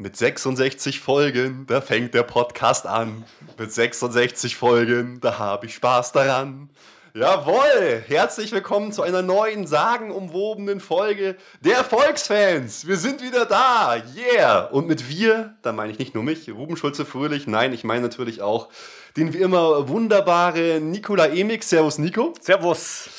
[0.00, 3.24] Mit 66 Folgen, da fängt der Podcast an.
[3.58, 6.70] Mit 66 Folgen, da habe ich Spaß daran.
[7.14, 12.86] Jawohl, herzlich willkommen zu einer neuen sagenumwobenen Folge der Volksfans.
[12.86, 14.66] Wir sind wieder da, yeah.
[14.66, 18.40] Und mit wir, da meine ich nicht nur mich, Ruben Schulze-Fröhlich, nein, ich meine natürlich
[18.40, 18.68] auch
[19.16, 21.64] den wie immer wunderbare Nikola Emig.
[21.64, 22.34] Servus, Nico.
[22.40, 23.10] Servus.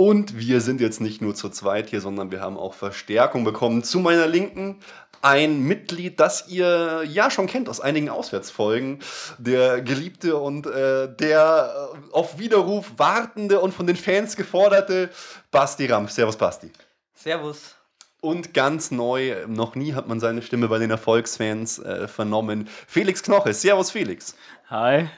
[0.00, 3.82] Und wir sind jetzt nicht nur zu zweit hier, sondern wir haben auch Verstärkung bekommen.
[3.82, 4.78] Zu meiner Linken
[5.22, 9.00] ein Mitglied, das ihr ja schon kennt aus einigen Auswärtsfolgen.
[9.38, 15.10] Der geliebte und äh, der äh, auf Widerruf wartende und von den Fans geforderte
[15.50, 16.10] Basti Rampf.
[16.10, 16.70] Servus, Basti.
[17.14, 17.74] Servus.
[18.20, 22.68] Und ganz neu, noch nie hat man seine Stimme bei den Erfolgsfans äh, vernommen.
[22.86, 23.54] Felix Knoche.
[23.54, 24.34] Servus, Felix.
[24.70, 25.08] Hi.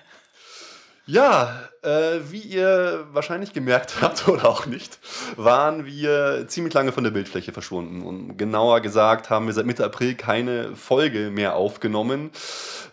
[1.06, 4.98] Ja, äh, wie ihr wahrscheinlich gemerkt habt oder auch nicht,
[5.36, 8.02] waren wir ziemlich lange von der Bildfläche verschwunden.
[8.02, 12.30] Und genauer gesagt haben wir seit Mitte April keine Folge mehr aufgenommen.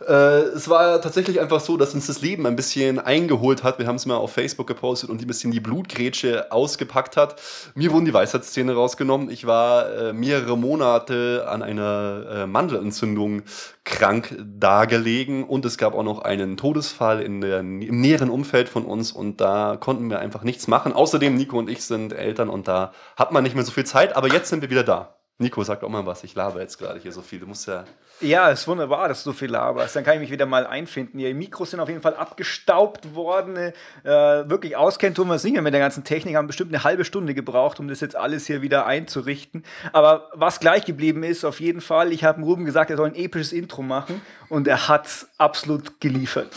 [0.08, 3.80] Äh, es war tatsächlich einfach so, dass uns das Leben ein bisschen eingeholt hat.
[3.80, 7.42] Wir haben es mal auf Facebook gepostet und ein bisschen die Blutgrätsche ausgepackt hat.
[7.76, 9.30] Mir wurden die Weisheitszähne rausgenommen.
[9.30, 13.44] Ich war äh, mehrere Monate an einer äh, Mandelentzündung
[13.84, 18.77] krank dargelegen und es gab auch noch einen Todesfall in der, im näheren Umfeld von
[18.78, 20.94] von uns und da konnten wir einfach nichts machen.
[20.94, 24.16] Außerdem, Nico und ich sind Eltern und da hat man nicht mehr so viel Zeit,
[24.16, 25.18] aber jetzt sind wir wieder da.
[25.40, 27.40] Nico, sag doch mal was, ich laber jetzt gerade hier so viel.
[27.40, 27.86] Du musst ja
[28.20, 29.96] ja, es ist wunderbar, dass du so viel laberst.
[29.96, 31.20] Dann kann ich mich wieder mal einfinden.
[31.20, 33.56] Die Mikros sind auf jeden Fall abgestaubt worden.
[34.04, 36.36] Äh, wirklich auskennt tun wir es nicht mehr mit der ganzen Technik.
[36.36, 39.64] Haben bestimmt eine halbe Stunde gebraucht, um das jetzt alles hier wieder einzurichten.
[39.94, 43.16] Aber was gleich geblieben ist, auf jeden Fall, ich habe Ruben gesagt, er soll ein
[43.16, 46.48] episches Intro machen und er hat absolut geliefert.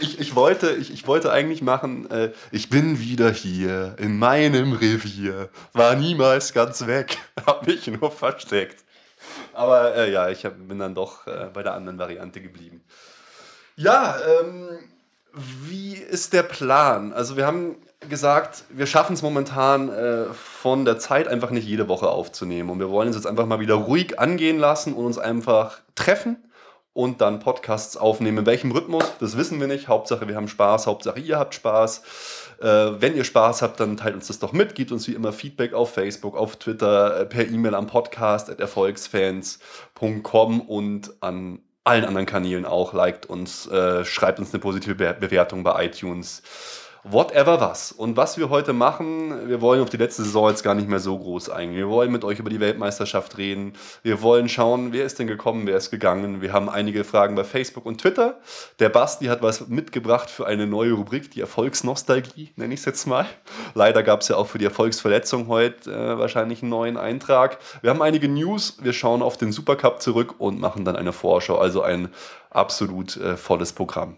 [0.00, 4.72] Ich, ich, wollte, ich, ich wollte eigentlich machen, äh, ich bin wieder hier in meinem
[4.72, 8.84] Revier, war niemals ganz weg, hab mich nur versteckt.
[9.52, 12.82] Aber äh, ja, ich hab, bin dann doch äh, bei der anderen Variante geblieben.
[13.76, 14.68] Ja, ähm,
[15.32, 17.12] wie ist der Plan?
[17.12, 17.76] Also wir haben
[18.08, 22.70] gesagt, wir schaffen es momentan äh, von der Zeit einfach nicht jede Woche aufzunehmen.
[22.70, 26.36] Und wir wollen es jetzt einfach mal wieder ruhig angehen lassen und uns einfach treffen
[26.92, 28.38] und dann Podcasts aufnehmen.
[28.38, 29.88] In welchem Rhythmus, das wissen wir nicht.
[29.88, 32.02] Hauptsache, wir haben Spaß, Hauptsache, ihr habt Spaß.
[32.60, 34.74] Äh, wenn ihr Spaß habt, dann teilt uns das doch mit.
[34.74, 38.60] Gebt uns wie immer Feedback auf Facebook, auf Twitter, äh, per E-Mail am Podcast at
[38.60, 42.92] erfolgsfans.com und an allen anderen Kanälen auch.
[42.92, 46.42] Liked uns, äh, schreibt uns eine positive Be Bewertung bei iTunes
[47.02, 47.92] whatever was.
[47.92, 51.00] Und was wir heute machen, wir wollen auf die letzte Saison jetzt gar nicht mehr
[51.00, 51.76] so groß eingehen.
[51.76, 53.72] Wir wollen mit euch über die Weltmeisterschaft reden.
[54.02, 56.42] Wir wollen schauen, wer ist denn gekommen, wer ist gegangen.
[56.42, 58.40] Wir haben einige Fragen bei Facebook und Twitter.
[58.78, 63.06] Der Basti hat was mitgebracht für eine neue Rubrik, die Erfolgsnostalgie, nenne ich es jetzt
[63.06, 63.26] mal.
[63.74, 67.58] Leider gab es ja auch für die Erfolgsverletzung heute äh, wahrscheinlich einen neuen Eintrag.
[67.80, 71.58] Wir haben einige News, wir schauen auf den Supercup zurück und machen dann eine Vorschau.
[71.58, 72.10] Also ein
[72.50, 74.16] absolut äh, volles Programm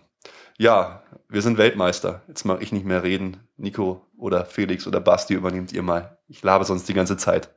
[0.58, 2.22] ja, wir sind Weltmeister.
[2.28, 3.48] Jetzt mache ich nicht mehr reden.
[3.56, 6.18] Nico oder Felix oder Basti übernehmt ihr mal.
[6.28, 7.50] Ich labe sonst die ganze Zeit.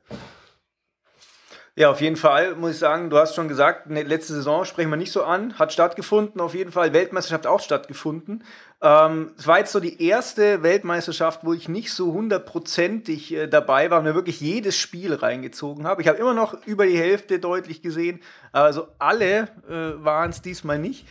[1.78, 4.88] Ja, auf jeden Fall muss ich sagen, du hast schon gesagt, ne, letzte Saison sprechen
[4.88, 8.44] wir nicht so an, hat stattgefunden, auf jeden Fall Weltmeisterschaft auch stattgefunden.
[8.80, 13.90] Ähm, es war jetzt so die erste Weltmeisterschaft, wo ich nicht so hundertprozentig äh, dabei
[13.90, 16.00] war und mir wirklich jedes Spiel reingezogen habe.
[16.00, 20.78] Ich habe immer noch über die Hälfte deutlich gesehen, also alle äh, waren es diesmal
[20.78, 21.06] nicht.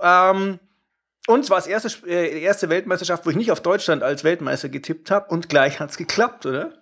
[0.00, 0.60] Ähm,
[1.26, 4.68] und es war das erste, äh, erste Weltmeisterschaft, wo ich nicht auf Deutschland als Weltmeister
[4.68, 6.72] getippt habe und gleich hat es geklappt, oder?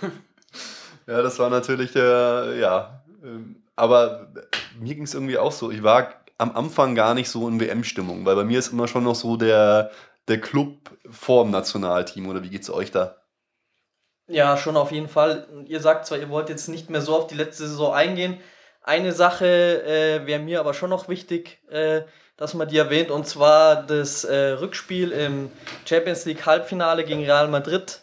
[1.06, 3.04] ja, das war natürlich, äh, ja.
[3.22, 4.32] Ähm, aber
[4.78, 5.70] mir ging es irgendwie auch so.
[5.70, 9.04] Ich war am Anfang gar nicht so in WM-Stimmung, weil bei mir ist immer schon
[9.04, 9.90] noch so der,
[10.28, 12.28] der Club vorm Nationalteam.
[12.28, 13.16] Oder wie geht es euch da?
[14.26, 15.46] Ja, schon auf jeden Fall.
[15.66, 18.38] Ihr sagt zwar, ihr wollt jetzt nicht mehr so auf die letzte Saison eingehen.
[18.82, 21.60] Eine Sache äh, wäre mir aber schon noch wichtig.
[21.68, 22.02] Äh,
[22.36, 25.50] dass man die erwähnt, und zwar das äh, Rückspiel im
[25.84, 28.00] Champions League Halbfinale gegen Real Madrid.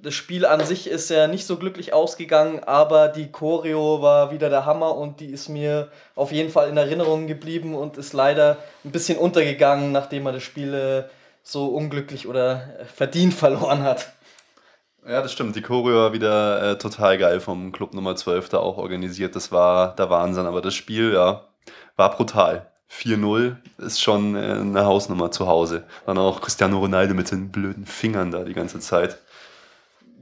[0.00, 4.48] Das Spiel an sich ist ja nicht so glücklich ausgegangen, aber die Choreo war wieder
[4.48, 8.58] der Hammer und die ist mir auf jeden Fall in Erinnerung geblieben und ist leider
[8.84, 11.02] ein bisschen untergegangen, nachdem man das Spiel äh,
[11.42, 14.12] so unglücklich oder verdient verloren hat.
[15.06, 15.56] Ja, das stimmt.
[15.56, 19.34] Die Choreo war wieder äh, total geil vom Club Nummer 12 da auch organisiert.
[19.34, 20.46] Das war der Wahnsinn.
[20.46, 21.44] Aber das Spiel, ja,
[21.96, 22.70] war brutal.
[22.90, 25.84] 4-0 ist schon äh, eine Hausnummer zu Hause.
[26.06, 29.18] Dann auch Cristiano Ronaldo mit den blöden Fingern da die ganze Zeit.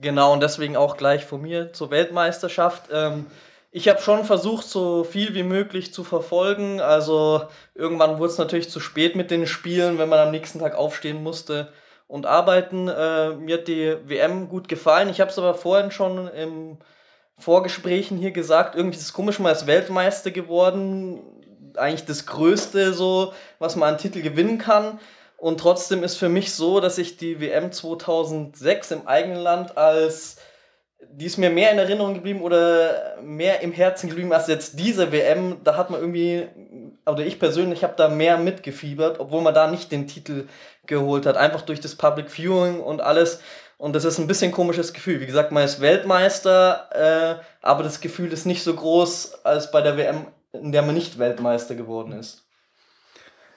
[0.00, 2.90] Genau, und deswegen auch gleich von mir zur Weltmeisterschaft.
[2.92, 3.26] Ähm,
[3.70, 6.80] ich habe schon versucht, so viel wie möglich zu verfolgen.
[6.80, 7.42] Also
[7.74, 11.22] irgendwann wurde es natürlich zu spät mit den Spielen, wenn man am nächsten Tag aufstehen
[11.22, 11.72] musste
[12.08, 12.88] und arbeiten.
[12.88, 15.08] Äh, mir hat die WM gut gefallen.
[15.08, 16.78] Ich habe es aber vorhin schon im
[17.38, 21.20] Vorgesprächen hier gesagt, irgendwie ist es komisch, man ist Weltmeister geworden
[21.78, 24.98] eigentlich das Größte, so, was man an Titel gewinnen kann.
[25.36, 30.38] Und trotzdem ist für mich so, dass ich die WM 2006 im eigenen Land als
[31.10, 35.12] die ist mir mehr in Erinnerung geblieben oder mehr im Herzen geblieben als jetzt diese
[35.12, 35.58] WM.
[35.64, 36.46] Da hat man irgendwie,
[37.06, 40.46] oder ich persönlich habe da mehr mitgefiebert, obwohl man da nicht den Titel
[40.86, 41.36] geholt hat.
[41.36, 43.40] Einfach durch das Public Viewing und alles.
[43.78, 45.20] Und das ist ein bisschen ein komisches Gefühl.
[45.20, 49.82] Wie gesagt, man ist Weltmeister, äh, aber das Gefühl ist nicht so groß als bei
[49.82, 50.26] der WM,
[50.60, 52.45] in der man nicht Weltmeister geworden ist.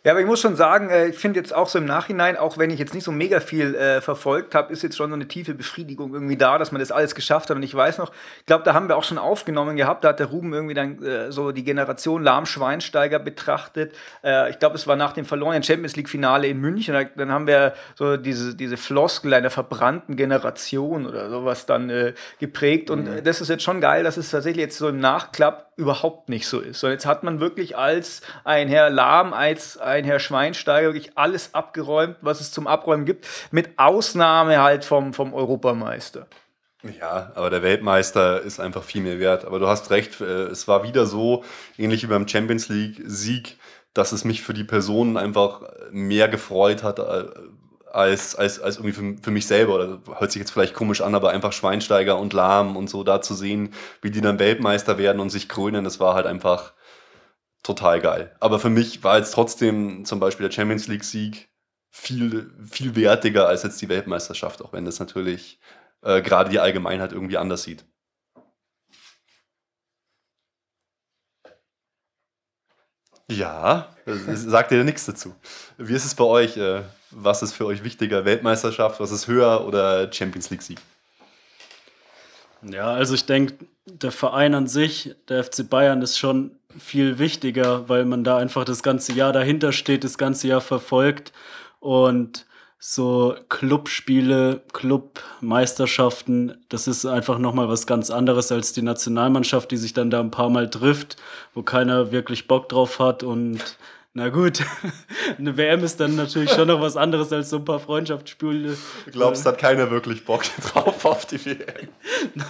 [0.03, 2.57] Ja, aber ich muss schon sagen, äh, ich finde jetzt auch so im Nachhinein, auch
[2.57, 5.27] wenn ich jetzt nicht so mega viel äh, verfolgt habe, ist jetzt schon so eine
[5.27, 7.57] tiefe Befriedigung irgendwie da, dass man das alles geschafft hat.
[7.57, 10.19] Und ich weiß noch, ich glaube, da haben wir auch schon aufgenommen gehabt, da hat
[10.19, 13.93] der Ruben irgendwie dann äh, so die Generation Lahm-Schweinsteiger betrachtet.
[14.23, 16.93] Äh, ich glaube, es war nach dem verlorenen Champions League-Finale in München.
[16.93, 22.13] Da, dann haben wir so diese, diese Floskel einer verbrannten Generation oder sowas dann äh,
[22.39, 22.89] geprägt.
[22.89, 23.23] Und mhm.
[23.25, 26.59] das ist jetzt schon geil, dass es tatsächlich jetzt so im Nachklapp überhaupt nicht so
[26.59, 26.83] ist.
[26.83, 31.53] Und jetzt hat man wirklich als ein Herr Lahm, als ein Herr Schweinsteiger wirklich alles
[31.53, 36.27] abgeräumt, was es zum Abräumen gibt, mit Ausnahme halt vom, vom Europameister.
[36.99, 39.43] Ja, aber der Weltmeister ist einfach viel mehr wert.
[39.43, 41.43] Aber du hast recht, äh, es war wieder so,
[41.77, 43.57] ähnlich wie beim Champions League-Sieg,
[43.93, 47.25] dass es mich für die Personen einfach mehr gefreut hat, äh,
[47.91, 49.75] als, als, als irgendwie für, für mich selber.
[49.75, 53.21] Oder hört sich jetzt vielleicht komisch an, aber einfach Schweinsteiger und Lahm und so da
[53.21, 56.71] zu sehen, wie die dann Weltmeister werden und sich krönen, das war halt einfach
[57.63, 58.35] total geil.
[58.39, 61.49] Aber für mich war jetzt trotzdem zum Beispiel der Champions League-Sieg
[61.91, 65.59] viel, viel wertiger als jetzt die Weltmeisterschaft, auch wenn das natürlich
[66.01, 67.85] äh, gerade die Allgemeinheit irgendwie anders sieht.
[73.31, 75.35] Ja, sagt ihr nichts dazu.
[75.77, 76.57] Wie ist es bei euch?
[76.57, 76.81] Äh,
[77.11, 78.25] was ist für euch wichtiger?
[78.25, 80.79] Weltmeisterschaft, was ist höher oder Champions League-Sieg?
[82.63, 87.89] Ja, also ich denke, der Verein an sich, der FC Bayern, ist schon viel wichtiger,
[87.89, 91.33] weil man da einfach das ganze Jahr dahinter steht, das ganze Jahr verfolgt
[91.79, 92.45] und
[92.81, 99.93] so Clubspiele, Clubmeisterschaften, das ist einfach nochmal was ganz anderes als die Nationalmannschaft, die sich
[99.93, 101.17] dann da ein paar Mal trifft,
[101.53, 103.59] wo keiner wirklich Bock drauf hat und
[104.19, 104.61] na gut,
[105.37, 108.75] eine WM ist dann natürlich schon noch was anderes als so ein paar Freundschaftsspiele.
[109.05, 111.87] Du glaubst, hat keiner wirklich Bock drauf auf die WM?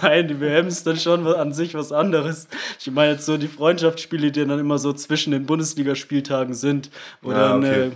[0.02, 2.48] Nein, die WM ist dann schon an sich was anderes.
[2.80, 6.90] Ich meine jetzt so die Freundschaftsspiele, die dann immer so zwischen den Bundesligaspieltagen sind,
[7.22, 7.90] wo ja, dann okay.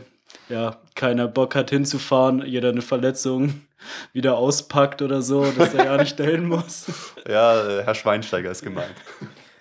[0.48, 3.62] äh, ja, keiner Bock hat hinzufahren, jeder eine Verletzung
[4.12, 6.86] wieder auspackt oder so, dass er ja nicht dahin muss.
[7.28, 8.94] Ja, äh, Herr Schweinsteiger ist gemeint.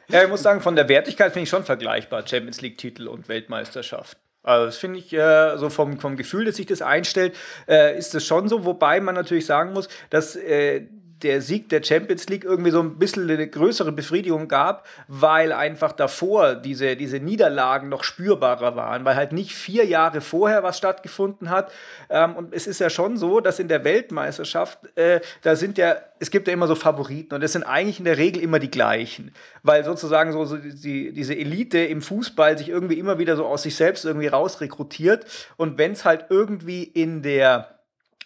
[0.10, 4.18] Ja, ich muss sagen, von der Wertigkeit finde ich schon vergleichbar, Champions League-Titel und Weltmeisterschaft.
[4.44, 7.34] Also das finde ich äh, so vom, vom Gefühl, dass sich das einstellt,
[7.68, 10.88] äh, ist es schon so, wobei man natürlich sagen muss, dass äh,
[11.24, 15.92] der Sieg der Champions League irgendwie so ein bisschen eine größere Befriedigung gab, weil einfach
[15.92, 21.50] davor diese, diese Niederlagen noch spürbarer waren, weil halt nicht vier Jahre vorher was stattgefunden
[21.50, 21.72] hat.
[22.10, 25.96] Ähm, und es ist ja schon so, dass in der Weltmeisterschaft, äh, da sind ja,
[26.20, 28.72] es gibt ja immer so Favoriten und es sind eigentlich in der Regel immer die
[28.72, 29.34] gleichen,
[29.64, 33.64] weil sozusagen so, so die, diese Elite im Fußball sich irgendwie immer wieder so aus
[33.64, 35.25] sich selbst irgendwie rausrekrutiert.
[35.58, 37.80] Und wenn es halt irgendwie in der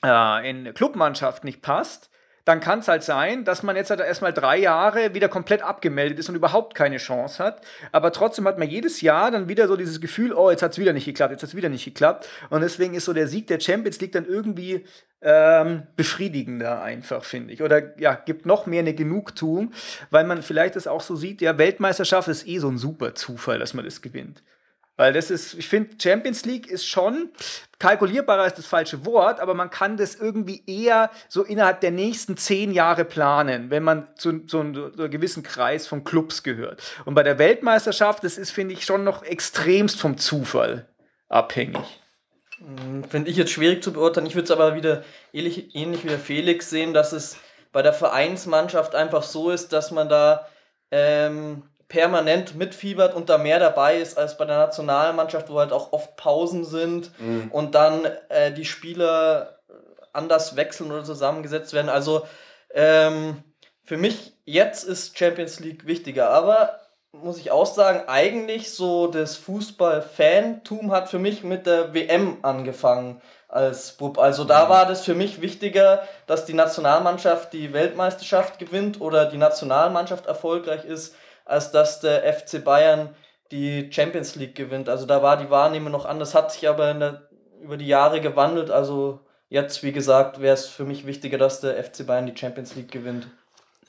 [0.04, 2.10] äh, in Clubmannschaft nicht passt,
[2.48, 6.18] dann kann es halt sein, dass man jetzt halt erstmal drei Jahre wieder komplett abgemeldet
[6.18, 7.62] ist und überhaupt keine Chance hat.
[7.92, 10.78] Aber trotzdem hat man jedes Jahr dann wieder so dieses Gefühl, oh, jetzt hat es
[10.78, 12.30] wieder nicht geklappt, jetzt hat es wieder nicht geklappt.
[12.50, 14.86] Und deswegen ist so der Sieg der Champions League dann irgendwie
[15.22, 17.62] ähm, befriedigender einfach, finde ich.
[17.62, 19.74] Oder ja, gibt noch mehr eine Genugtuung,
[20.10, 23.60] weil man vielleicht das auch so sieht, ja, Weltmeisterschaft ist eh so ein super Zufall,
[23.60, 24.42] dass man das gewinnt.
[24.98, 27.30] Weil das ist, ich finde, Champions League ist schon,
[27.78, 32.36] kalkulierbarer ist das falsche Wort, aber man kann das irgendwie eher so innerhalb der nächsten
[32.36, 36.82] zehn Jahre planen, wenn man zu, zu, einem, zu einem gewissen Kreis von Clubs gehört.
[37.06, 40.88] Und bei der Weltmeisterschaft, das ist, finde ich, schon noch extremst vom Zufall
[41.30, 41.78] abhängig.
[42.58, 44.26] Hm, finde ich jetzt schwierig zu beurteilen.
[44.26, 47.38] Ich würde es aber wieder ähnlich, ähnlich wie der Felix sehen, dass es
[47.72, 50.48] bei der Vereinsmannschaft einfach so ist, dass man da
[50.90, 55.94] ähm, permanent mitfiebert und da mehr dabei ist als bei der Nationalmannschaft, wo halt auch
[55.94, 57.50] oft Pausen sind mhm.
[57.52, 59.60] und dann äh, die Spieler
[60.12, 61.90] anders wechseln oder zusammengesetzt werden.
[61.90, 62.28] Also
[62.74, 63.44] ähm,
[63.84, 66.80] für mich jetzt ist Champions League wichtiger, aber
[67.14, 73.22] muss ich auch sagen, eigentlich so das Fußball-Fantum hat für mich mit der WM angefangen
[73.48, 74.20] als Bub.
[74.20, 74.70] Also da mhm.
[74.70, 80.84] war das für mich wichtiger, dass die Nationalmannschaft die Weltmeisterschaft gewinnt oder die Nationalmannschaft erfolgreich
[80.84, 81.16] ist,
[81.48, 83.10] als dass der FC Bayern
[83.52, 84.90] die Champions League gewinnt.
[84.90, 87.30] Also da war die Wahrnehmung noch anders, hat sich aber der,
[87.62, 88.70] über die Jahre gewandelt.
[88.70, 92.76] Also jetzt, wie gesagt, wäre es für mich wichtiger, dass der FC Bayern die Champions
[92.76, 93.28] League gewinnt.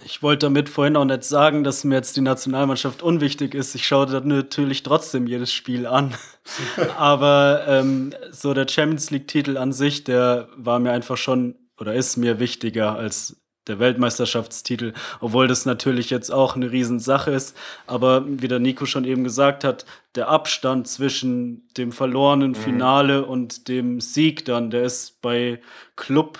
[0.04, 3.74] ich wollte damit vorhin auch nicht sagen, dass mir jetzt die Nationalmannschaft unwichtig ist.
[3.74, 6.14] Ich schaue da natürlich trotzdem jedes Spiel an.
[6.96, 12.16] Aber ähm, so der Champions League-Titel an sich, der war mir einfach schon oder ist
[12.16, 13.36] mir wichtiger als
[13.68, 17.56] der Weltmeisterschaftstitel, obwohl das natürlich jetzt auch eine Riesensache ist.
[17.86, 19.84] Aber wie der Nico schon eben gesagt hat,
[20.14, 22.56] der Abstand zwischen dem verlorenen mhm.
[22.56, 23.28] Finale mhm.
[23.28, 25.60] und dem Sieg dann, der ist bei
[25.96, 26.38] Club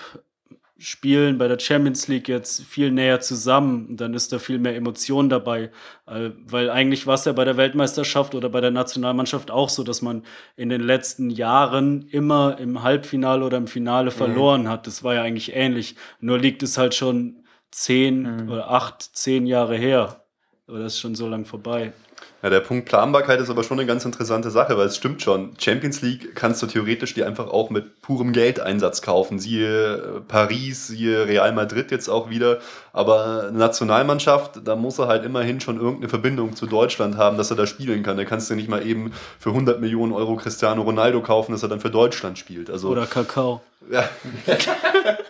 [0.79, 3.97] Spielen bei der Champions League jetzt viel näher zusammen.
[3.97, 5.71] Dann ist da viel mehr Emotion dabei.
[6.05, 10.01] Weil eigentlich war es ja bei der Weltmeisterschaft oder bei der Nationalmannschaft auch so, dass
[10.01, 10.23] man
[10.55, 14.15] in den letzten Jahren immer im Halbfinale oder im Finale mhm.
[14.15, 14.69] verloren mhm.
[14.69, 14.87] hat.
[14.87, 15.95] Das war ja eigentlich ähnlich.
[16.21, 18.49] Nur liegt es halt schon zehn mhm.
[18.49, 20.23] oder acht, zehn Jahre her.
[20.67, 21.93] Oder ist schon so lang vorbei.
[22.41, 25.51] Ja, der Punkt Planbarkeit ist aber schon eine ganz interessante Sache, weil es stimmt schon.
[25.59, 29.39] Champions League kannst du theoretisch dir einfach auch mit purem Geldeinsatz kaufen.
[29.39, 32.59] Siehe äh, Paris, siehe Real Madrid jetzt auch wieder.
[32.93, 37.57] Aber Nationalmannschaft, da muss er halt immerhin schon irgendeine Verbindung zu Deutschland haben, dass er
[37.57, 38.15] da spielen kann.
[38.15, 41.69] Da kannst du nicht mal eben für 100 Millionen Euro Cristiano Ronaldo kaufen, dass er
[41.69, 42.69] dann für Deutschland spielt.
[42.69, 43.61] Also, Oder Kakao.
[43.91, 44.09] Ja.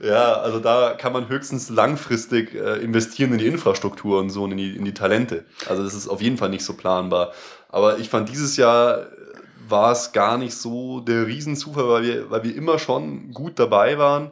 [0.00, 4.52] Ja, also da kann man höchstens langfristig äh, investieren in die Infrastruktur und so und
[4.52, 5.44] in die, in die Talente.
[5.68, 7.32] Also das ist auf jeden Fall nicht so planbar.
[7.68, 9.06] Aber ich fand dieses Jahr äh,
[9.68, 13.98] war es gar nicht so der Riesenzufall, weil wir, weil wir immer schon gut dabei
[13.98, 14.30] waren.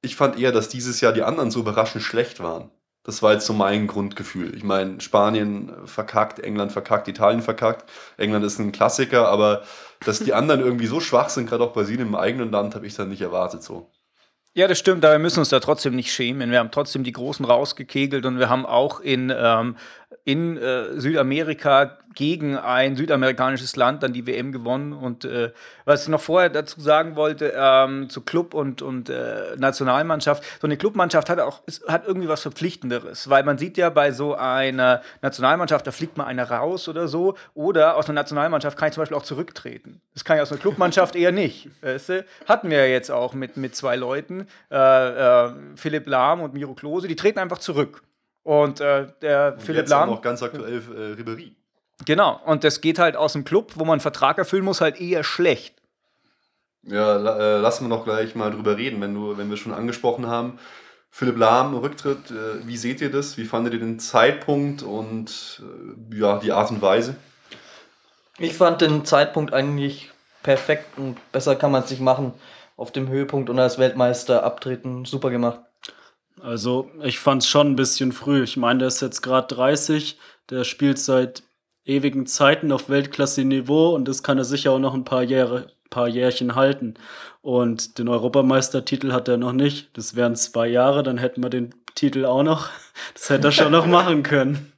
[0.00, 2.70] Ich fand eher, dass dieses Jahr die anderen so überraschend schlecht waren.
[3.02, 4.54] Das war jetzt so mein Grundgefühl.
[4.54, 7.90] Ich meine, Spanien verkackt, England verkackt, Italien verkackt.
[8.16, 9.62] England ist ein Klassiker, aber
[10.04, 12.94] dass die anderen irgendwie so schwach sind, gerade auch Brasilien im eigenen Land, habe ich
[12.94, 13.90] dann nicht erwartet so.
[14.52, 16.50] Ja, das stimmt, aber wir müssen uns da trotzdem nicht schämen.
[16.50, 19.76] Wir haben trotzdem die Großen rausgekegelt und wir haben auch in, ähm,
[20.24, 24.92] in äh, Südamerika gegen ein südamerikanisches Land dann die WM gewonnen.
[24.92, 25.52] Und äh,
[25.84, 30.66] was ich noch vorher dazu sagen wollte, ähm, zu Club und, und äh, Nationalmannschaft, so
[30.66, 34.34] eine Clubmannschaft hat auch ist, hat irgendwie was Verpflichtenderes, weil man sieht ja bei so
[34.34, 38.94] einer Nationalmannschaft, da fliegt mal einer raus oder so, oder aus einer Nationalmannschaft kann ich
[38.94, 40.00] zum Beispiel auch zurücktreten.
[40.12, 41.68] Das kann ich aus einer Clubmannschaft eher nicht.
[41.82, 42.24] Weißt du?
[42.46, 46.74] Hatten wir ja jetzt auch mit, mit zwei Leuten, äh, äh Philipp Lahm und Miro
[46.74, 48.02] Klose, die treten einfach zurück.
[48.50, 50.10] Und äh, der und Philipp Lahm.
[50.10, 51.54] noch ganz aktuell äh, Ribery.
[52.04, 55.00] Genau, und das geht halt aus dem Club, wo man einen Vertrag erfüllen muss, halt
[55.00, 55.76] eher schlecht.
[56.82, 60.26] Ja, äh, lassen wir noch gleich mal drüber reden, wenn, du, wenn wir schon angesprochen
[60.26, 60.58] haben.
[61.10, 63.36] Philipp Lahm, Rücktritt, äh, wie seht ihr das?
[63.36, 65.62] Wie fandet ihr den Zeitpunkt und
[66.10, 67.14] äh, ja, die Art und Weise?
[68.38, 70.10] Ich fand den Zeitpunkt eigentlich
[70.42, 72.34] perfekt und besser kann man es nicht machen.
[72.76, 75.60] Auf dem Höhepunkt und als Weltmeister abtreten, super gemacht.
[76.42, 78.42] Also, ich fand es schon ein bisschen früh.
[78.42, 80.18] Ich meine, der ist jetzt gerade 30,
[80.48, 81.42] der spielt seit
[81.84, 86.08] ewigen Zeiten auf Weltklasse-Niveau und das kann er sicher auch noch ein paar Jahre, paar
[86.08, 86.94] Jährchen halten.
[87.42, 89.96] Und den Europameistertitel hat er noch nicht.
[89.96, 92.68] Das wären zwei Jahre, dann hätten wir den Titel auch noch.
[93.14, 94.72] Das hätte er schon noch machen können.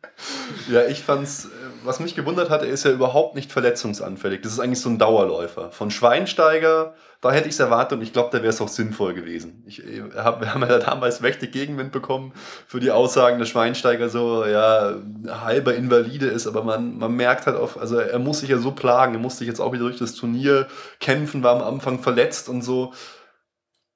[0.71, 1.49] Ja, ich fand's, äh,
[1.85, 4.41] was mich gewundert hat, er ist ja überhaupt nicht verletzungsanfällig.
[4.43, 5.71] Das ist eigentlich so ein Dauerläufer.
[5.73, 9.15] Von Schweinsteiger da hätte ich es erwartet und ich glaube, da wäre es auch sinnvoll
[9.15, 9.63] gewesen.
[9.65, 12.33] Ich, äh, hab, wir haben ja damals mächtig Gegenwind bekommen
[12.67, 14.97] für die Aussagen, dass Schweinsteiger so ja,
[15.29, 18.73] halber Invalide ist, aber man, man merkt halt auf, also er muss sich ja so
[18.73, 20.67] plagen, er muss sich jetzt auch wieder durch das Turnier
[20.99, 22.93] kämpfen, war am Anfang verletzt und so.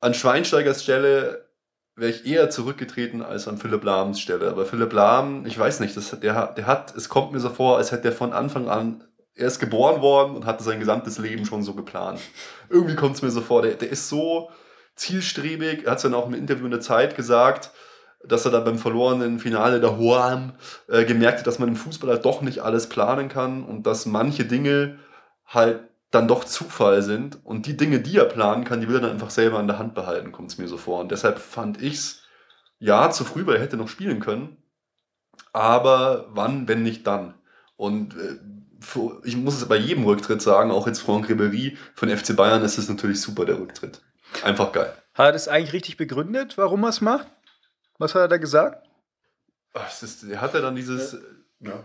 [0.00, 1.49] An Schweinsteigers Stelle
[1.97, 4.50] wäre ich eher zurückgetreten als an Philipp Lahms Stelle.
[4.50, 7.78] Aber Philipp Lahm, ich weiß nicht, das, der, der hat, es kommt mir so vor,
[7.78, 9.02] als hätte er von Anfang an
[9.37, 12.21] er ist geboren worden und hatte sein gesamtes Leben schon so geplant.
[12.71, 14.50] Irgendwie kommt es mir so vor, der, der ist so
[14.95, 15.85] zielstrebig.
[15.85, 17.71] Er hat es dann auch im Interview in der Zeit gesagt,
[18.25, 20.55] dass er da beim verlorenen Finale der Hoam
[20.88, 24.07] äh, gemerkt hat, dass man im Fußball halt doch nicht alles planen kann und dass
[24.07, 24.99] manche Dinge
[25.45, 29.02] halt dann doch Zufall sind und die Dinge, die er planen kann, die will er
[29.02, 31.00] dann einfach selber in der Hand behalten, kommt es mir so vor.
[31.00, 32.23] Und deshalb fand ich es
[32.78, 34.57] ja zu früh, weil er hätte noch spielen können.
[35.52, 37.35] Aber wann, wenn nicht dann?
[37.76, 38.38] Und äh,
[39.25, 42.78] ich muss es bei jedem Rücktritt sagen, auch jetzt Franck Ribéry von FC Bayern ist
[42.78, 44.00] es natürlich super, der Rücktritt.
[44.43, 44.93] Einfach geil.
[45.14, 47.26] Hat er das eigentlich richtig begründet, warum er es macht?
[47.99, 48.87] Was hat er da gesagt?
[49.73, 51.12] Ach, ist, hat er dann dieses.
[51.12, 51.19] Ja,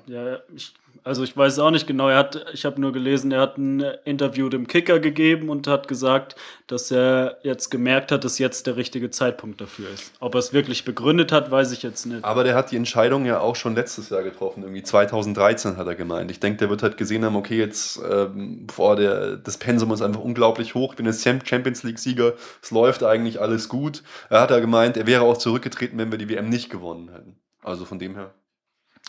[0.06, 0.74] ja ich
[1.04, 2.10] also ich weiß auch nicht genau.
[2.10, 5.88] Er hat, ich habe nur gelesen, er hat ein Interview dem Kicker gegeben und hat
[5.88, 6.36] gesagt,
[6.68, 10.14] dass er jetzt gemerkt hat, dass jetzt der richtige Zeitpunkt dafür ist.
[10.20, 12.24] Ob er es wirklich begründet hat, weiß ich jetzt nicht.
[12.24, 14.62] Aber der hat die Entscheidung ja auch schon letztes Jahr getroffen.
[14.62, 16.30] Irgendwie 2013 hat er gemeint.
[16.30, 20.04] Ich denke, der wird halt gesehen haben, okay, jetzt ähm, boah, der, das Pensum ist
[20.04, 20.94] einfach unglaublich hoch.
[20.94, 22.34] Ich bin jetzt Champions League-Sieger.
[22.62, 24.04] Es läuft eigentlich alles gut.
[24.30, 27.38] Er hat ja gemeint, er wäre auch zurückgetreten, wenn wir die WM nicht gewonnen hätten.
[27.64, 28.34] Also von dem her.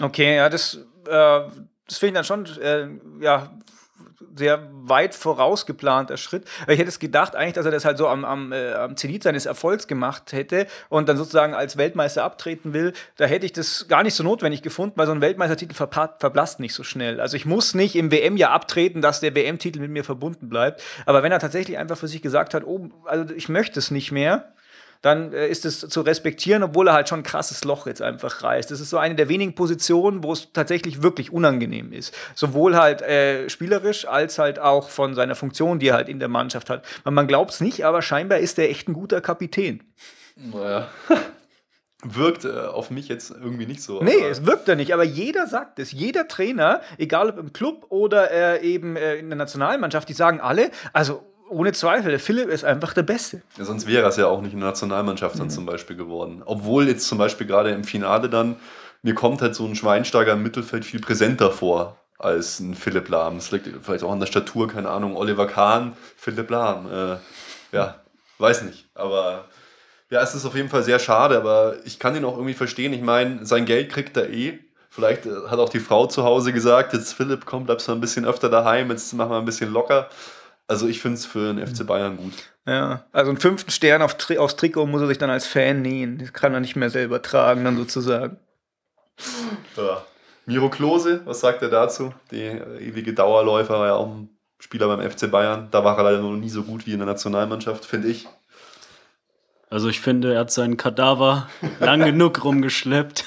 [0.01, 0.75] Okay, ja, das,
[1.07, 1.41] äh,
[1.87, 2.89] das finde ich dann schon, äh,
[3.21, 3.51] ja,
[4.35, 6.45] sehr weit vorausgeplanter Schritt.
[6.67, 9.23] Ich hätte es gedacht, eigentlich, dass er das halt so am, am, äh, am Zenit
[9.23, 12.93] seines Erfolgs gemacht hätte und dann sozusagen als Weltmeister abtreten will.
[13.17, 16.75] Da hätte ich das gar nicht so notwendig gefunden, weil so ein Weltmeistertitel verblasst nicht
[16.75, 17.21] so schnell.
[17.21, 20.83] Also ich muss nicht im WM-Jahr abtreten, dass der WM-Titel mit mir verbunden bleibt.
[21.07, 24.13] Aber wenn er tatsächlich einfach für sich gesagt hat, oh, also ich möchte es nicht
[24.13, 24.53] mehr,
[25.03, 28.43] dann äh, ist es zu respektieren, obwohl er halt schon ein krasses Loch jetzt einfach
[28.43, 28.71] reißt.
[28.71, 32.15] Das ist so eine der wenigen Positionen, wo es tatsächlich wirklich unangenehm ist.
[32.35, 36.29] Sowohl halt äh, spielerisch als halt auch von seiner Funktion, die er halt in der
[36.29, 36.85] Mannschaft hat.
[37.05, 39.83] Man, glaubt es nicht, aber scheinbar ist er echt ein guter Kapitän.
[40.37, 40.89] Naja.
[42.05, 44.03] wirkt äh, auf mich jetzt irgendwie nicht so.
[44.03, 45.93] Nee, es wirkt er nicht, aber jeder sagt es.
[45.93, 50.41] Jeder Trainer, egal ob im Club oder äh, eben äh, in der Nationalmannschaft, die sagen
[50.41, 53.43] alle, also ohne Zweifel, der Philipp ist einfach der Beste.
[53.57, 55.51] Ja, sonst wäre es ja auch nicht in der Nationalmannschaft dann mhm.
[55.51, 56.43] zum Beispiel geworden.
[56.45, 58.57] Obwohl jetzt zum Beispiel gerade im Finale dann,
[59.03, 63.37] mir kommt halt so ein Schweinsteiger im Mittelfeld viel präsenter vor als ein Philipp Lahm.
[63.37, 66.87] Es liegt vielleicht auch an der Statur, keine Ahnung, Oliver Kahn, Philipp Lahm.
[66.91, 67.17] Äh,
[67.77, 67.97] ja,
[68.39, 68.89] weiß nicht.
[68.95, 69.47] Aber
[70.11, 72.93] ja, es ist auf jeden Fall sehr schade, aber ich kann ihn auch irgendwie verstehen.
[72.93, 74.59] Ich meine, sein Geld kriegt er eh.
[74.89, 78.01] Vielleicht äh, hat auch die Frau zu Hause gesagt, jetzt Philipp, komm, bleibst mal ein
[78.01, 80.09] bisschen öfter daheim, jetzt machen wir ein bisschen locker.
[80.73, 82.33] Also ich finde es für den FC Bayern gut.
[82.67, 85.83] Ja, also einen fünften Stern auf Tri aufs Trikot muss er sich dann als Fan
[85.83, 86.17] nähen.
[86.17, 88.39] Das kann er nicht mehr selber tragen, dann sozusagen.
[89.77, 90.03] Ja.
[90.47, 92.15] Miro Klose, was sagt er dazu?
[92.31, 95.69] Der ewige Dauerläufer war ja auch ein Spieler beim FC Bayern.
[95.71, 98.27] Da war er leider noch nie so gut wie in der Nationalmannschaft, finde ich.
[99.69, 101.51] Also ich finde, er hat seinen Kadaver
[101.81, 103.27] lang genug rumgeschleppt.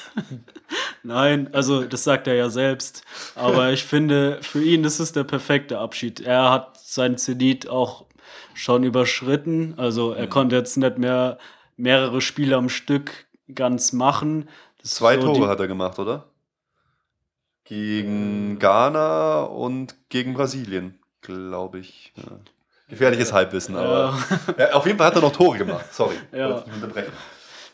[1.04, 3.04] Nein, also das sagt er ja selbst.
[3.36, 6.18] Aber ich finde, für ihn das ist der perfekte Abschied.
[6.18, 8.06] Er hat seinen Zenit auch
[8.54, 9.74] schon überschritten.
[9.76, 10.30] Also er mhm.
[10.30, 11.38] konnte jetzt nicht mehr
[11.76, 14.48] mehrere Spiele am Stück ganz machen.
[14.82, 16.24] Das Zwei so Tore hat er gemacht, oder?
[17.64, 22.12] Gegen Ghana und gegen Brasilien, glaube ich.
[22.16, 22.38] Ja.
[22.88, 24.54] Gefährliches Halbwissen, aber ja.
[24.58, 25.92] Ja, auf jeden Fall hat er noch Tore gemacht.
[25.92, 26.58] Sorry, ja.
[26.58, 27.12] unterbrechen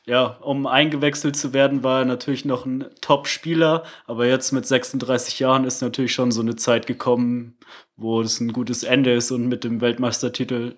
[0.06, 3.84] ja, um eingewechselt zu werden, war er natürlich noch ein Top-Spieler.
[4.06, 7.56] Aber jetzt mit 36 Jahren ist natürlich schon so eine Zeit gekommen,
[7.96, 10.76] wo es ein gutes Ende ist und mit dem Weltmeistertitel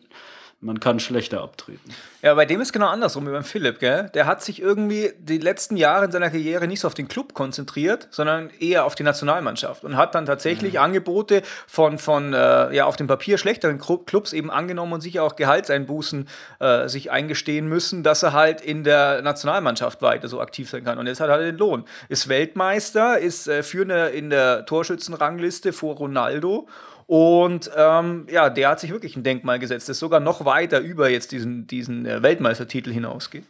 [0.64, 1.94] man kann schlechter abtreten.
[2.22, 4.10] Ja, bei dem ist genau andersrum wie beim Philipp, gell?
[4.14, 7.34] Der hat sich irgendwie die letzten Jahre in seiner Karriere nicht so auf den Club
[7.34, 10.80] konzentriert, sondern eher auf die Nationalmannschaft und hat dann tatsächlich mhm.
[10.80, 15.36] Angebote von, von äh, ja, auf dem Papier schlechteren Clubs eben angenommen und sich auch
[15.36, 16.28] Gehaltseinbußen
[16.60, 20.98] äh, sich eingestehen müssen, dass er halt in der Nationalmannschaft weiter so aktiv sein kann.
[20.98, 21.84] Und jetzt hat er den Lohn.
[22.08, 26.66] Ist Weltmeister, ist äh, führender in der Torschützenrangliste vor Ronaldo
[27.06, 31.08] und ähm, ja, der hat sich wirklich ein Denkmal gesetzt, das sogar noch weiter über
[31.08, 33.44] jetzt diesen, diesen äh, Weltmeistertitel hinausgeht.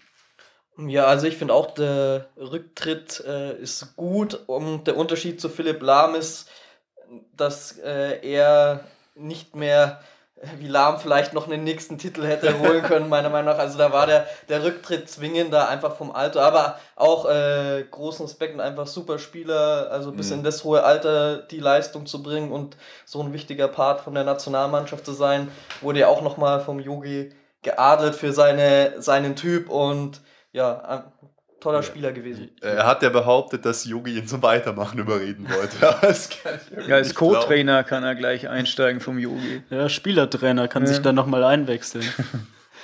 [0.76, 5.82] Ja, also ich finde auch, der Rücktritt äh, ist gut und der Unterschied zu Philipp
[5.82, 6.50] Lahm ist,
[7.36, 10.02] dass äh, er nicht mehr
[10.58, 13.58] wie Lahm vielleicht noch einen nächsten Titel hätte holen können, meiner Meinung nach.
[13.58, 16.42] Also da war der, der Rücktritt zwingender, einfach vom Alter.
[16.42, 20.38] Aber auch äh, großen Respekt und einfach super Spieler, also bis mhm.
[20.38, 24.24] in das hohe Alter die Leistung zu bringen und so ein wichtiger Part von der
[24.24, 30.20] Nationalmannschaft zu sein, wurde ja auch nochmal vom Yogi geadelt für seine, seinen Typ und
[30.52, 31.04] ja,
[31.64, 32.50] toller Spieler gewesen.
[32.60, 35.80] Er hat ja behauptet, dass Yogi ihn zum Weitermachen überreden wollte.
[36.88, 39.62] ja, als Co-Trainer kann er gleich einsteigen vom Yogi.
[39.70, 40.88] Ja, Spielertrainer kann ja.
[40.88, 42.04] sich dann nochmal einwechseln.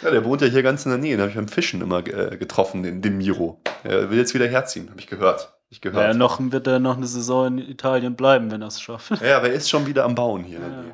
[0.03, 1.11] Ja, der wohnt ja hier ganz in der Nähe.
[1.11, 3.61] Den habe ich beim Fischen immer äh, getroffen, den, den Miro.
[3.85, 5.53] Er will jetzt wieder herziehen, habe ich gehört.
[5.69, 6.03] Ich gehört.
[6.03, 9.21] Ja, noch wird er noch eine Saison in Italien bleiben, wenn er es schafft.
[9.21, 10.61] Ja, aber er ist schon wieder am Bauen hier.
[10.61, 10.85] Ja.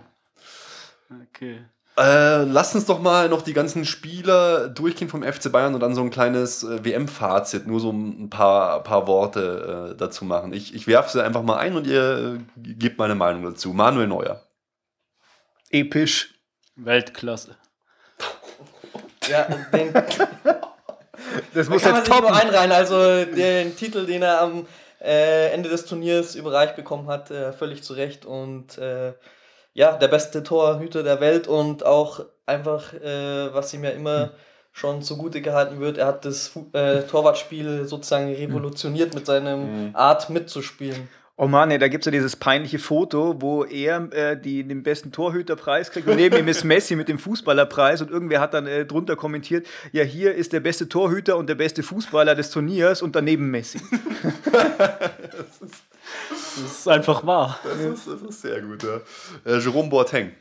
[1.28, 1.60] Okay.
[1.98, 5.94] Äh, lasst uns doch mal noch die ganzen Spieler durchgehen vom FC Bayern und dann
[5.94, 10.52] so ein kleines äh, WM-Fazit, nur so ein paar, paar Worte äh, dazu machen.
[10.52, 13.72] Ich, ich werfe sie einfach mal ein und ihr äh, gebt meine Meinung dazu.
[13.72, 14.42] Manuel Neuer.
[15.70, 16.34] Episch.
[16.76, 17.56] Weltklasse.
[19.28, 19.94] ja, den,
[21.54, 22.24] das muss jetzt toppen.
[22.24, 22.72] nur einreihen.
[22.72, 24.66] Also den Titel, den er am
[25.00, 28.76] äh, Ende des Turniers überreicht bekommen hat, äh, völlig zu Recht und
[29.76, 34.30] ja, der beste Torhüter der Welt und auch einfach, äh, was ihm ja immer hm.
[34.72, 39.90] schon zugute gehalten wird, er hat das äh, Torwartspiel sozusagen revolutioniert mit seinem hm.
[39.92, 41.08] Art mitzuspielen.
[41.38, 44.82] Oh Mann, ey, da gibt es ja dieses peinliche Foto, wo er äh, die, den
[44.82, 48.66] besten Torhüterpreis kriegt und neben ihm ist Messi mit dem Fußballerpreis und irgendwer hat dann
[48.66, 53.02] äh, drunter kommentiert, ja, hier ist der beste Torhüter und der beste Fußballer des Turniers
[53.02, 53.78] und daneben Messi.
[54.50, 55.85] das ist
[56.30, 57.58] das ist einfach wahr.
[57.64, 59.00] Das ist, das ist sehr gut, ja.
[59.44, 60.32] Äh, Jerome Boateng.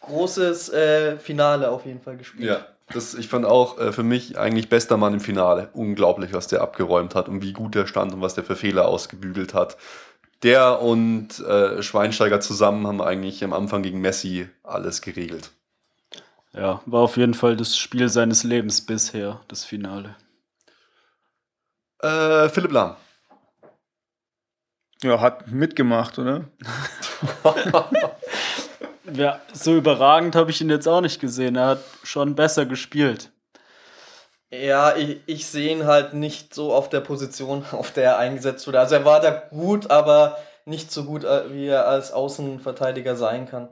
[0.00, 2.48] Großes äh, Finale auf jeden Fall gespielt.
[2.48, 5.70] Ja, das, ich fand auch äh, für mich eigentlich bester Mann im Finale.
[5.74, 8.86] Unglaublich, was der abgeräumt hat und wie gut der stand und was der für Fehler
[8.88, 9.76] ausgebügelt hat.
[10.42, 15.50] der und äh, Schweinsteiger zusammen haben eigentlich am Anfang gegen Messi alles geregelt.
[16.52, 20.16] Ja, war auf jeden Fall das Spiel seines Lebens bisher, das Finale.
[22.00, 22.96] Äh, Philipp Lahm.
[25.02, 26.44] Ja, hat mitgemacht, oder?
[29.12, 31.56] ja, so überragend habe ich ihn jetzt auch nicht gesehen.
[31.56, 33.32] Er hat schon besser gespielt.
[34.50, 38.66] Ja, ich, ich sehe ihn halt nicht so auf der Position, auf der er eingesetzt
[38.66, 38.80] wurde.
[38.80, 43.46] Also er war da gut, aber nicht so gut, äh, wie er als Außenverteidiger sein
[43.46, 43.70] kann.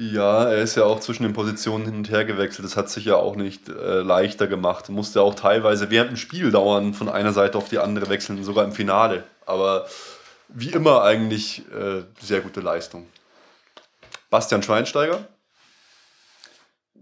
[0.00, 2.64] Ja, er ist ja auch zwischen den Positionen hin und her gewechselt.
[2.64, 4.88] Das hat sich ja auch nicht äh, leichter gemacht.
[4.90, 8.64] Musste auch teilweise während dem Spiel dauern von einer Seite auf die andere wechseln, sogar
[8.64, 9.24] im Finale.
[9.44, 9.88] Aber
[10.46, 13.08] wie immer eigentlich äh, sehr gute Leistung.
[14.30, 15.26] Bastian Schweinsteiger?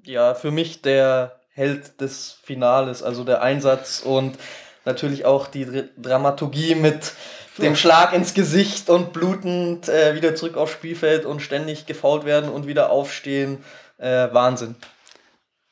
[0.05, 4.39] Ja, für mich der Held des Finales, also der Einsatz und
[4.87, 7.13] natürlich auch die Dramaturgie mit
[7.59, 12.51] dem Schlag ins Gesicht und blutend äh, wieder zurück aufs Spielfeld und ständig gefault werden
[12.51, 13.65] und wieder aufstehen.
[13.99, 14.77] Äh, Wahnsinn.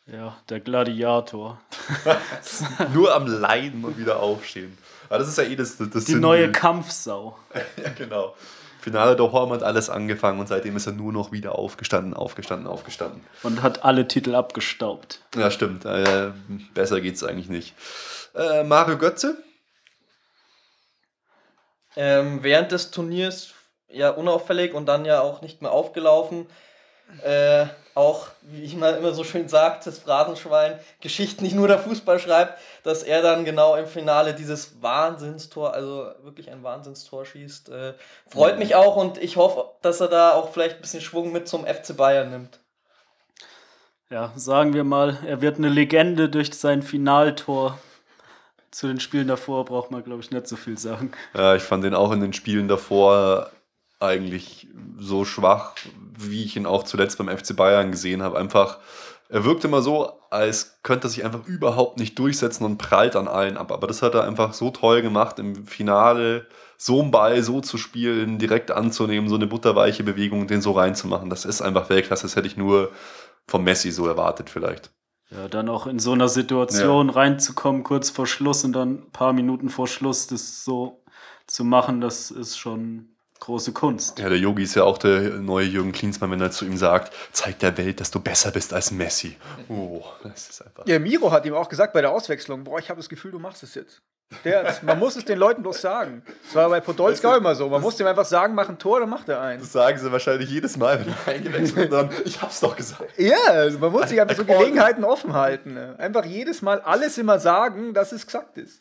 [0.06, 1.60] Ja, der Gladiator.
[2.94, 4.76] Nur am Leiden und wieder aufstehen.
[5.08, 7.38] Aber das ist ja eh das, das Die neue Kampfsau.
[7.82, 8.34] ja, genau.
[8.80, 12.66] Finale der Horm hat alles angefangen und seitdem ist er nur noch wieder aufgestanden, aufgestanden,
[12.66, 13.22] aufgestanden.
[13.42, 15.20] Und hat alle Titel abgestaubt.
[15.34, 15.86] Ja, stimmt.
[15.86, 16.32] Äh,
[16.74, 17.74] besser geht's eigentlich nicht.
[18.34, 19.38] Äh, Mario Götze?
[21.96, 23.54] Ähm, während des Turniers
[23.88, 26.46] ja unauffällig und dann ja auch nicht mehr aufgelaufen.
[27.22, 31.78] Äh, auch, wie ich mal immer so schön sagt, das Phrasenschwein, Geschichten nicht nur der
[31.78, 37.68] Fußball schreibt, dass er dann genau im Finale dieses Wahnsinnstor, also wirklich ein Wahnsinnstor schießt.
[37.68, 37.94] Äh,
[38.28, 41.46] freut mich auch und ich hoffe, dass er da auch vielleicht ein bisschen Schwung mit
[41.46, 42.58] zum FC Bayern nimmt.
[44.10, 47.78] Ja, sagen wir mal, er wird eine Legende durch sein Finaltor
[48.74, 51.12] zu den Spielen davor braucht man, glaube ich, nicht so viel sagen.
[51.32, 53.50] Ja, ich fand ihn auch in den Spielen davor
[54.00, 54.66] eigentlich
[54.98, 55.74] so schwach,
[56.18, 58.36] wie ich ihn auch zuletzt beim FC Bayern gesehen habe.
[58.36, 58.78] Einfach,
[59.28, 63.28] er wirkt immer so, als könnte er sich einfach überhaupt nicht durchsetzen und prallt an
[63.28, 63.70] allen ab.
[63.70, 67.78] Aber das hat er einfach so toll gemacht im Finale, so einen Ball so zu
[67.78, 71.30] spielen, direkt anzunehmen, so eine butterweiche Bewegung, den so reinzumachen.
[71.30, 72.24] Das ist einfach Weltklasse.
[72.24, 72.90] Das hätte ich nur
[73.46, 74.90] vom Messi so erwartet vielleicht.
[75.36, 77.14] Ja, dann auch in so einer Situation ja.
[77.14, 81.02] reinzukommen, kurz vor Schluss und dann ein paar Minuten vor Schluss das so
[81.46, 84.18] zu machen, das ist schon große Kunst.
[84.18, 87.12] Ja, der Yogi ist ja auch der neue Jürgen Klinsmann, wenn er zu ihm sagt,
[87.32, 89.36] zeig der Welt, dass du besser bist als Messi.
[89.68, 90.86] Oh, das ist einfach.
[90.86, 93.38] Ja, Miro hat ihm auch gesagt bei der Auswechslung, boah, ich habe das Gefühl, du
[93.38, 94.02] machst es jetzt.
[94.44, 96.22] Der, man muss es den Leuten bloß sagen.
[96.44, 97.68] Das war bei Podolski auch immer so.
[97.68, 99.62] Man muss dem einfach sagen, mach ein Tor, dann macht er eins.
[99.62, 101.92] Das sagen sie wahrscheinlich jedes Mal, wenn er eingewechselt wird.
[101.92, 103.16] Dann, ich hab's doch gesagt.
[103.16, 105.74] Ja, also man muss sich einfach so Gelegenheiten offen halten.
[105.74, 105.94] Ne?
[105.98, 108.80] Einfach jedes Mal alles immer sagen, dass es gesagt ist.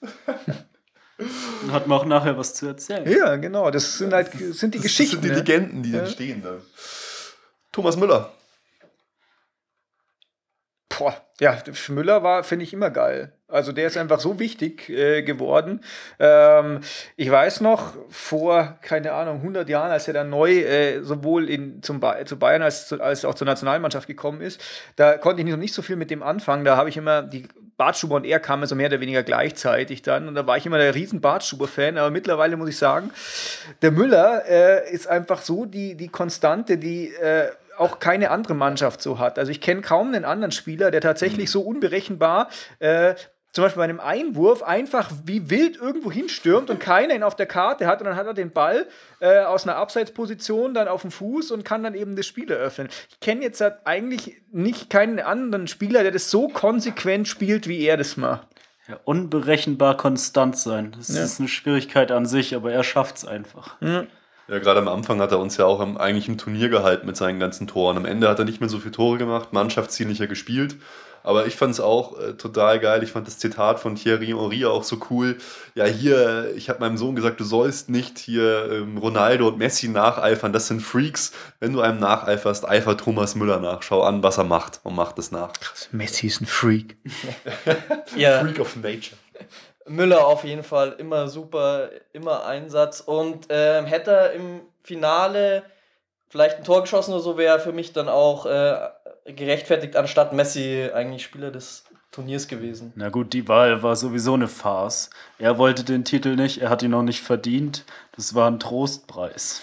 [1.17, 3.09] Dann hat man auch nachher was zu erzählen.
[3.09, 3.69] Ja, genau.
[3.69, 5.17] Das sind halt das sind die das Geschichten.
[5.17, 5.57] Das sind die ne?
[5.59, 5.99] Legenden, die ja.
[5.99, 6.55] entstehen da.
[7.71, 8.31] Thomas Müller.
[10.97, 11.57] Boah, ja,
[11.89, 13.33] Müller war, finde ich, immer geil.
[13.47, 15.81] Also der ist einfach so wichtig äh, geworden.
[16.19, 16.81] Ähm,
[17.15, 21.83] ich weiß noch, vor, keine Ahnung, 100 Jahren, als er dann neu äh, sowohl in,
[21.83, 24.59] zum ba zu Bayern als, zu, als auch zur Nationalmannschaft gekommen ist,
[24.95, 26.65] da konnte ich noch nicht so viel mit dem anfangen.
[26.65, 30.27] Da habe ich immer, die Bartschuber und er kamen so mehr oder weniger gleichzeitig dann
[30.27, 33.11] und da war ich immer der riesen Bartschuber-Fan, aber mittlerweile muss ich sagen,
[33.81, 39.01] der Müller äh, ist einfach so die, die Konstante, die äh, auch keine andere Mannschaft
[39.01, 39.39] so hat.
[39.39, 43.15] Also ich kenne kaum einen anderen Spieler, der tatsächlich so unberechenbar äh,
[43.53, 47.45] zum Beispiel bei einem Einwurf einfach wie wild irgendwo hinstürmt und keiner ihn auf der
[47.45, 48.87] Karte hat und dann hat er den Ball
[49.19, 52.89] äh, aus einer Abseitsposition dann auf dem Fuß und kann dann eben das Spiel eröffnen.
[53.09, 57.85] Ich kenne jetzt halt eigentlich nicht keinen anderen Spieler, der das so konsequent spielt, wie
[57.85, 58.47] er das macht.
[58.87, 60.93] Ja, unberechenbar konstant sein.
[60.97, 61.23] Das ja.
[61.23, 63.79] ist eine Schwierigkeit an sich, aber er schafft es einfach.
[63.81, 64.05] Ja.
[64.47, 67.15] Ja, gerade am Anfang hat er uns ja auch im, eigentlich im Turnier gehalten mit
[67.15, 67.97] seinen ganzen Toren.
[67.97, 70.75] Am Ende hat er nicht mehr so viele Tore gemacht, mannschaftsdienlicher gespielt.
[71.23, 73.01] Aber ich fand es auch äh, total geil.
[73.01, 75.37] Ich fand das Zitat von Thierry Henry auch so cool.
[75.73, 79.87] Ja, hier, ich habe meinem Sohn gesagt, du sollst nicht hier ähm, Ronaldo und Messi
[79.87, 80.51] nacheifern.
[80.51, 81.31] Das sind Freaks.
[81.61, 83.83] Wenn du einem nacheiferst, eifer Thomas Müller nach.
[83.83, 85.53] Schau an, was er macht und mach das nach.
[85.53, 86.97] Krass, Messi ist ein Freak.
[88.17, 88.39] ja.
[88.43, 89.17] Freak of Nature.
[89.87, 93.01] Müller auf jeden Fall immer super, immer Einsatz.
[93.01, 95.63] Und ähm, hätte er im Finale
[96.29, 98.89] vielleicht ein Tor geschossen oder so, wäre für mich dann auch äh,
[99.25, 102.93] gerechtfertigt, anstatt Messi eigentlich Spieler des Turniers gewesen.
[102.95, 105.09] Na gut, die Wahl war sowieso eine Farce.
[105.37, 107.85] Er wollte den Titel nicht, er hat ihn noch nicht verdient.
[108.15, 109.61] Das war ein Trostpreis.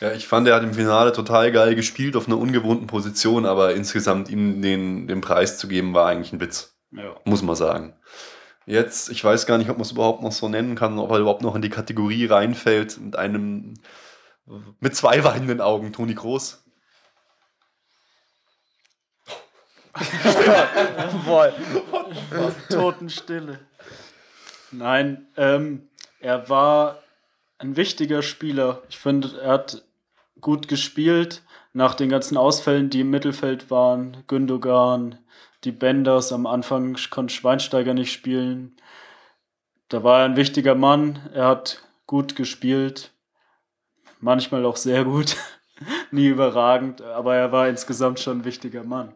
[0.00, 3.74] Ja, ich fand, er hat im Finale total geil gespielt auf einer ungewohnten Position, aber
[3.74, 6.76] insgesamt ihm den, den Preis zu geben, war eigentlich ein Witz.
[6.92, 7.16] Ja.
[7.24, 7.97] Muss man sagen.
[8.68, 11.20] Jetzt, ich weiß gar nicht, ob man es überhaupt noch so nennen kann, ob er
[11.20, 13.72] überhaupt noch in die Kategorie reinfällt, mit einem,
[14.78, 16.62] mit zwei weinenden Augen, Toni Groß.
[20.98, 21.54] Jawohl.
[22.68, 23.58] Totenstille.
[24.70, 25.88] Nein, ähm,
[26.20, 27.02] er war
[27.56, 28.82] ein wichtiger Spieler.
[28.90, 29.82] Ich finde, er hat
[30.42, 34.24] gut gespielt nach den ganzen Ausfällen, die im Mittelfeld waren.
[34.26, 35.18] Gündogan,
[35.64, 38.76] die Benders, am Anfang konnte Schweinsteiger nicht spielen.
[39.88, 41.30] Da war er ein wichtiger Mann.
[41.32, 43.12] Er hat gut gespielt.
[44.20, 45.36] Manchmal auch sehr gut.
[46.10, 49.14] Nie überragend, aber er war insgesamt schon ein wichtiger Mann.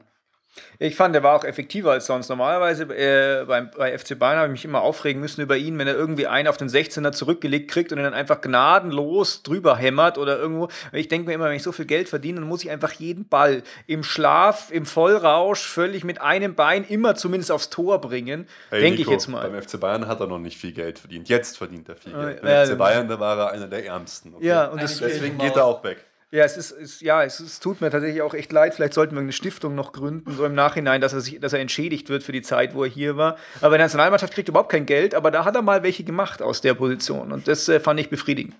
[0.78, 2.28] Ich fand, er war auch effektiver als sonst.
[2.28, 5.86] Normalerweise äh, beim, bei FC Bayern habe ich mich immer aufregen müssen über ihn, wenn
[5.86, 10.18] er irgendwie einen auf den 16er zurückgelegt kriegt und ihn dann einfach gnadenlos drüber hämmert
[10.18, 10.68] oder irgendwo.
[10.92, 13.28] Ich denke mir immer, wenn ich so viel Geld verdiene, dann muss ich einfach jeden
[13.28, 18.46] Ball im Schlaf, im Vollrausch, völlig mit einem Bein immer zumindest aufs Tor bringen.
[18.70, 19.48] Hey, denke ich jetzt mal.
[19.48, 21.28] Beim FC Bayern hat er noch nicht viel Geld verdient.
[21.28, 22.42] Jetzt verdient er viel Geld.
[22.42, 24.34] Beim äh, FC Bayern, da war er einer der Ärmsten.
[24.34, 24.46] Okay?
[24.46, 26.04] Ja, und das, deswegen geht er auch weg.
[26.34, 28.74] Ja, es ist, ist ja, es, es, tut mir tatsächlich auch echt leid.
[28.74, 31.60] Vielleicht sollten wir eine Stiftung noch gründen, so im Nachhinein, dass er, sich, dass er
[31.60, 33.36] entschädigt wird für die Zeit, wo er hier war.
[33.60, 36.62] Aber die Nationalmannschaft kriegt überhaupt kein Geld, aber da hat er mal welche gemacht aus
[36.62, 37.32] der Position.
[37.32, 38.54] Und das äh, fand ich befriedigend.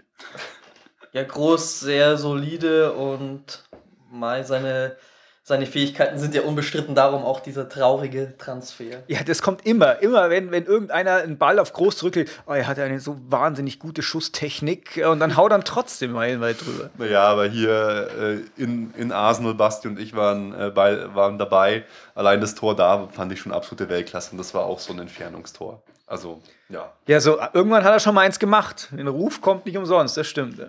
[1.13, 3.65] Ja, groß, sehr solide und
[4.11, 4.97] mal seine
[5.45, 9.03] seine Fähigkeiten sind ja unbestritten, darum auch dieser traurige Transfer.
[9.09, 12.69] Ja, das kommt immer, immer, wenn, wenn irgendeiner einen Ball auf groß drückt, oh, er
[12.69, 16.91] hat eine so wahnsinnig gute Schusstechnik und dann haut er trotzdem meilenweit drüber.
[16.97, 18.09] Naja, aber hier
[18.57, 21.85] äh, in, in Arsenal, Basti und ich waren, äh, bei, waren dabei.
[22.15, 25.01] Allein das Tor da fand ich schon absolute Weltklasse und das war auch so ein
[25.01, 25.83] Entfernungstor.
[26.07, 26.93] Also, ja.
[27.09, 28.91] Ja, so irgendwann hat er schon mal eins gemacht.
[28.93, 30.61] Den Ruf kommt nicht umsonst, das stimmt.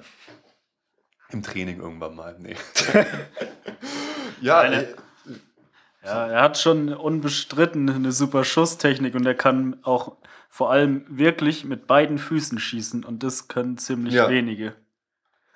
[1.29, 2.55] Im Training irgendwann mal, nee.
[4.43, 4.87] Ja, eine,
[6.03, 10.17] ja, er hat schon unbestritten eine super Schusstechnik und er kann auch
[10.49, 14.29] vor allem wirklich mit beiden Füßen schießen und das können ziemlich ja.
[14.29, 14.75] wenige.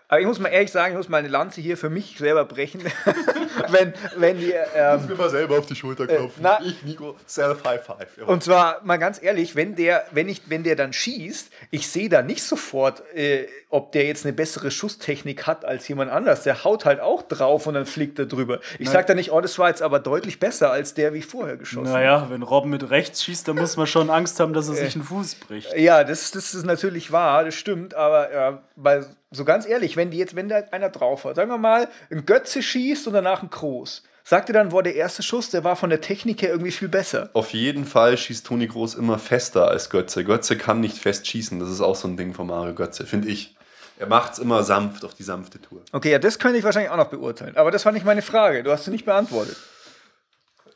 [0.07, 2.45] Aber ich muss mal ehrlich sagen, ich muss mal eine Lanze hier für mich selber
[2.45, 2.81] brechen.
[3.69, 4.53] wenn, wenn die.
[4.75, 6.43] Ähm, muss mir mal selber auf die Schulter äh, klopfen.
[6.43, 8.17] Äh, na, ich, Nico, self high five.
[8.17, 8.25] Ja.
[8.25, 12.09] Und zwar mal ganz ehrlich, wenn der, wenn ich, wenn der dann schießt, ich sehe
[12.09, 16.43] da nicht sofort, äh, ob der jetzt eine bessere Schusstechnik hat als jemand anders.
[16.43, 18.59] Der haut halt auch drauf und dann fliegt er drüber.
[18.79, 21.25] Ich sage da nicht, oh, das war jetzt aber deutlich besser als der, wie ich
[21.25, 21.99] vorher geschossen habe.
[21.99, 24.95] Naja, wenn Robben mit rechts schießt, dann muss man schon Angst haben, dass er sich
[24.95, 25.75] einen Fuß bricht.
[25.75, 30.09] Ja, das, das ist natürlich wahr, das stimmt, aber ja, bei so ganz ehrlich, wenn
[30.09, 33.43] die jetzt, wenn da einer drauf hat, sagen wir mal, ein Götze schießt und danach
[33.43, 34.03] ein Groß.
[34.23, 36.89] Sagt ihr dann, war der erste Schuss, der war von der Technik her irgendwie viel
[36.89, 37.29] besser?
[37.33, 40.25] Auf jeden Fall schießt Toni Groß immer fester als Götze.
[40.25, 41.59] Götze kann nicht fest schießen.
[41.59, 43.55] Das ist auch so ein Ding von Mario Götze, finde ich.
[43.97, 45.81] Er macht es immer sanft auf die sanfte Tour.
[45.91, 47.55] Okay, ja, das könnte ich wahrscheinlich auch noch beurteilen.
[47.55, 48.63] Aber das war nicht meine Frage.
[48.63, 49.55] Du hast sie nicht beantwortet.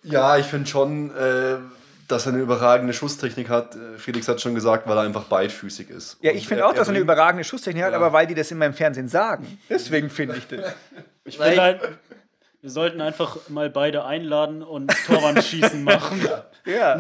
[0.04, 1.16] Ja, ich finde schon.
[1.16, 1.58] Äh
[2.12, 3.76] dass er eine überragende Schusstechnik hat.
[3.76, 6.18] Äh, Felix hat schon gesagt, weil er einfach beidfüßig ist.
[6.22, 8.58] Ja, ich finde auch, dass er eine überragende Schusstechnik hat, aber weil die das in
[8.58, 9.60] meinem Fernsehen sagen.
[9.70, 10.74] Deswegen finde ich das.
[11.24, 11.82] Ich finde halt,
[12.62, 16.22] wir sollten einfach mal beide einladen und Torwandschießen machen.
[16.66, 17.00] ja.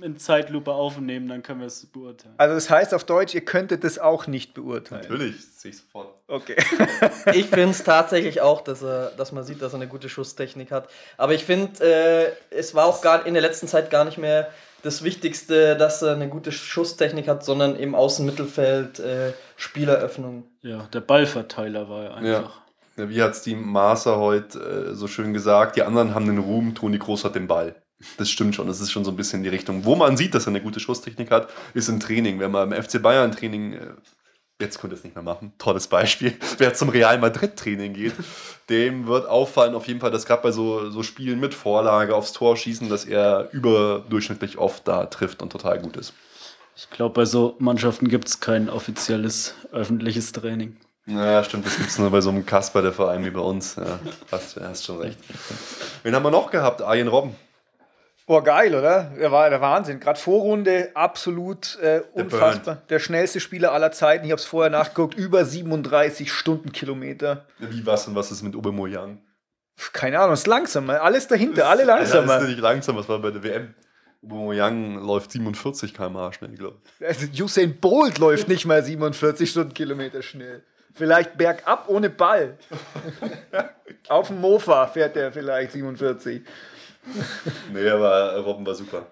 [0.00, 2.34] In Zeitlupe aufnehmen, dann können wir es beurteilen.
[2.36, 5.02] Also das heißt auf Deutsch, ihr könntet das auch nicht beurteilen.
[5.02, 6.14] Natürlich, sehe ich sofort.
[6.28, 6.56] Okay.
[7.32, 10.70] ich finde es tatsächlich auch, dass, er, dass man sieht, dass er eine gute Schusstechnik
[10.70, 10.88] hat.
[11.16, 14.48] Aber ich finde, äh, es war auch gar in der letzten Zeit gar nicht mehr
[14.82, 20.44] das Wichtigste, dass er eine gute Schusstechnik hat, sondern im Außenmittelfeld äh, Spieleröffnung.
[20.60, 22.56] Ja, der Ballverteiler war er einfach.
[22.56, 22.63] Ja.
[22.96, 25.76] Wie hat es die Maßer heute äh, so schön gesagt?
[25.76, 27.74] Die anderen haben den Ruhm, Toni Groß hat den Ball.
[28.18, 29.84] Das stimmt schon, das ist schon so ein bisschen die Richtung.
[29.84, 32.38] Wo man sieht, dass er eine gute Schusstechnik hat, ist im Training.
[32.38, 33.86] Wenn man im FC Bayern Training, äh,
[34.60, 38.14] jetzt könnte es nicht mehr machen, tolles Beispiel, wer zum Real Madrid Training geht,
[38.68, 42.32] dem wird auffallen auf jeden Fall, dass gerade bei so, so Spielen mit Vorlage aufs
[42.32, 46.12] Tor schießen, dass er überdurchschnittlich oft da trifft und total gut ist.
[46.76, 50.76] Ich glaube, bei so Mannschaften gibt es kein offizielles öffentliches Training.
[51.06, 53.76] Ja, stimmt, das gibt es nur bei so einem Kasper, der Verein wie bei uns.
[53.76, 53.98] Ja,
[54.32, 55.18] hast, hast schon recht.
[56.02, 56.80] Wen haben wir noch gehabt?
[56.80, 57.36] Arjen Robben.
[58.26, 59.12] Boah, geil, oder?
[59.18, 60.00] Er war der Wahnsinn.
[60.00, 62.82] Gerade Vorrunde absolut äh, unfassbar.
[62.88, 64.24] Der, schnellste Spieler aller Zeiten.
[64.24, 65.14] Ich habe es vorher nachgeguckt.
[65.14, 67.44] Über 37 Stundenkilometer.
[67.58, 69.20] Wie was und was ist mit Aubameyang?
[69.92, 71.02] Keine Ahnung, ist langsamer.
[71.02, 72.34] Alles dahinter, alle langsamer.
[72.34, 73.74] Ja, ist nicht langsam, was war bei der WM?
[74.24, 77.06] Aubameyang läuft 47 km/h schnell, glaube ich.
[77.06, 80.62] Also Usain Bolt läuft nicht mal 47 Stundenkilometer schnell.
[80.94, 82.56] Vielleicht bergab ohne Ball.
[84.08, 86.42] Auf dem Mofa fährt der vielleicht 47.
[87.72, 89.06] nee, aber Robben war super.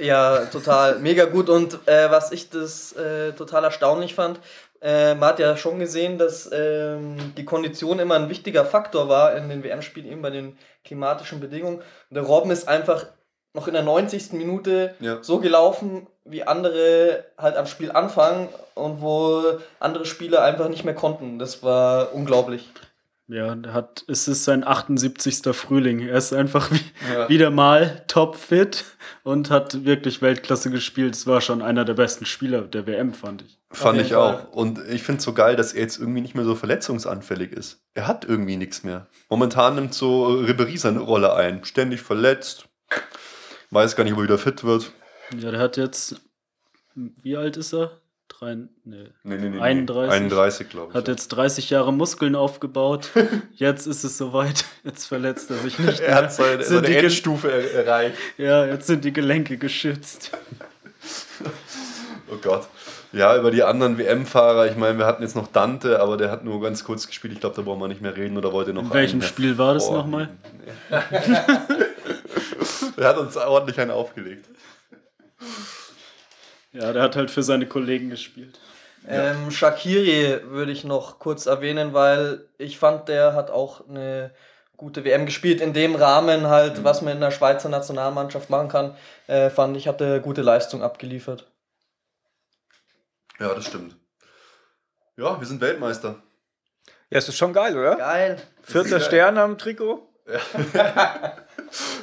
[0.00, 0.98] Ja, total.
[0.98, 1.48] Mega gut.
[1.48, 4.40] Und äh, was ich das äh, total erstaunlich fand,
[4.82, 9.36] äh, man hat ja schon gesehen, dass ähm, die Kondition immer ein wichtiger Faktor war
[9.36, 11.78] in den WM-Spielen, eben bei den klimatischen Bedingungen.
[11.78, 13.06] Und der Robben ist einfach
[13.54, 14.32] noch in der 90.
[14.32, 15.22] Minute Ja.
[15.22, 19.42] so gelaufen, wie andere halt am Spiel anfangen und wo
[19.80, 21.38] andere Spieler einfach nicht mehr konnten.
[21.38, 22.68] Das war unglaublich.
[23.28, 25.42] Ja, hat, es ist sein 78.
[25.52, 25.98] Frühling.
[26.06, 26.80] Er ist einfach wie,
[27.12, 27.28] Ja.
[27.28, 28.84] wieder mal topfit
[29.24, 31.16] und hat wirklich Weltklasse gespielt.
[31.16, 33.58] Es war schon einer der besten Spieler der WM, fand ich.
[33.72, 34.52] Fand ich auch.
[34.52, 37.80] Und ich finde es so geil, dass er jetzt irgendwie nicht mehr so verletzungsanfällig ist.
[37.94, 39.06] Er hat irgendwie nichts mehr.
[39.28, 41.64] Momentan nimmt so Ribery seine Rolle ein.
[41.64, 42.66] Ständig verletzt.
[43.72, 44.92] Weiß gar nicht, ob er wieder fit wird.
[45.38, 46.20] Ja, der hat jetzt,
[46.94, 47.90] wie alt ist er?
[48.28, 48.68] Drei, nee.
[49.22, 49.60] Nee, nee, nee.
[49.60, 50.12] 31.
[50.12, 50.94] 31, glaube ich.
[50.96, 53.10] Hat jetzt 30 Jahre Muskeln aufgebaut.
[53.54, 54.64] Jetzt ist es soweit.
[54.82, 56.16] Jetzt verletzt er sich nicht er mehr.
[56.16, 58.18] hat seine, seine Endstufe er erreicht.
[58.36, 60.32] Ja, jetzt sind die Gelenke geschützt.
[62.28, 62.66] Oh Gott.
[63.12, 66.44] Ja, über die anderen WM-Fahrer, ich meine, wir hatten jetzt noch Dante, aber der hat
[66.44, 67.32] nur ganz kurz gespielt.
[67.32, 69.74] Ich glaube, da brauchen wir nicht mehr reden oder wollte noch In welchem Spiel war
[69.74, 70.30] das nochmal?
[70.90, 71.04] er
[73.08, 74.46] hat uns ordentlich einen aufgelegt.
[76.72, 78.58] Ja, der hat halt für seine Kollegen gespielt.
[79.08, 84.32] Ähm, Shakiri würde ich noch kurz erwähnen, weil ich fand, der hat auch eine
[84.76, 85.60] gute WM gespielt.
[85.60, 89.88] In dem Rahmen halt, was man in der Schweizer Nationalmannschaft machen kann, äh, fand ich,
[89.88, 91.50] hat er gute Leistung abgeliefert.
[93.38, 93.96] Ja, das stimmt.
[95.16, 96.22] Ja, wir sind Weltmeister.
[97.10, 97.96] Ja, es ist schon geil, oder?
[97.96, 98.42] Geil.
[98.62, 100.08] Vierter Stern am Trikot.
[100.74, 101.36] Ja,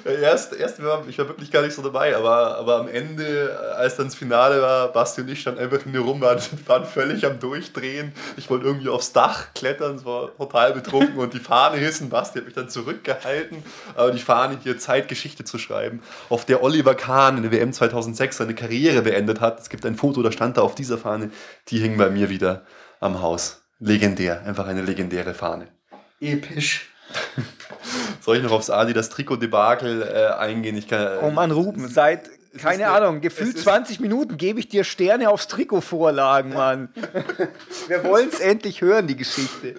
[0.06, 3.96] erst, erst war, ich war wirklich gar nicht so dabei, aber, aber am Ende, als
[3.96, 7.26] dann das Finale war, Basti und ich standen einfach in mir rum, waren, waren völlig
[7.26, 8.14] am Durchdrehen.
[8.38, 12.10] Ich wollte irgendwie aufs Dach klettern, es war total betrunken und die Fahne hissen.
[12.10, 13.64] Basti hat mich dann zurückgehalten,
[13.96, 18.38] aber die Fahne hier Zeitgeschichte zu schreiben, auf der Oliver Kahn in der WM 2006
[18.38, 19.60] seine Karriere beendet hat.
[19.60, 21.32] Es gibt ein Foto, da stand da auf dieser Fahne,
[21.70, 22.66] die hing bei mir wieder
[23.00, 23.62] am Haus.
[23.80, 25.68] Legendär, einfach eine legendäre Fahne.
[26.20, 26.90] Episch.
[28.24, 30.78] Soll ich noch aufs Adi das Trikot-Debakel äh, eingehen?
[30.78, 34.60] Ich kann, Oh Mann, Ruben, seit, keine eine- Ahnung, gefühlt es ist- 20 Minuten gebe
[34.60, 36.90] ich dir Sterne aufs Trikot vorlagen, Mann.
[37.88, 39.70] Wir wollen es endlich hören, die Geschichte.
[39.70, 39.76] äh,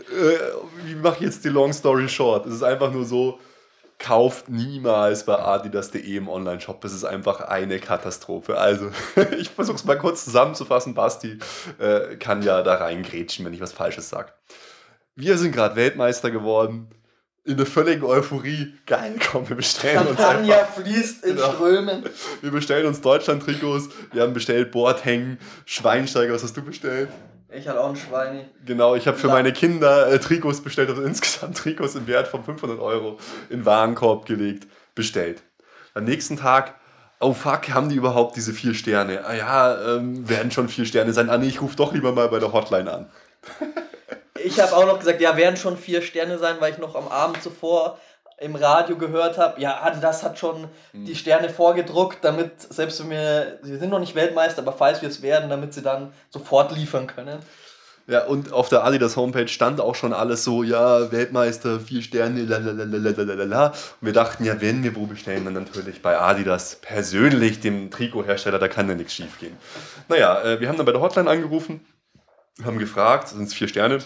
[0.84, 2.44] wie mache ich jetzt die Long Story short?
[2.46, 3.38] Es ist einfach nur so,
[3.98, 6.80] kauft niemals bei adidas.de im Online-Shop.
[6.82, 8.58] Das ist einfach eine Katastrophe.
[8.58, 8.90] Also,
[9.38, 10.92] ich versuche es mal kurz zusammenzufassen.
[10.94, 11.38] Basti
[11.78, 14.32] äh, kann ja da reingrätschen, wenn ich was Falsches sage.
[15.16, 16.88] Wir sind gerade Weltmeister geworden.
[17.46, 18.72] In der völligen Euphorie.
[18.86, 20.32] Geil, komm, wir bestellen uns einfach.
[20.46, 21.52] Champagner fließt in Genau.
[21.52, 22.02] Strömen.
[22.40, 23.90] Wir bestellen uns Deutschland-Trikots.
[24.12, 26.32] Wir haben bestellt Boateng, Schweinsteiger.
[26.32, 27.10] Was hast du bestellt?
[27.52, 28.46] Ich hatte auch ein Schweini.
[28.64, 32.42] Genau, ich habe für meine Kinder äh, Trikots bestellt, also insgesamt Trikots im Wert von
[32.42, 33.18] 500 Euro
[33.50, 35.42] in Warenkorb gelegt, bestellt.
[35.92, 36.74] Am nächsten Tag,
[37.20, 39.24] oh fuck, haben die überhaupt diese vier Sterne?
[39.24, 41.30] Ah ja, ähm, werden schon vier Sterne sein.
[41.30, 43.10] Ah nee, ich rufe doch lieber mal bei der Hotline an.
[44.44, 47.08] Ich habe auch noch gesagt, ja, werden schon vier Sterne sein, weil ich noch am
[47.08, 47.98] Abend zuvor
[48.38, 51.04] im Radio gehört habe, ja, Adidas hat schon Hm.
[51.06, 55.08] die Sterne vorgedruckt, damit, selbst wenn wir, wir sind noch nicht Weltmeister, aber falls wir
[55.08, 57.38] es werden, damit sie dann sofort liefern können.
[58.06, 62.42] Ja, und auf der Adidas Homepage stand auch schon alles so, ja, Weltmeister, vier Sterne,
[62.42, 63.68] lalalalalalala.
[63.68, 68.58] Und wir dachten, ja, wenn wir wo bestellen, dann natürlich bei Adidas persönlich, dem Trikothersteller,
[68.58, 69.56] da kann ja nichts schief gehen.
[70.08, 71.86] Naja, äh, wir haben dann bei der Hotline angerufen,
[72.62, 74.00] haben gefragt, sind es vier Sterne?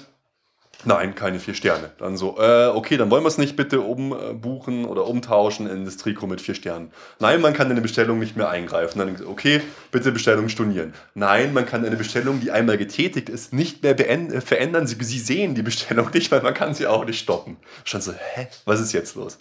[0.85, 1.91] Nein, keine vier Sterne.
[1.99, 5.97] Dann so, äh, okay, dann wollen wir es nicht bitte umbuchen oder umtauschen in das
[5.97, 6.93] Trikot mit vier Sternen.
[7.19, 9.01] Nein, man kann eine Bestellung nicht mehr eingreifen.
[9.01, 9.61] Dann, okay,
[9.91, 10.95] bitte Bestellung stornieren.
[11.15, 14.87] Nein, man kann eine Bestellung, die einmal getätigt ist, nicht mehr äh, verändern.
[14.87, 17.57] Sie, Sie sehen die Bestellung nicht, weil man kann sie auch nicht stoppen.
[17.83, 19.39] Schon so, hä, was ist jetzt los?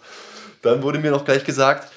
[0.62, 1.88] Dann wurde mir noch gleich gesagt,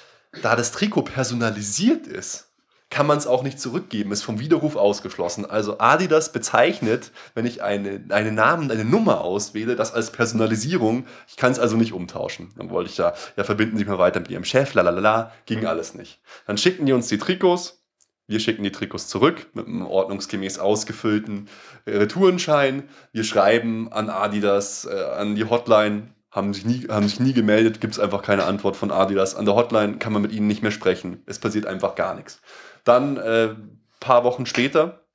[0.44, 2.51] da das Trikot personalisiert ist,
[2.92, 5.50] kann man es auch nicht zurückgeben, ist vom Widerruf ausgeschlossen.
[5.50, 11.08] Also Adidas bezeichnet, wenn ich eine, einen Namen, eine Nummer auswähle, das als Personalisierung.
[11.28, 12.50] Ich kann es also nicht umtauschen.
[12.58, 15.66] Dann wollte ich ja, ja, verbinden Sie mich mal weiter mit Ihrem Chef, lalala, ging
[15.66, 16.20] alles nicht.
[16.46, 17.82] Dann schickten die uns die Trikots,
[18.28, 21.50] wir schicken die Trikots zurück mit einem ordnungsgemäß ausgefüllten
[21.86, 22.84] äh, Retourenschein.
[23.12, 27.82] Wir schreiben an Adidas, äh, an die Hotline, haben sich nie, haben sich nie gemeldet,
[27.82, 29.36] gibt es einfach keine Antwort von Adidas.
[29.36, 31.22] An der Hotline kann man mit ihnen nicht mehr sprechen.
[31.26, 32.42] Es passiert einfach gar nichts.
[32.86, 33.56] Dann, äh,
[34.00, 35.06] paar Wochen später,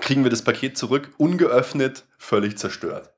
[0.00, 3.12] kriegen wir das Paket zurück, ungeöffnet, völlig zerstört.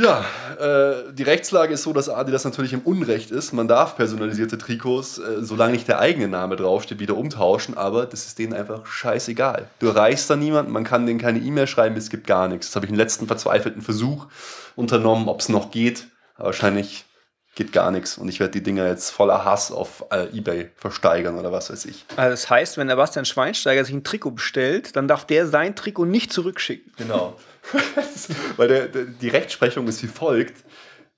[0.00, 0.24] Ja,
[0.60, 3.52] äh, die Rechtslage ist so, dass Adidas natürlich im Unrecht ist.
[3.52, 8.26] Man darf personalisierte Trikots, äh, solange nicht der eigene Name draufsteht, wieder umtauschen, aber das
[8.26, 9.68] ist denen einfach scheißegal.
[9.80, 12.68] Du erreichst da niemanden, man kann denen keine E-Mail schreiben, es gibt gar nichts.
[12.68, 14.26] Das habe ich einen letzten verzweifelten Versuch
[14.76, 16.06] unternommen, ob es noch geht.
[16.36, 17.04] Aber wahrscheinlich
[17.56, 21.36] geht gar nichts und ich werde die Dinger jetzt voller Hass auf äh, Ebay versteigern
[21.36, 22.04] oder was weiß ich.
[22.14, 25.74] Also das heißt, wenn der Bastian Schweinsteiger sich ein Trikot bestellt, dann darf der sein
[25.74, 26.92] Trikot nicht zurückschicken.
[26.96, 27.36] Genau.
[28.56, 30.64] Weil der, der, die Rechtsprechung ist wie folgt.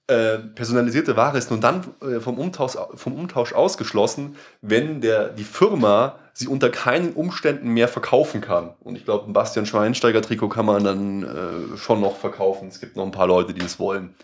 [0.06, 5.44] äh, personalisierte Ware ist nur dann äh, vom, Umtausch, vom Umtausch ausgeschlossen, wenn der, die
[5.44, 8.70] Firma sie unter keinen Umständen mehr verkaufen kann.
[8.80, 12.68] Und ich glaube, ein Bastian Schweinsteiger-Trikot kann man dann äh, schon noch verkaufen.
[12.68, 14.14] Es gibt noch ein paar Leute, die es wollen.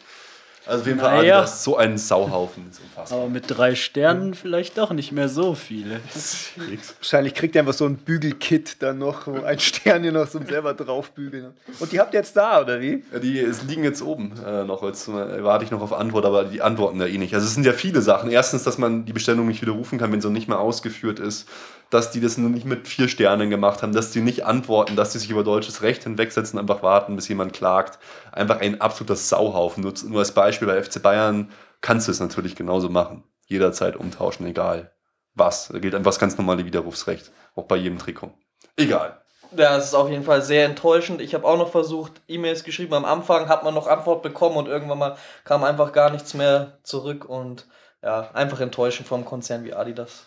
[0.66, 1.38] Also auf jeden Fall Naja.
[1.38, 2.68] Adidas, so ein Sauhaufen.
[2.70, 3.18] ist unfassbar.
[3.20, 6.00] Aber mit drei Sternen vielleicht doch nicht mehr so viele.
[7.00, 10.44] Wahrscheinlich kriegt ihr einfach so ein Bügelkit dann noch, wo ein Stern hier noch zum
[10.46, 11.52] selber draufbügeln.
[11.78, 13.04] Und die habt ihr jetzt da, oder wie?
[13.12, 14.82] Ja, Die es liegen jetzt oben äh, noch.
[14.82, 17.34] Jetzt äh, warte ich noch auf Antwort, aber die antworten da eh nicht.
[17.34, 18.30] Also es sind ja viele Sachen.
[18.30, 21.48] Erstens, dass man die Bestellung nicht widerrufen kann, wenn so nicht mehr ausgeführt ist.
[21.90, 25.18] Dass die das nicht mit vier Sternen gemacht haben, dass die nicht antworten, dass die
[25.18, 27.98] sich über deutsches Recht hinwegsetzen, einfach warten, bis jemand klagt.
[28.32, 29.82] Einfach ein absoluter Sauhaufen.
[29.82, 33.22] Nur, nur als Beispiel bei FC Bayern kannst du es natürlich genauso machen.
[33.46, 34.92] Jederzeit umtauschen, egal
[35.36, 35.68] was.
[35.68, 37.30] Da gilt einfach das ganz normale Widerrufsrecht.
[37.54, 38.32] Auch bei jedem Trikot.
[38.76, 39.20] Egal.
[39.56, 41.20] Ja, es ist auf jeden Fall sehr enttäuschend.
[41.20, 42.94] Ich habe auch noch versucht, E-Mails geschrieben.
[42.94, 46.78] Am Anfang hat man noch Antwort bekommen und irgendwann mal kam einfach gar nichts mehr
[46.82, 47.66] zurück und
[48.02, 50.26] ja, einfach enttäuschend vom Konzern wie Adidas.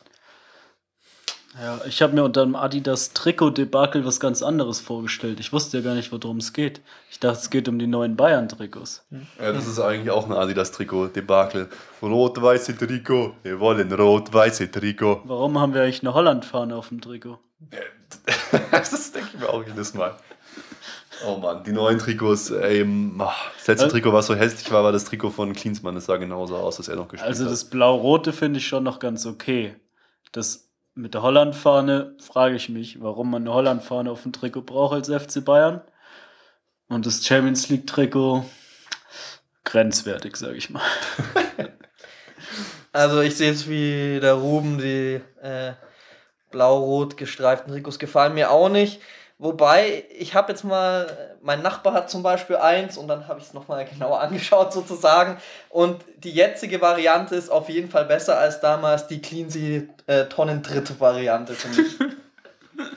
[1.57, 5.39] Ja, ich habe mir unter dem Adidas Trikot-Debakel was ganz anderes vorgestellt.
[5.39, 6.79] Ich wusste ja gar nicht, worum es geht.
[7.09, 9.05] Ich dachte, es geht um die neuen Bayern-Trikots.
[9.39, 11.69] Ja, das ist eigentlich auch ein Adidas-Trikot-Debakel.
[12.03, 15.21] Rot-weiße Trikot, wir wollen rot-weiße Trikot.
[15.25, 17.39] Warum haben wir eigentlich eine Holland-Fahne auf dem Trikot?
[18.71, 20.15] das denke ich mir auch jedes Mal.
[21.27, 22.83] Oh Mann, die neuen Trikots, ey,
[23.17, 25.95] ah, das letzte Also- Trikot, was so hässlich war, war das Trikot von Klinsmann.
[25.95, 27.51] Das sah genauso aus, als er noch gespielt Also hat.
[27.51, 29.75] das Blau-Rote finde ich schon noch ganz okay.
[30.31, 30.68] Das
[30.99, 35.07] mit der Holland-Fahne frage ich mich, warum man eine Holland-Fahne auf dem Trikot braucht als
[35.07, 35.81] FC Bayern.
[36.89, 38.45] Und das Champions League-Trikot
[39.63, 40.83] grenzwertig, sage ich mal.
[42.91, 45.73] Also ich sehe es wie der Ruben, die äh,
[46.49, 48.99] blau-rot gestreiften Trikots gefallen mir auch nicht.
[49.41, 53.47] Wobei, ich habe jetzt mal, mein Nachbar hat zum Beispiel eins und dann habe ich
[53.47, 55.37] es nochmal genauer angeschaut sozusagen.
[55.69, 61.53] Und die jetzige Variante ist auf jeden Fall besser als damals die Cleansea äh, Tonnentritt-Variante,
[61.53, 61.95] finde ich.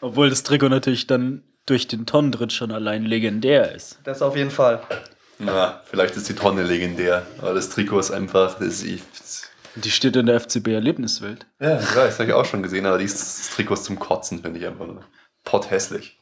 [0.00, 3.98] Obwohl das Trikot natürlich dann durch den Tonnentritt schon allein legendär ist.
[4.04, 4.80] Das auf jeden Fall.
[5.40, 10.14] Na, vielleicht ist die Tonne legendär, aber das Trikot ist einfach, das ist, Die steht
[10.14, 11.46] in der FCB-Erlebniswelt.
[11.60, 14.60] ja, ich weiß, habe ich auch schon gesehen, aber dieses Trikot ist zum Kotzen, finde
[14.60, 15.02] ich einfach nur
[15.48, 16.18] potthässlich.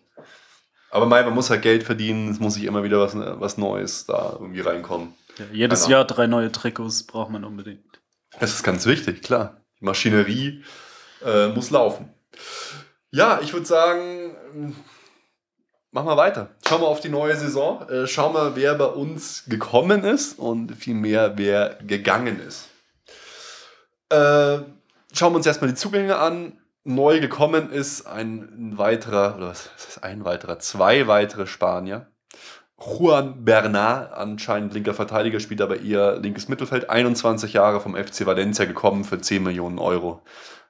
[0.90, 4.06] Aber mei, man muss halt Geld verdienen, es muss sich immer wieder was, was Neues
[4.06, 5.14] da irgendwie reinkommen.
[5.36, 5.88] Ja, jedes.
[5.88, 8.00] Jahr drei neue Trikots braucht man unbedingt.
[8.38, 9.60] Das ist ganz wichtig, klar.
[9.80, 10.62] Die Maschinerie
[11.24, 12.14] äh, muss laufen.
[13.10, 14.76] Ja, ich würde sagen, ähm,
[15.90, 16.50] machen wir weiter.
[16.66, 17.86] Schauen wir auf die neue Saison.
[17.88, 22.68] Äh, schauen wir, wer bei uns gekommen ist und vielmehr, wer gegangen ist.
[24.08, 24.60] Äh,
[25.12, 26.58] schauen wir uns erstmal die Zugänge an.
[26.88, 32.06] Neu gekommen ist ein weiterer, oder was ist ein weiterer, zwei weitere Spanier.
[32.78, 38.66] Juan Bernat, anscheinend linker Verteidiger, spielt aber eher linkes Mittelfeld, 21 Jahre vom FC Valencia
[38.66, 40.22] gekommen für 10 Millionen Euro.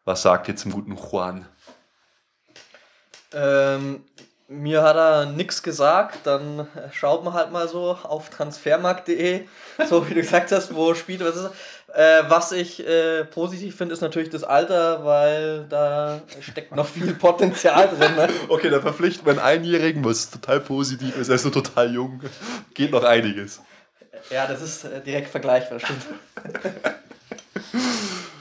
[0.07, 1.45] Was sagt ihr zum guten Juan?
[3.35, 4.03] Ähm,
[4.49, 9.47] mir hat er nichts gesagt, dann schaut man halt mal so auf transfermarkt.de,
[9.87, 11.51] so wie du gesagt hast, wo spielt was ist.
[11.97, 17.15] Äh, was ich äh, positiv finde, ist natürlich das Alter, weil da steckt noch viel
[17.19, 18.15] Potenzial drin.
[18.17, 18.29] Ne?
[18.49, 21.31] Okay, dann verpflichten wir einen Einjährigen, was total positiv ist.
[21.31, 22.21] Er ist nur total jung.
[22.75, 23.63] Geht noch einiges.
[24.29, 26.07] Ja, das ist äh, direkt vergleichbar, stimmt.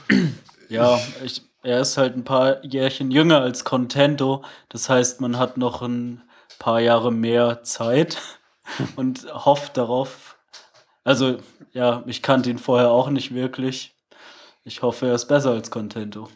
[0.68, 4.42] Ja, ich, er ist halt ein paar Jährchen jünger als Contento.
[4.68, 6.22] Das heißt, man hat noch ein
[6.58, 8.18] paar Jahre mehr Zeit
[8.96, 10.25] und hofft darauf.
[11.06, 11.36] Also,
[11.72, 13.94] ja, ich kannte ihn vorher auch nicht wirklich.
[14.64, 16.28] Ich hoffe, er ist besser als Contento.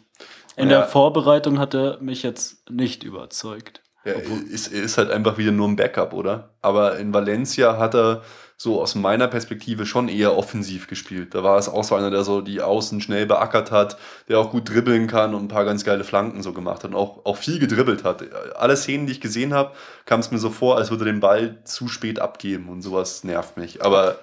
[0.55, 0.79] In Ja.
[0.79, 3.81] der Vorbereitung hat er mich jetzt nicht überzeugt.
[4.05, 4.13] Ja,
[4.49, 6.55] ist, ist halt einfach wieder nur ein Backup, oder?
[6.61, 8.21] Aber in Valencia hat er
[8.55, 11.35] so aus meiner Perspektive schon eher offensiv gespielt.
[11.35, 13.97] Da war es auch so einer, der so die Außen schnell beackert hat,
[14.29, 16.95] der auch gut dribbeln kann und ein paar ganz geile Flanken so gemacht hat und
[16.95, 18.23] auch, auch viel gedribbelt hat.
[18.55, 19.71] Alle Szenen, die ich gesehen habe,
[20.05, 23.25] kam es mir so vor, als würde er den Ball zu spät abgeben und sowas
[23.25, 23.83] nervt mich.
[23.83, 24.17] Aber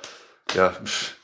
[0.55, 1.15] ja, pff,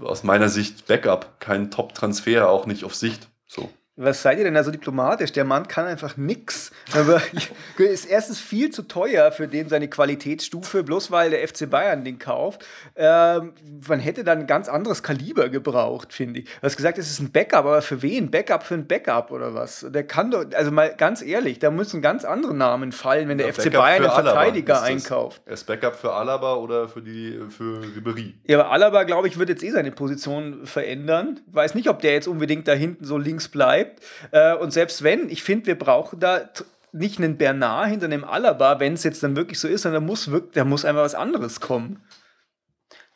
[0.00, 3.28] aus meiner Sicht Backup, kein Top-Transfer, auch nicht auf Sicht.
[3.46, 3.70] So.
[3.96, 5.30] Was seid ihr denn da so diplomatisch?
[5.30, 6.72] Der Mann kann einfach nix.
[6.94, 7.22] Aber
[7.78, 12.18] ist erstens viel zu teuer für den seine Qualitätsstufe, bloß weil der FC Bayern den
[12.18, 12.64] kauft.
[12.96, 13.52] Ähm,
[13.86, 16.46] man hätte dann ein ganz anderes Kaliber gebraucht, finde ich.
[16.46, 18.32] Du hast gesagt, es ist ein Backup, aber für wen?
[18.32, 19.86] Backup für ein Backup oder was?
[19.88, 23.46] Der kann doch, also mal ganz ehrlich, da müssen ganz andere Namen fallen, wenn der
[23.46, 24.88] Ja, FC Backup Bayern einen Alaba Verteidiger ist das.
[24.88, 25.42] einkauft.
[25.46, 28.34] Er ist Backup für Alaba oder für, die, für Ribery.
[28.48, 31.38] Ja, aber Alaba, glaube ich, wird jetzt eh seine Position verändern.
[31.46, 33.83] Weiß nicht, ob der jetzt unbedingt da hinten so links bleibt.
[34.30, 36.48] Äh, und selbst wenn, ich finde, wir brauchen da
[36.92, 40.06] nicht einen Bernard hinter einem Alaba, wenn es jetzt dann wirklich so ist, sondern da
[40.06, 42.02] muss, wirk- da muss einfach was anderes kommen.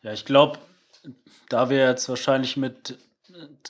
[0.03, 0.59] Ja, ich glaube,
[1.49, 2.99] da wir jetzt wahrscheinlich mit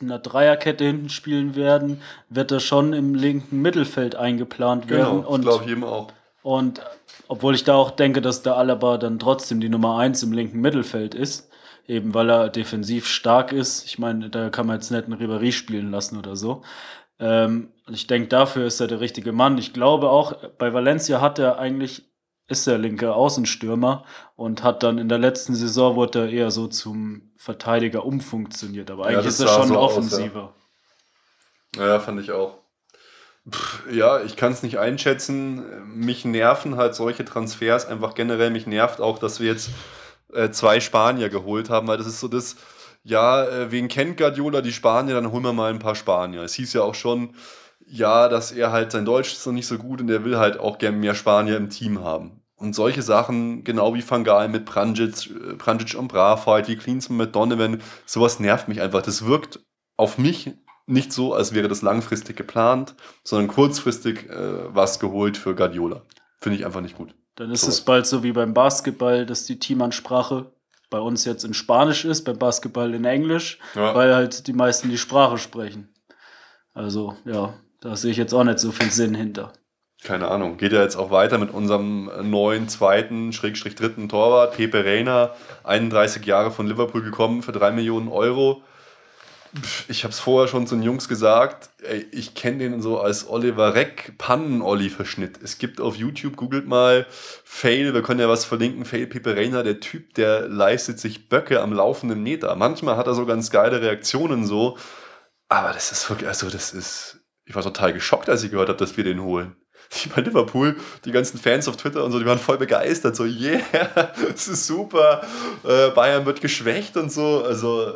[0.00, 5.22] einer Dreierkette hinten spielen werden, wird er schon im linken Mittelfeld eingeplant werden.
[5.22, 6.08] Genau, glaube ich eben auch.
[6.42, 6.80] Und
[7.26, 10.60] obwohl ich da auch denke, dass der Alaba dann trotzdem die Nummer 1 im linken
[10.60, 11.47] Mittelfeld ist,
[11.88, 13.84] eben weil er defensiv stark ist.
[13.86, 16.62] Ich meine, da kann man jetzt nicht einen Ribéry spielen lassen oder so.
[17.18, 19.58] Ähm, ich denke, dafür ist er der richtige Mann.
[19.58, 22.04] Ich glaube auch, bei Valencia hat er eigentlich,
[22.46, 24.04] ist er linke Außenstürmer
[24.36, 28.90] und hat dann in der letzten Saison wurde er eher so zum Verteidiger umfunktioniert.
[28.90, 30.52] Aber eigentlich ja, ist er schon so offensiver.
[31.74, 31.86] Aus, ja.
[31.86, 32.58] ja, fand ich auch.
[33.50, 35.64] Pff, ja, ich kann es nicht einschätzen.
[35.86, 38.50] Mich nerven halt solche Transfers einfach generell.
[38.50, 39.70] Mich nervt auch, dass wir jetzt
[40.32, 42.56] äh, zwei Spanier geholt haben, weil das ist so das,
[43.02, 46.42] ja, äh, wen kennt Guardiola, die Spanier, dann holen wir mal ein paar Spanier.
[46.42, 47.34] Es hieß ja auch schon,
[47.86, 50.58] ja, dass er halt sein Deutsch ist noch nicht so gut und er will halt
[50.58, 52.42] auch gerne mehr Spanier im Team haben.
[52.56, 57.34] Und solche Sachen, genau wie Fangal mit Pranjic, äh, Pranjic und Brathwaite, wie Klinsmann mit
[57.34, 59.02] Donovan, sowas nervt mich einfach.
[59.02, 59.60] Das wirkt
[59.96, 60.52] auf mich
[60.86, 66.02] nicht so, als wäre das langfristig geplant, sondern kurzfristig äh, was geholt für Guardiola.
[66.40, 67.14] Finde ich einfach nicht gut.
[67.38, 67.68] Dann ist so.
[67.68, 70.50] es bald so wie beim Basketball, dass die Teamansprache
[70.90, 73.94] bei uns jetzt in Spanisch ist, beim Basketball in Englisch, ja.
[73.94, 75.88] weil halt die meisten die Sprache sprechen.
[76.74, 79.52] Also ja, da sehe ich jetzt auch nicht so viel Sinn hinter.
[80.02, 80.56] Keine Ahnung.
[80.56, 86.26] Geht ja jetzt auch weiter mit unserem neuen zweiten, Schrägstrich dritten Torwart, Pepe Reina, 31
[86.26, 88.62] Jahre von Liverpool gekommen für 3 Millionen Euro
[89.88, 93.28] ich habe es vorher schon zu den Jungs gesagt, ey, ich kenne den so als
[93.28, 95.40] Oliver Reck Pannen-Olli-Verschnitt.
[95.42, 97.06] Es gibt auf YouTube, googelt mal
[97.44, 101.72] Fail, wir können ja was verlinken, Fail Piperena, der Typ, der leistet sich Böcke am
[101.72, 102.54] laufenden Meter.
[102.56, 104.76] Manchmal hat er so ganz geile Reaktionen so,
[105.48, 108.78] aber das ist wirklich, also das ist, ich war total geschockt, als ich gehört habe,
[108.78, 109.56] dass wir den holen.
[109.90, 110.76] Ich bei Liverpool,
[111.06, 113.62] die ganzen Fans auf Twitter und so, die waren voll begeistert, so, yeah,
[114.30, 115.22] das ist super,
[115.64, 117.94] äh, Bayern wird geschwächt und so, also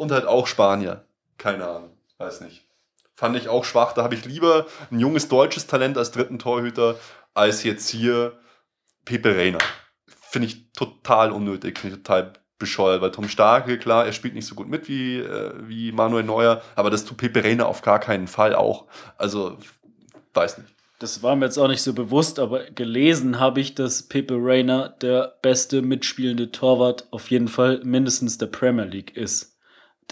[0.00, 1.04] und halt auch Spanier.
[1.36, 2.64] Keine Ahnung, weiß nicht.
[3.14, 3.92] Fand ich auch schwach.
[3.92, 6.96] Da habe ich lieber ein junges deutsches Talent als dritten Torhüter,
[7.34, 8.38] als jetzt hier
[9.04, 9.58] Pepe Reina.
[10.06, 14.46] Finde ich total unnötig, finde ich total bescheuert, weil Tom Starke, klar, er spielt nicht
[14.46, 18.00] so gut mit wie, äh, wie Manuel Neuer, aber das tut Pepe Reina auf gar
[18.00, 18.86] keinen Fall auch.
[19.18, 19.58] Also,
[20.32, 20.70] weiß nicht.
[20.98, 24.88] Das war mir jetzt auch nicht so bewusst, aber gelesen habe ich, dass Pepe Reina
[24.88, 29.50] der beste mitspielende Torwart auf jeden Fall mindestens der Premier League ist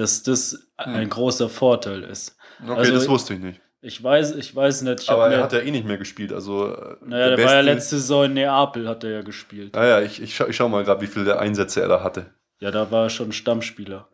[0.01, 0.95] dass das hm.
[0.95, 2.37] ein großer Vorteil ist.
[2.63, 3.61] Okay, also, das wusste ich nicht.
[3.81, 5.03] Ich weiß, ich weiß nicht.
[5.03, 6.33] Ich aber er hat ja eh nicht mehr gespielt.
[6.33, 9.75] Also, äh, naja, der, der war ja letzte Saison in Neapel, hat er ja gespielt.
[9.75, 12.35] Naja, ich, ich, scha ich schau mal gerade, wie viele Einsätze er da hatte.
[12.61, 14.09] Ja, da war er schon Stammspieler.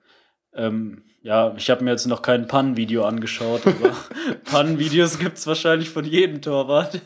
[0.52, 3.96] Ähm, ja, ich habe mir jetzt noch kein Pannenvideo angeschaut, aber
[4.44, 7.00] Pannenvideos gibt es wahrscheinlich von jedem Torwart.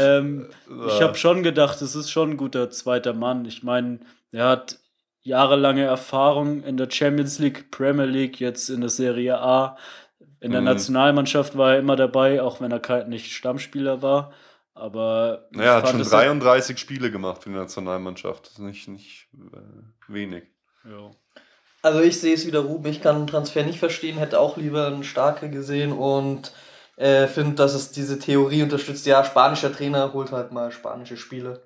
[0.00, 0.86] Ähm, ja.
[0.88, 3.44] Ich habe schon gedacht, es ist schon ein guter zweiter Mann.
[3.44, 4.00] Ich meine,
[4.32, 4.78] er hat
[5.24, 9.76] jahrelange Erfahrung in der Champions League, Premier League, jetzt in der Serie A.
[10.40, 10.66] In der mhm.
[10.66, 14.32] Nationalmannschaft war er immer dabei, auch wenn er kein, nicht Stammspieler war.
[14.74, 15.48] Aber.
[15.50, 18.46] Naja, er hat schon 33 Spiele gemacht für die Nationalmannschaft.
[18.46, 20.44] Das ist nicht, nicht äh, wenig.
[20.84, 21.10] Ja.
[21.80, 24.86] Also ich sehe es wieder Ruben, ich kann den Transfer nicht verstehen, hätte auch lieber
[24.86, 26.52] einen Starke gesehen und
[26.96, 29.04] äh, finde, dass es diese Theorie unterstützt.
[29.04, 31.62] Ja, spanischer Trainer holt halt mal spanische Spiele.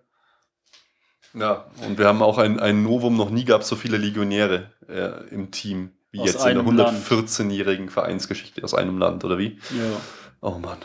[1.38, 4.72] Ja, und wir haben auch ein, ein Novum, noch nie gab es so viele Legionäre
[4.88, 9.58] äh, im Team wie aus jetzt in der 114-jährigen Vereinsgeschichte aus einem Land, oder wie?
[9.70, 10.00] Ja.
[10.40, 10.78] Oh Mann.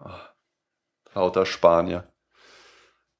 [0.00, 0.08] Oh.
[1.14, 2.08] Lauter Spanier.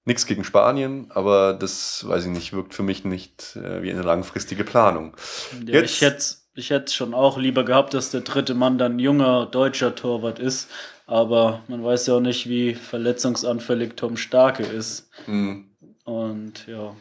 [0.05, 4.03] Nichts gegen Spanien, aber das, weiß ich nicht, wirkt für mich nicht äh, wie eine
[4.03, 5.17] langfristige Planung.
[5.65, 6.25] Ja, jetzt, ich hätte
[6.55, 10.71] ich hätte schon auch lieber gehabt, dass der dritte Mann dann junger deutscher Torwart ist,
[11.07, 15.11] aber man weiß ja auch nicht, wie verletzungsanfällig Tom Starke ist.
[15.27, 15.72] Mhm.
[16.05, 16.95] Und ja.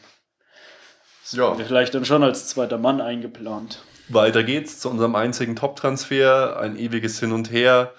[1.32, 1.56] Ja.
[1.56, 3.84] Vielleicht dann schon als zweiter Mann eingeplant.
[4.10, 6.60] Weiter geht's zu unserem einzigen Top-Transfer.
[6.60, 7.94] Ein ewiges Hin und Her.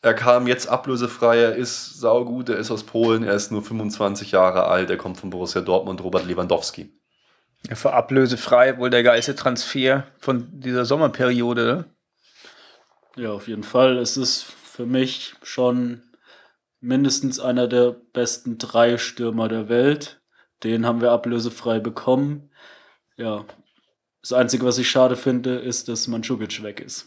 [0.00, 4.32] Er kam jetzt ablösefrei, er ist saugut, er ist aus Polen, er ist nur 25
[4.32, 6.92] Jahre alt, er kommt von Borussia Dortmund, Robert Lewandowski.
[7.68, 11.84] Ja, für ablösefrei wohl der geilste Transfer von dieser Sommerperiode.
[13.14, 13.98] Ja, auf jeden Fall.
[13.98, 16.02] Es ist für mich schon
[16.80, 20.21] mindestens einer der besten drei Stürmer der Welt.
[20.62, 22.50] Den haben wir ablösefrei bekommen.
[23.16, 23.44] Ja,
[24.20, 27.06] das Einzige, was ich schade finde, ist, dass Mandzukic weg ist.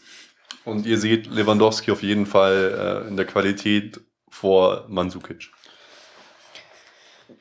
[0.64, 5.50] Und ihr seht Lewandowski auf jeden Fall äh, in der Qualität vor Mandzukic.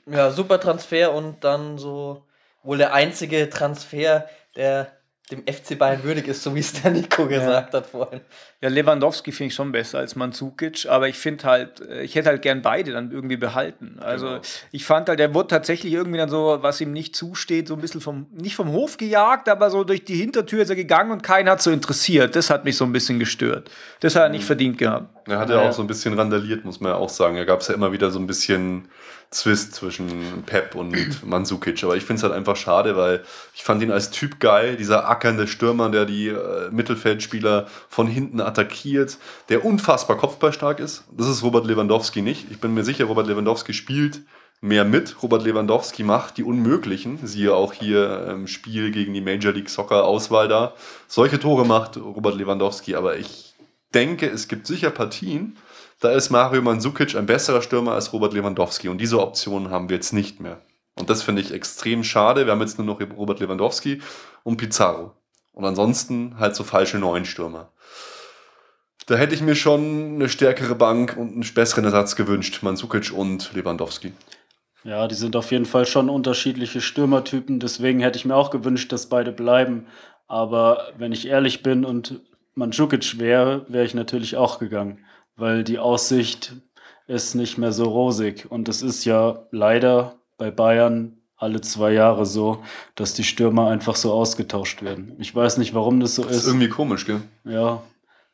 [0.05, 2.25] Ja, super Transfer und dann so
[2.63, 4.94] wohl der einzige Transfer, der
[5.31, 8.21] dem FC Bayern würdig ist, so wie es der Nico gesagt hat vorhin.
[8.61, 12.29] Ja, Lewandowski finde ich schon besser als Mandzukic, aber ich finde halt, äh, ich hätte
[12.29, 13.97] halt gern beide dann irgendwie behalten.
[13.99, 14.41] Also genau.
[14.71, 17.81] ich fand halt, der wurde tatsächlich irgendwie dann so, was ihm nicht zusteht, so ein
[17.81, 21.23] bisschen vom, nicht vom Hof gejagt, aber so durch die Hintertür ist er gegangen und
[21.23, 22.35] keinen hat so interessiert.
[22.35, 23.71] Das hat mich so ein bisschen gestört.
[24.01, 24.47] Das hat er nicht mhm.
[24.47, 25.14] verdient gehabt.
[25.27, 27.35] Er hat ja auch so ein bisschen randaliert, muss man ja auch sagen.
[27.35, 28.89] Da gab es ja immer wieder so ein bisschen
[29.31, 30.95] Zwist zwischen Pep und
[31.25, 31.83] Mandzukic.
[31.83, 33.23] Aber ich finde es halt einfach schade, weil
[33.53, 34.77] ich fand ihn als Typ geil.
[34.77, 39.17] Dieser ackernde Stürmer, der die äh, Mittelfeldspieler von hinten attackiert,
[39.49, 41.05] der unfassbar kopfballstark ist.
[41.11, 42.51] Das ist Robert Lewandowski nicht.
[42.51, 44.21] Ich bin mir sicher, Robert Lewandowski spielt
[44.61, 45.21] mehr mit.
[45.23, 47.19] Robert Lewandowski macht die Unmöglichen.
[47.23, 50.73] Siehe auch hier im Spiel gegen die Major League Soccer Auswahl da.
[51.07, 53.54] Solche Tore macht Robert Lewandowski, aber ich
[53.93, 55.57] denke, es gibt sicher Partien,
[55.99, 58.89] da ist Mario Mandzukic ein besserer Stürmer als Robert Lewandowski.
[58.89, 60.61] Und diese Optionen haben wir jetzt nicht mehr.
[60.97, 62.45] Und das finde ich extrem schade.
[62.45, 64.01] Wir haben jetzt nur noch Robert Lewandowski
[64.43, 65.13] und Pizarro.
[65.53, 67.71] Und ansonsten halt so falsche neuen Stürmer.
[69.07, 72.61] Da hätte ich mir schon eine stärkere Bank und einen besseren Ersatz gewünscht.
[72.61, 74.13] Mandzukic und Lewandowski.
[74.83, 77.59] Ja, die sind auf jeden Fall schon unterschiedliche Stürmertypen.
[77.59, 79.87] Deswegen hätte ich mir auch gewünscht, dass beide bleiben.
[80.27, 82.21] Aber wenn ich ehrlich bin und
[82.55, 86.53] Mandzukic wäre, wäre ich natürlich auch gegangen weil die Aussicht
[87.07, 88.47] ist nicht mehr so rosig.
[88.49, 92.63] Und es ist ja leider bei Bayern alle zwei Jahre so,
[92.95, 95.15] dass die Stürmer einfach so ausgetauscht werden.
[95.19, 96.31] Ich weiß nicht, warum das so ist.
[96.31, 97.21] Das ist irgendwie komisch, gell?
[97.43, 97.83] Ja,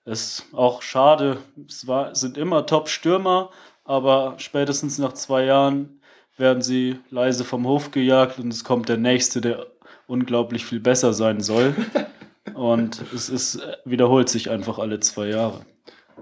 [0.06, 1.38] ist auch schade.
[1.68, 3.50] Es war, sind immer Top-Stürmer,
[3.84, 6.02] aber spätestens nach zwei Jahren
[6.38, 9.68] werden sie leise vom Hof gejagt und es kommt der Nächste, der
[10.08, 11.76] unglaublich viel besser sein soll.
[12.54, 15.66] und es ist, wiederholt sich einfach alle zwei Jahre.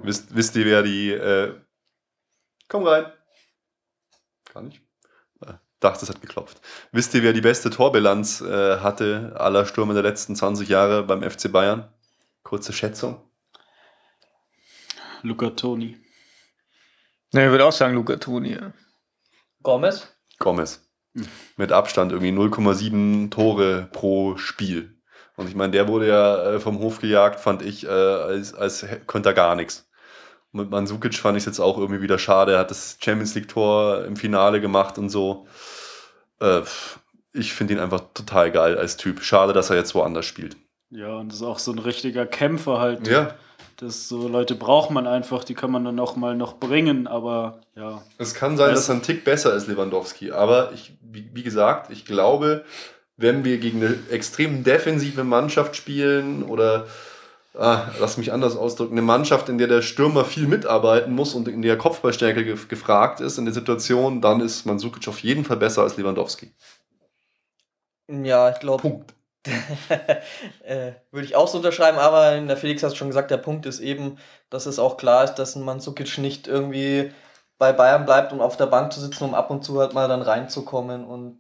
[0.02, 1.12] Wisst, wisst ihr, wer die.
[1.12, 1.56] Äh,
[2.68, 3.12] komm rein.
[4.54, 4.82] Gar nicht.
[5.80, 6.60] Dachte, es hat geklopft.
[6.92, 11.24] Wisst ihr, wer die beste Torbilanz äh, hatte aller Stürme der letzten 20 Jahre beim
[11.24, 11.90] FC Bayern?
[12.44, 13.22] Kurze Schätzung.
[15.22, 15.98] Luca Toni.
[17.32, 18.54] Ne, ich würde auch sagen Luca Toni.
[18.54, 18.74] Ja.
[19.64, 20.14] Gomez?
[20.38, 20.86] Gomez.
[21.56, 24.99] Mit Abstand irgendwie 0,7 Tore pro Spiel.
[25.40, 28.86] Und ich meine, der wurde ja äh, vom Hof gejagt, fand ich, äh, als, als
[29.08, 29.90] könnte er gar nichts.
[30.52, 32.54] Mit Mansukic fand ich es jetzt auch irgendwie wieder schade.
[32.54, 35.48] Er hat das Champions League-Tor im Finale gemacht und so.
[36.42, 36.60] Äh,
[37.32, 39.24] ich finde ihn einfach total geil als Typ.
[39.24, 40.58] Schade, dass er jetzt woanders spielt.
[40.90, 43.08] Ja, und ist auch so ein richtiger Kämpfer halt.
[43.08, 43.36] Ja.
[43.78, 47.62] Das so Leute braucht man einfach, die kann man dann auch mal noch bringen, aber
[47.78, 48.02] ja.
[48.18, 51.90] Es kann sein, dass er ein Tick besser ist, Lewandowski, aber ich, wie, wie gesagt,
[51.92, 52.66] ich glaube,
[53.20, 56.88] wenn wir gegen eine extrem defensive Mannschaft spielen oder
[57.54, 61.48] ah, lass mich anders ausdrücken, eine Mannschaft, in der der Stürmer viel mitarbeiten muss und
[61.48, 65.58] in der Kopfballstärke ge gefragt ist in der Situation, dann ist Mandzukic auf jeden Fall
[65.58, 66.52] besser als Lewandowski.
[68.08, 68.82] Ja, ich glaube.
[68.82, 69.14] Punkt.
[70.64, 73.80] äh, Würde ich auch so unterschreiben, aber der Felix hat schon gesagt, der Punkt ist
[73.80, 74.18] eben,
[74.50, 77.12] dass es auch klar ist, dass ein Mandzukic nicht irgendwie
[77.58, 80.08] bei Bayern bleibt, um auf der Bank zu sitzen, um ab und zu halt mal
[80.08, 81.40] dann reinzukommen und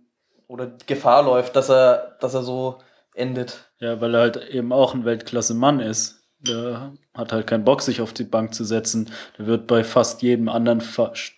[0.49, 2.79] oder Gefahr läuft, dass er, dass er so
[3.13, 3.69] endet.
[3.79, 6.27] Ja, weil er halt eben auch ein Weltklasse-Mann ist.
[6.39, 9.11] Der hat halt keinen Bock, sich auf die Bank zu setzen.
[9.37, 10.81] Der wird bei fast jedem anderen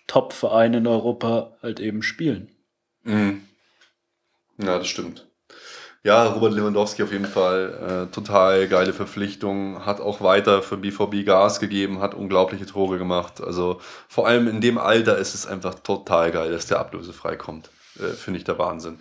[0.06, 2.50] Top-Verein in Europa halt eben spielen.
[3.02, 3.42] Mhm.
[4.58, 5.26] Ja, das stimmt.
[6.04, 11.24] Ja, Robert Lewandowski auf jeden Fall äh, total geile Verpflichtung, hat auch weiter für BVB
[11.24, 13.40] Gas gegeben, hat unglaubliche Tore gemacht.
[13.40, 17.70] Also vor allem in dem Alter ist es einfach total geil, dass der ablösefrei kommt.
[17.98, 18.98] Äh, finde ich der Wahnsinn.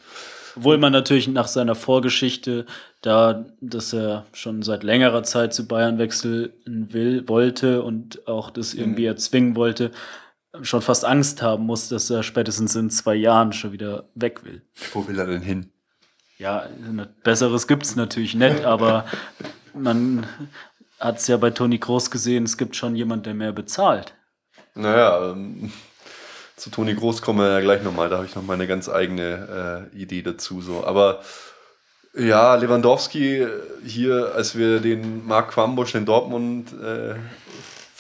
[0.56, 2.66] Obwohl man natürlich nach seiner Vorgeschichte,
[3.02, 8.74] da, dass er schon seit längerer Zeit zu Bayern wechseln will, wollte und auch das
[8.74, 9.10] irgendwie mhm.
[9.10, 9.92] erzwingen wollte,
[10.62, 14.62] schon fast Angst haben muss, dass er spätestens in zwei Jahren schon wieder weg will.
[14.94, 15.72] Wo will er denn hin?
[16.38, 16.68] Ja,
[17.24, 19.06] Besseres gibt es natürlich nicht, aber
[19.74, 20.26] man
[21.00, 24.14] hat es ja bei Toni Groß gesehen, es gibt schon jemand, der mehr bezahlt.
[24.76, 25.72] Naja, ähm,
[26.62, 28.10] zu Toni Groß kommen wir ja gleich nochmal.
[28.10, 30.62] Da habe ich noch meine ganz eigene äh, Idee dazu.
[30.62, 30.86] So.
[30.86, 31.22] Aber
[32.14, 33.48] ja, Lewandowski
[33.84, 37.16] hier, als wir den Marc Quambusch, den Dortmund äh,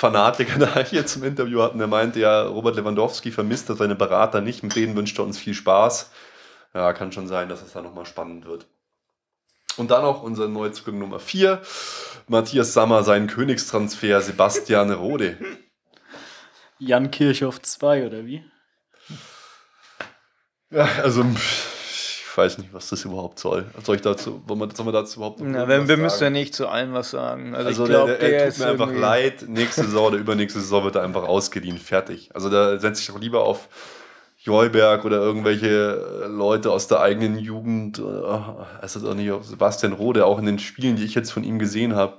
[0.59, 4.75] da hier zum Interview hatten, der meinte ja, Robert Lewandowski vermisst seine Berater nicht, mit
[4.75, 6.11] denen wünscht er uns viel Spaß.
[6.73, 8.67] Ja, kann schon sein, dass es da nochmal spannend wird.
[9.77, 11.61] Und dann noch unser Neuzugang Nummer 4,
[12.27, 15.37] Matthias Sammer, sein Königstransfer, Sebastian Rode.
[16.77, 18.43] Jan Kirchhoff 2 oder wie?
[20.71, 23.65] Ja, also ich weiß nicht, was das überhaupt soll.
[23.83, 26.29] Soll ich dazu, wollen wir, sollen wir dazu überhaupt noch Na, wir, wir müssen ja
[26.29, 27.53] nicht zu allen was sagen.
[27.53, 29.45] Also, also glaub, der, der, der tut mir einfach leid.
[29.47, 31.77] Nächste Saison oder übernächste Saison wird er einfach ausgeliehen.
[31.77, 32.29] Fertig.
[32.33, 33.67] Also da setze ich doch lieber auf
[34.43, 40.25] Joyberg oder irgendwelche äh, Leute aus der eigenen Jugend, äh, also doch nicht Sebastian Rode,
[40.25, 42.17] auch in den Spielen, die ich jetzt von ihm gesehen habe.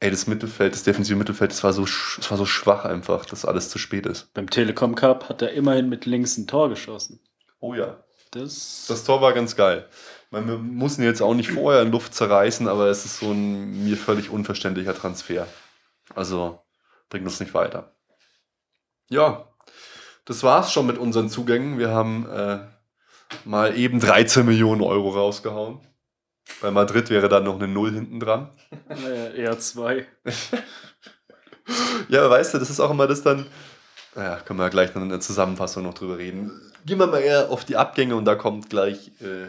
[0.00, 3.44] Ey, das Mittelfeld, das defensive Mittelfeld, das war so, das war so schwach einfach, dass
[3.44, 4.32] alles zu spät ist.
[4.34, 7.20] Beim Telekom Cup hat er immerhin mit links ein Tor geschossen.
[7.62, 8.02] Oh ja.
[8.32, 9.88] Das, Das Tor war ganz geil.
[10.30, 13.84] Meine, wir mussten jetzt auch nicht vorher in Luft zerreißen, aber es ist so ein
[13.84, 15.46] mir völlig unverständlicher Transfer.
[16.14, 16.60] Also
[17.08, 17.94] bringt uns nicht weiter.
[19.10, 19.48] Ja,
[20.24, 21.78] das war's schon mit unseren Zugängen.
[21.78, 22.60] Wir haben äh,
[23.44, 25.80] mal eben 13 Millionen Euro rausgehauen.
[26.60, 28.50] Bei Madrid wäre dann noch eine Null hinten dran.
[28.88, 30.06] äh, eher zwei.
[32.08, 33.46] Ja, weißt du, das ist auch immer das dann.
[34.16, 36.71] Naja, können wir gleich noch in der Zusammenfassung noch drüber reden.
[36.84, 39.46] Gehen wir mal eher auf die Abgänge und da kommt gleich äh,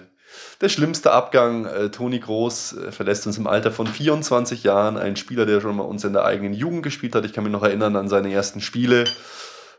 [0.62, 1.66] der schlimmste Abgang.
[1.66, 4.98] Äh, Toni Groß äh, verlässt uns im Alter von 24 Jahren.
[4.98, 7.26] Ein Spieler, der schon mal uns in der eigenen Jugend gespielt hat.
[7.26, 9.06] Ich kann mich noch erinnern an seine ersten Spiele.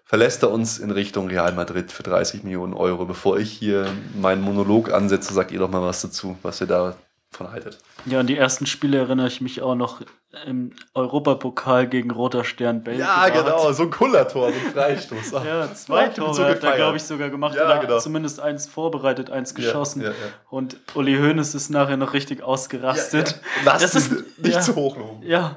[0.05, 3.07] Verlässt er uns in Richtung Real Madrid für 30 Millionen Euro.
[3.07, 3.86] Bevor ich hier
[4.20, 6.94] meinen Monolog ansetze, sagt ihr doch mal was dazu, was ihr
[7.35, 7.78] davon haltet.
[8.07, 10.01] Ja, an die ersten Spiele erinnere ich mich auch noch
[10.47, 13.35] im Europapokal gegen Roter Stern Belgrad.
[13.35, 15.32] Ja, genau, so ein Kullertor, so ein Freistoß.
[15.45, 17.55] Ja, zwei Tore so hat er, glaube ich, sogar gemacht.
[17.57, 17.99] Ja, Oder genau.
[17.99, 20.03] zumindest eins vorbereitet, eins geschossen.
[20.03, 20.14] Ja, ja.
[20.51, 23.41] Und Uli Hoeneß ist nachher noch richtig ausgerastet.
[23.64, 25.22] Lass Das ist- nicht zu hoch loben.
[25.24, 25.57] Ja,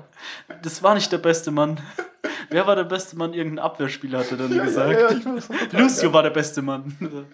[0.61, 1.79] das war nicht der beste Mann.
[2.49, 3.33] Wer war der beste Mann?
[3.33, 5.73] Irgendein Abwehrspieler hat er dann gesagt.
[5.73, 6.95] Lucio war der beste Mann.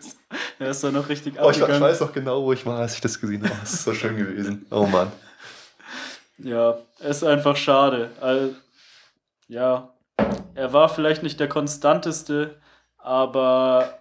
[0.59, 1.81] Er ist dann noch richtig Oh, ich, ich abgegangen.
[1.89, 3.55] weiß auch genau, wo ich war, als ich das gesehen habe.
[3.61, 4.65] Das ist so schön gewesen.
[4.71, 5.11] Oh Mann.
[6.37, 8.11] Ja, es ist einfach schade.
[8.21, 8.55] All,
[9.47, 9.93] ja,
[10.55, 12.57] er war vielleicht nicht der konstanteste,
[12.97, 13.99] aber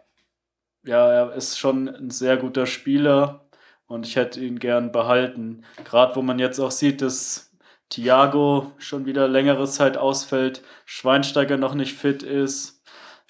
[0.84, 3.46] ja, er ist schon ein sehr guter Spieler
[3.86, 5.64] und ich hätte ihn gern behalten.
[5.84, 7.50] Gerade wo man jetzt auch sieht, dass
[7.90, 12.82] Thiago schon wieder längere Zeit ausfällt, Schweinsteiger noch nicht fit ist.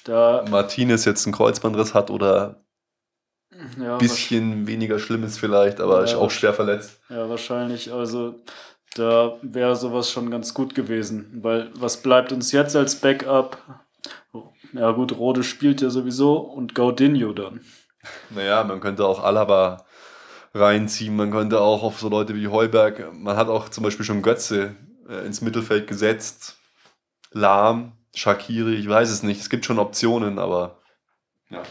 [0.05, 2.62] Da Martinez jetzt einen Kreuzbandriss hat oder
[3.79, 7.01] ja, ein bisschen weniger Schlimmes vielleicht, aber Ja, ist auch schwer verletzt.
[7.09, 7.93] Ja, wahrscheinlich.
[7.93, 8.37] Also
[8.95, 11.41] da wäre sowas schon ganz gut gewesen.
[11.43, 13.59] Weil was bleibt uns jetzt als Backup?
[14.73, 17.61] Ja gut, Rode spielt ja sowieso und Gaudinho dann.
[18.31, 19.85] Naja, man könnte auch Alaba
[20.55, 24.23] reinziehen, man könnte auch auf so Leute wie Heuberg, man hat auch zum Beispiel schon
[24.23, 24.77] Götze
[25.09, 26.57] äh, ins Mittelfeld gesetzt.
[27.33, 29.41] Lahm, Shakiri, ich weiß es nicht.
[29.41, 30.79] Es gibt schon Optionen, aber
[31.49, 31.63] ja.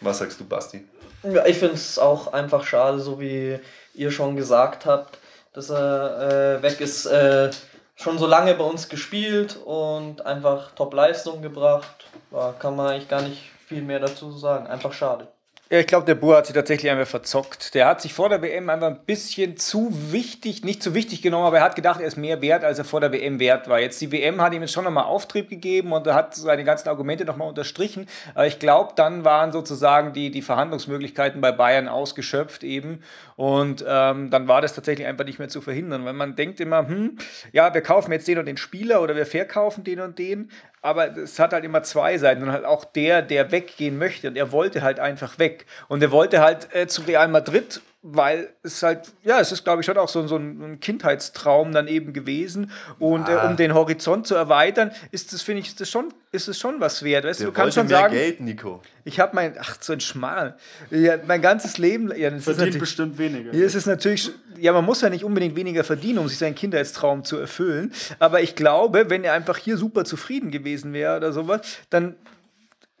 [0.00, 0.84] Was sagst du, Basti?
[1.32, 3.58] Ja, ich finde es auch einfach schade, so wie
[3.94, 5.18] ihr schon gesagt habt,
[5.52, 7.06] dass er äh, weg ist.
[7.06, 7.50] Äh,
[7.96, 12.06] schon so lange bei uns gespielt und einfach Top-Leistung gebracht.
[12.30, 14.66] Da kann man eigentlich gar nicht viel mehr dazu sagen.
[14.66, 15.28] Einfach schade.
[15.74, 17.74] Ja, ich glaube, der Bur hat sich tatsächlich einfach verzockt.
[17.74, 21.46] Der hat sich vor der WM einfach ein bisschen zu wichtig, nicht zu wichtig genommen,
[21.46, 23.80] aber er hat gedacht, er ist mehr wert, als er vor der WM wert war.
[23.80, 26.88] Jetzt die WM hat ihm jetzt schon nochmal Auftrieb gegeben und er hat seine ganzen
[26.88, 28.06] Argumente nochmal unterstrichen.
[28.36, 33.02] Aber ich glaube, dann waren sozusagen die, die Verhandlungsmöglichkeiten bei Bayern ausgeschöpft eben.
[33.34, 36.04] Und ähm, dann war das tatsächlich einfach nicht mehr zu verhindern.
[36.04, 37.18] Weil man denkt immer, hm,
[37.50, 40.52] ja, wir kaufen jetzt den und den Spieler oder wir verkaufen den und den.
[40.84, 44.28] Aber es hat halt immer zwei Seiten und halt auch der, der weggehen möchte.
[44.28, 45.64] Und er wollte halt einfach weg.
[45.88, 49.80] Und er wollte halt äh, zu Real Madrid, weil es halt, ja, es ist, glaube
[49.80, 52.70] ich, schon auch so, so ein, Kindheitstraum dann eben gewesen.
[52.98, 53.48] Und äh, Ah.
[53.48, 56.80] um den Horizont zu erweitern, ist das, finde ich, ist das schon, ist es schon
[56.80, 57.24] was wert.
[57.24, 58.82] Weißt, du, Der du kannst schon mehr sagen, Geld, Nico.
[59.04, 60.58] ich habe mein, ach, so ein Schmal.
[60.90, 63.52] Ja, mein ganzes Leben, ja, das Verdient bestimmt weniger.
[63.52, 66.54] hier ist es natürlich, ja, man muss ja nicht unbedingt weniger verdienen, um sich seinen
[66.54, 67.90] Kindheitstraum zu erfüllen.
[68.18, 72.16] Aber ich glaube, wenn er einfach hier super zufrieden gewesen wäre oder sowas, dann,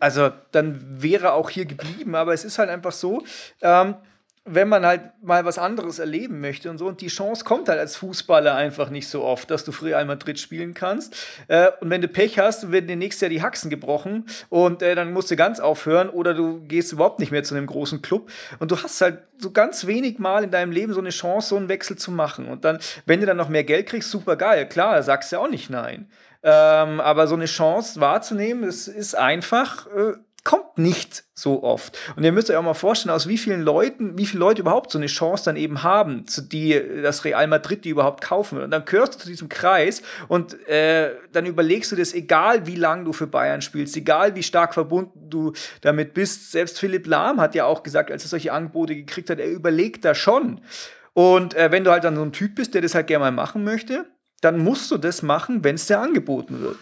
[0.00, 2.14] also, dann wäre er auch hier geblieben.
[2.14, 3.22] Aber es ist halt einfach so,
[3.60, 3.96] ähm,
[4.46, 7.78] wenn man halt mal was anderes erleben möchte und so, und die Chance kommt halt
[7.78, 11.16] als Fußballer einfach nicht so oft, dass du Real Madrid spielen kannst.
[11.48, 14.94] Äh, und wenn du Pech hast, werden dir nächstes Jahr die Haxen gebrochen und äh,
[14.94, 18.30] dann musst du ganz aufhören oder du gehst überhaupt nicht mehr zu einem großen Club.
[18.58, 21.56] Und du hast halt so ganz wenig Mal in deinem Leben so eine Chance, so
[21.56, 22.46] einen Wechsel zu machen.
[22.46, 24.68] Und dann, wenn du dann noch mehr Geld kriegst, super geil.
[24.68, 26.08] Klar, sagst du ja auch nicht nein.
[26.46, 30.12] Ähm, aber so eine Chance wahrzunehmen, das ist einfach, äh,
[30.44, 31.98] kommt nicht so oft.
[32.16, 34.92] Und ihr müsst euch auch mal vorstellen, aus wie vielen Leuten, wie viele Leute überhaupt
[34.92, 38.60] so eine Chance dann eben haben, zu die das Real Madrid die überhaupt kaufen.
[38.60, 42.76] Und dann gehörst du zu diesem Kreis und äh, dann überlegst du das, egal wie
[42.76, 46.52] lang du für Bayern spielst, egal wie stark verbunden du damit bist.
[46.52, 50.04] Selbst Philipp Lahm hat ja auch gesagt, als er solche Angebote gekriegt hat, er überlegt
[50.04, 50.60] da schon.
[51.14, 53.32] Und äh, wenn du halt dann so ein Typ bist, der das halt gerne mal
[53.32, 54.04] machen möchte,
[54.42, 56.76] dann musst du das machen, wenn es dir angeboten wird.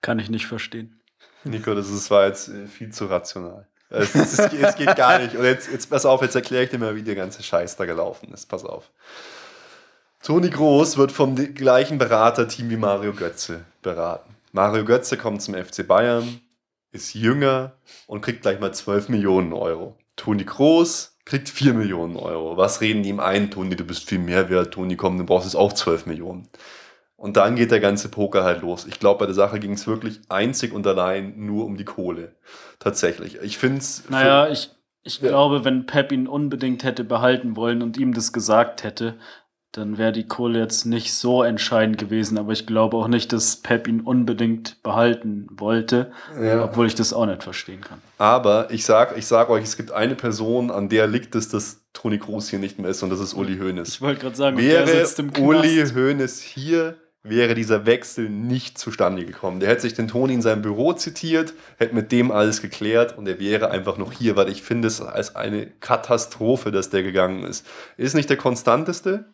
[0.00, 0.97] Kann ich nicht verstehen.
[1.44, 3.66] Nico, das ist, war jetzt äh, viel zu rational.
[3.90, 5.34] Es, es, es, geht- es geht gar nicht.
[5.34, 7.86] Und jetzt, jetzt pass auf, jetzt erkläre ich dir mal, wie der ganze Scheiß da
[7.86, 8.46] gelaufen ist.
[8.46, 8.90] Pass auf.
[10.22, 14.34] Toni Groß wird vom gleichen Beraterteam wie Mario Götze beraten.
[14.52, 16.40] Mario Götze kommt zum FC Bayern,
[16.90, 17.72] ist jünger
[18.06, 19.96] und kriegt gleich mal 12 Millionen Euro.
[20.16, 22.56] Toni Groß kriegt 4 Millionen Euro.
[22.56, 23.50] Was reden die ihm ein?
[23.50, 24.74] Toni, du bist viel mehr wert.
[24.74, 26.48] Toni, komm, du brauchst jetzt auch 12 Millionen.
[27.18, 28.86] Und dann geht der ganze Poker halt los.
[28.88, 32.36] Ich glaube, bei der Sache ging es wirklich einzig und allein nur um die Kohle.
[32.78, 33.42] Tatsächlich.
[33.42, 34.08] Ich finde es.
[34.08, 34.70] Naja, ich,
[35.02, 35.30] ich ja.
[35.30, 39.16] glaube, wenn Pep ihn unbedingt hätte behalten wollen und ihm das gesagt hätte,
[39.72, 42.38] dann wäre die Kohle jetzt nicht so entscheidend gewesen.
[42.38, 46.62] Aber ich glaube auch nicht, dass Pep ihn unbedingt behalten wollte, ja.
[46.62, 48.00] obwohl ich das auch nicht verstehen kann.
[48.18, 51.82] Aber ich sag, ich sag euch, es gibt eine Person, an der liegt es, dass
[51.94, 53.88] Toni Kroos hier nicht mehr ist und das ist Uli Hoeneß.
[53.88, 55.04] Ich wollte gerade sagen, wäre
[55.40, 59.60] Uli Hoeneß hier, wäre dieser Wechsel nicht zustande gekommen.
[59.60, 63.26] Der hätte sich den Toni in seinem Büro zitiert, hätte mit dem alles geklärt und
[63.26, 67.44] er wäre einfach noch hier, weil ich finde es als eine Katastrophe, dass der gegangen
[67.44, 67.66] ist.
[67.96, 69.24] Ist nicht der konstanteste,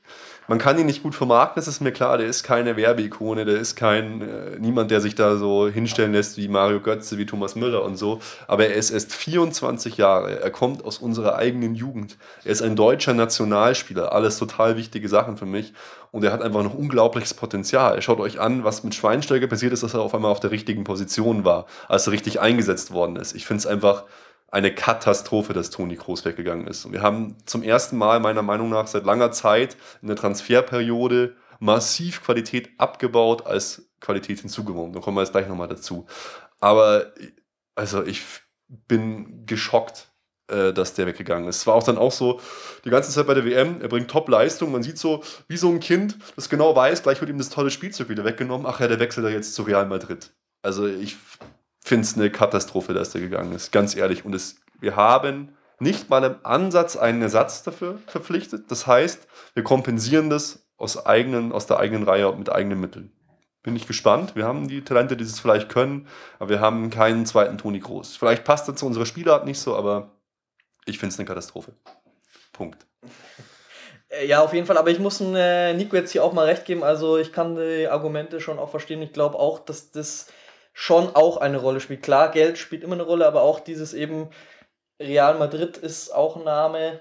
[0.46, 2.18] man kann ihn nicht gut vermarkten, das ist mir klar.
[2.18, 6.36] Der ist keine Werbeikone, der ist kein, äh, niemand, der sich da so hinstellen lässt
[6.36, 8.20] wie Mario Götze, wie Thomas Müller und so.
[8.46, 10.40] Aber er ist erst 24 Jahre.
[10.40, 12.18] Er kommt aus unserer eigenen Jugend.
[12.44, 14.12] Er ist ein deutscher Nationalspieler.
[14.12, 15.72] Alles total wichtige Sachen für mich.
[16.10, 18.00] Und er hat einfach noch unglaubliches Potenzial.
[18.02, 20.84] Schaut euch an, was mit Schweinsteiger passiert ist, dass er auf einmal auf der richtigen
[20.84, 23.34] Position war, als er richtig eingesetzt worden ist.
[23.34, 24.04] Ich finde es einfach
[24.54, 26.90] eine Katastrophe, dass Toni Kroos weggegangen ist.
[26.92, 32.22] Wir haben zum ersten Mal meiner Meinung nach seit langer Zeit in der Transferperiode massiv
[32.22, 34.92] Qualität abgebaut als Qualität hinzugewonnen.
[34.92, 36.06] Da kommen wir jetzt gleich nochmal dazu.
[36.60, 37.12] Aber
[37.74, 38.22] also ich
[38.68, 40.12] bin geschockt,
[40.46, 41.56] äh, dass der weggegangen ist.
[41.56, 42.40] Es war auch dann auch so,
[42.84, 45.80] die ganze Zeit bei der WM, er bringt Top-Leistung, man sieht so, wie so ein
[45.80, 49.00] Kind, das genau weiß, gleich wird ihm das tolle Spielzeug wieder weggenommen, ach ja, der
[49.00, 50.32] wechselt da jetzt zu Real Madrid.
[50.62, 51.16] Also ich
[51.84, 53.70] finde es eine Katastrophe, dass der gegangen ist.
[53.70, 54.24] Ganz ehrlich.
[54.24, 58.70] Und es, wir haben nicht mal im Ansatz einen Ersatz dafür verpflichtet.
[58.70, 63.12] Das heißt, wir kompensieren das aus, eigenen, aus der eigenen Reihe mit eigenen Mitteln.
[63.62, 64.34] Bin ich gespannt.
[64.34, 66.08] Wir haben die Talente, die es vielleicht können,
[66.38, 68.16] aber wir haben keinen zweiten Toni Groß.
[68.16, 70.12] Vielleicht passt er zu unserer Spielart nicht so, aber
[70.86, 71.72] ich finde es eine Katastrophe.
[72.52, 72.86] Punkt.
[74.08, 76.64] Äh, ja, auf jeden Fall, aber ich muss äh, Nico jetzt hier auch mal recht
[76.64, 76.82] geben.
[76.82, 79.02] Also ich kann die Argumente schon auch verstehen.
[79.02, 80.28] Ich glaube auch, dass das
[80.74, 82.02] schon auch eine Rolle spielt.
[82.02, 84.28] Klar, Geld spielt immer eine Rolle, aber auch dieses eben
[85.00, 87.00] Real Madrid ist auch ein Name.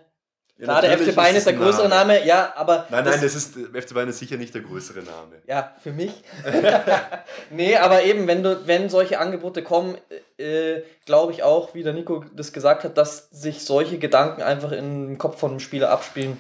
[0.60, 2.14] Ja, Klar, der FC Bayern ist der größere Name.
[2.14, 2.28] Name.
[2.28, 2.86] ja, aber.
[2.92, 5.42] Nein, nein, das ist, FC Bayern ist sicher nicht der größere Name.
[5.48, 6.12] Ja, für mich.
[7.50, 9.98] nee, aber eben, wenn, du, wenn solche Angebote kommen,
[10.38, 14.72] äh, glaube ich auch, wie der Nico das gesagt hat, dass sich solche Gedanken einfach
[14.72, 16.38] im Kopf von einem Spieler abspielen.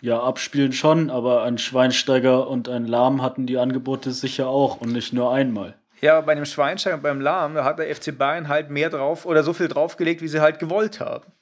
[0.00, 4.92] Ja, abspielen schon, aber ein Schweinsteiger und ein Lahm hatten die Angebote sicher auch und
[4.92, 5.74] nicht nur einmal.
[6.00, 9.26] Ja, bei dem Schweinsteiger und beim Lahm, da hat der FC Bayern halt mehr drauf
[9.26, 11.32] oder so viel draufgelegt, wie sie halt gewollt haben.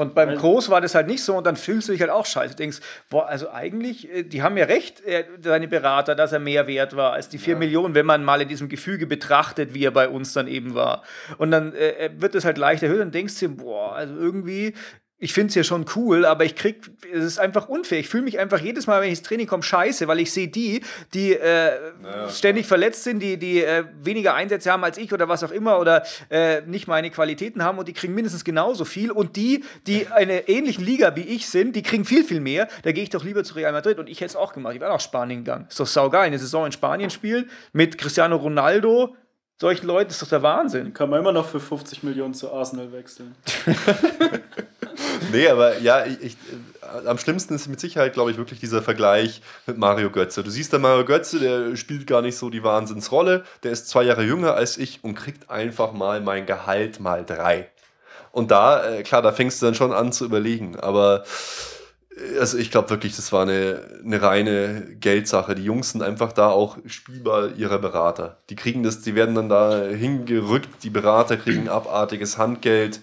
[0.00, 2.24] Und beim Groß war das halt nicht so und dann fühlst du dich halt auch
[2.24, 2.54] scheiße.
[2.54, 2.78] Du denkst,
[3.10, 5.02] boah, also eigentlich, äh, die haben ja recht,
[5.42, 7.58] seine Berater, dass er mehr wert war als die 4 ja.
[7.58, 11.02] Millionen, wenn man mal in diesem Gefüge betrachtet, wie er bei uns dann eben war.
[11.36, 14.74] Und dann äh, wird es halt leicht erhöht und denkst dir, boah, also irgendwie
[15.22, 18.00] ich finde es ja schon cool, aber ich krieg, es ist einfach unfair.
[18.00, 20.48] Ich fühle mich einfach jedes Mal, wenn ich ins Training komme, scheiße, weil ich sehe
[20.48, 20.80] die,
[21.12, 22.78] die äh, naja, ständig klar.
[22.78, 26.04] verletzt sind, die, die äh, weniger Einsätze haben als ich oder was auch immer oder
[26.30, 29.10] äh, nicht meine Qualitäten haben und die kriegen mindestens genauso viel.
[29.10, 32.68] Und die, die eine ähnlichen Liga wie ich sind, die kriegen viel, viel mehr.
[32.82, 34.74] Da gehe ich doch lieber zu Real Madrid und ich hätte es auch gemacht.
[34.74, 35.66] Ich wäre nach Spanien gegangen.
[35.68, 39.14] Ist doch saugeil, eine Saison in Spanien spielen mit Cristiano Ronaldo,
[39.60, 40.94] solchen Leuten ist doch der Wahnsinn.
[40.94, 43.34] Kann man immer noch für 50 Millionen zu Arsenal wechseln.
[45.30, 46.36] nee, aber ja, ich, ich,
[47.06, 50.42] am schlimmsten ist mit Sicherheit, glaube ich, wirklich dieser Vergleich mit Mario Götze.
[50.42, 53.44] Du siehst da Mario Götze, der spielt gar nicht so die Wahnsinnsrolle.
[53.62, 57.70] Der ist zwei Jahre jünger als ich und kriegt einfach mal mein Gehalt mal drei.
[58.32, 60.78] Und da, äh, klar, da fängst du dann schon an zu überlegen.
[60.78, 61.24] Aber
[62.38, 65.54] also ich glaube wirklich, das war eine, eine reine Geldsache.
[65.54, 68.38] Die Jungs sind einfach da auch spielbar ihrer Berater.
[68.50, 73.00] Die kriegen das, die werden dann da hingerückt, die Berater kriegen abartiges Handgeld.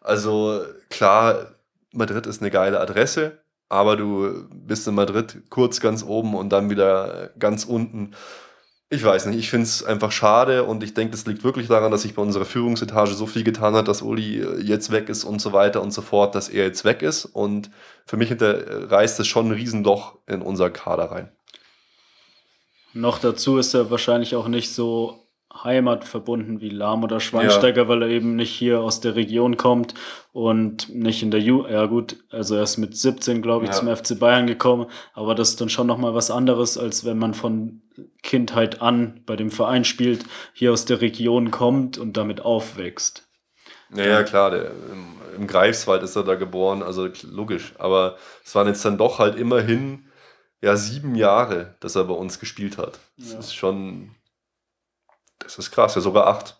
[0.00, 1.54] Also klar,
[1.92, 6.70] Madrid ist eine geile Adresse, aber du bist in Madrid kurz ganz oben und dann
[6.70, 8.12] wieder ganz unten.
[8.90, 11.90] Ich weiß nicht, ich finde es einfach schade und ich denke, das liegt wirklich daran,
[11.90, 15.24] dass sich bei unserer Führungsetage so viel getan hat, dass Uli äh, jetzt weg ist
[15.24, 17.26] und so weiter und so fort, dass er jetzt weg ist.
[17.26, 17.70] Und
[18.06, 21.30] für mich reißt es schon ein Riesenloch in unser Kader rein.
[22.94, 25.27] Noch dazu ist er wahrscheinlich auch nicht so
[25.64, 27.88] heimatverbunden wie Lahm oder Schweinsteiger, ja.
[27.88, 29.94] weil er eben nicht hier aus der Region kommt
[30.32, 33.76] und nicht in der Ju ja gut, also er ist mit 17 glaube ich ja.
[33.76, 37.18] zum FC Bayern gekommen, aber das ist dann schon noch mal was anderes als wenn
[37.18, 37.82] man von
[38.22, 43.28] Kindheit an bei dem Verein spielt, hier aus der Region kommt und damit aufwächst.
[43.90, 48.66] Naja, klar, der, im, im Greifswald ist er da geboren, also logisch, aber es waren
[48.66, 50.04] jetzt dann doch halt immerhin
[50.60, 52.98] ja sieben Jahre, dass er bei uns gespielt hat.
[53.16, 53.38] Das ja.
[53.38, 54.14] ist schon
[55.38, 56.56] das ist krass, ja sogar acht.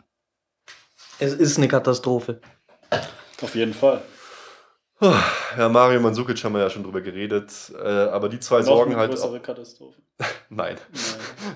[1.19, 2.41] Es ist eine Katastrophe.
[3.43, 4.03] Auf jeden Fall.
[5.01, 8.93] Ja, Mario Mandzukic haben wir ja schon drüber geredet, äh, aber die zwei Noch sorgen
[8.93, 9.11] eine halt.
[9.13, 10.01] größere Katastrophe.
[10.19, 10.27] Nein.
[10.49, 10.79] Nein.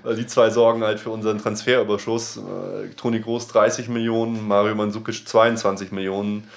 [0.04, 2.36] Weil die zwei sorgen halt für unseren Transferüberschuss.
[2.36, 6.48] Äh, Toni Groß 30 Millionen, Mario Mandzukic 22 Millionen.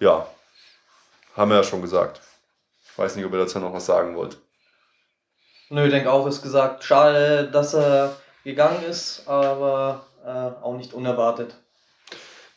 [0.00, 0.26] Ja,
[1.36, 2.20] haben wir ja schon gesagt.
[2.90, 4.38] Ich weiß nicht, ob ihr dazu noch was sagen wollt.
[5.68, 6.82] Nö, ich denke auch, ist gesagt.
[6.82, 10.28] Schade, dass er gegangen ist, aber äh,
[10.62, 11.54] auch nicht unerwartet.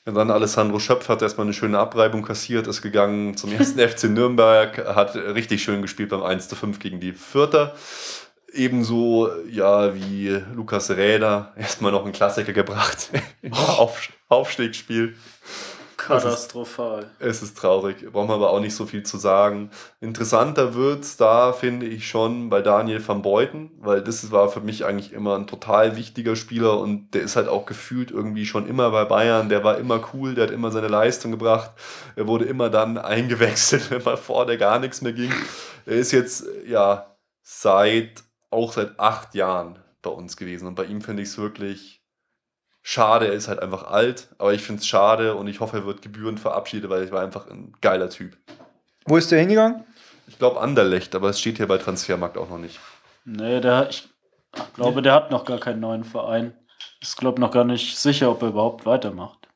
[0.06, 4.06] Und dann Alessandro Schöpf hat erstmal eine schöne Abreibung kassiert, ist gegangen zum ersten FC
[4.06, 7.76] Nürnberg, hat richtig schön gespielt beim 1 zu 5 gegen die Vierter.
[8.52, 13.10] Ebenso, ja, wie Lukas Räder, erstmal noch einen Klassiker gebracht
[13.52, 15.16] Auf Aufstiegsspiel.
[16.06, 17.10] Katastrophal.
[17.20, 19.72] Es ist traurig, braucht man aber auch nicht so viel zu sagen.
[20.01, 24.86] Interessanter wird's da, finde ich schon, bei Daniel van Beuten, weil das war für mich
[24.86, 28.91] eigentlich immer ein total wichtiger Spieler und der ist halt auch gefühlt irgendwie schon immer
[28.91, 29.49] bei Bayern.
[29.49, 31.72] Der war immer cool, der hat immer seine Leistung gebracht.
[32.16, 35.32] Er wurde immer dann eingewechselt, wenn mal vorne gar nichts mehr ging.
[35.86, 41.01] Er ist jetzt, ja, seit, auch seit acht Jahren bei uns gewesen und bei ihm
[41.01, 42.03] finde ich es wirklich
[42.84, 45.86] schade, er ist halt einfach alt, aber ich finde es schade und ich hoffe, er
[45.86, 48.38] wird gebührend verabschiedet, weil er war einfach ein geiler Typ.
[49.06, 49.84] Wo ist der hingegangen?
[50.28, 52.80] Ich glaube Anderlecht, aber es steht hier bei Transfermarkt auch noch nicht.
[53.26, 54.08] Nee, der, ich
[54.76, 56.54] glaube, der hat noch gar keinen neuen Verein.
[57.02, 59.48] Ist, glaube noch gar nicht sicher, ob er überhaupt weitermacht.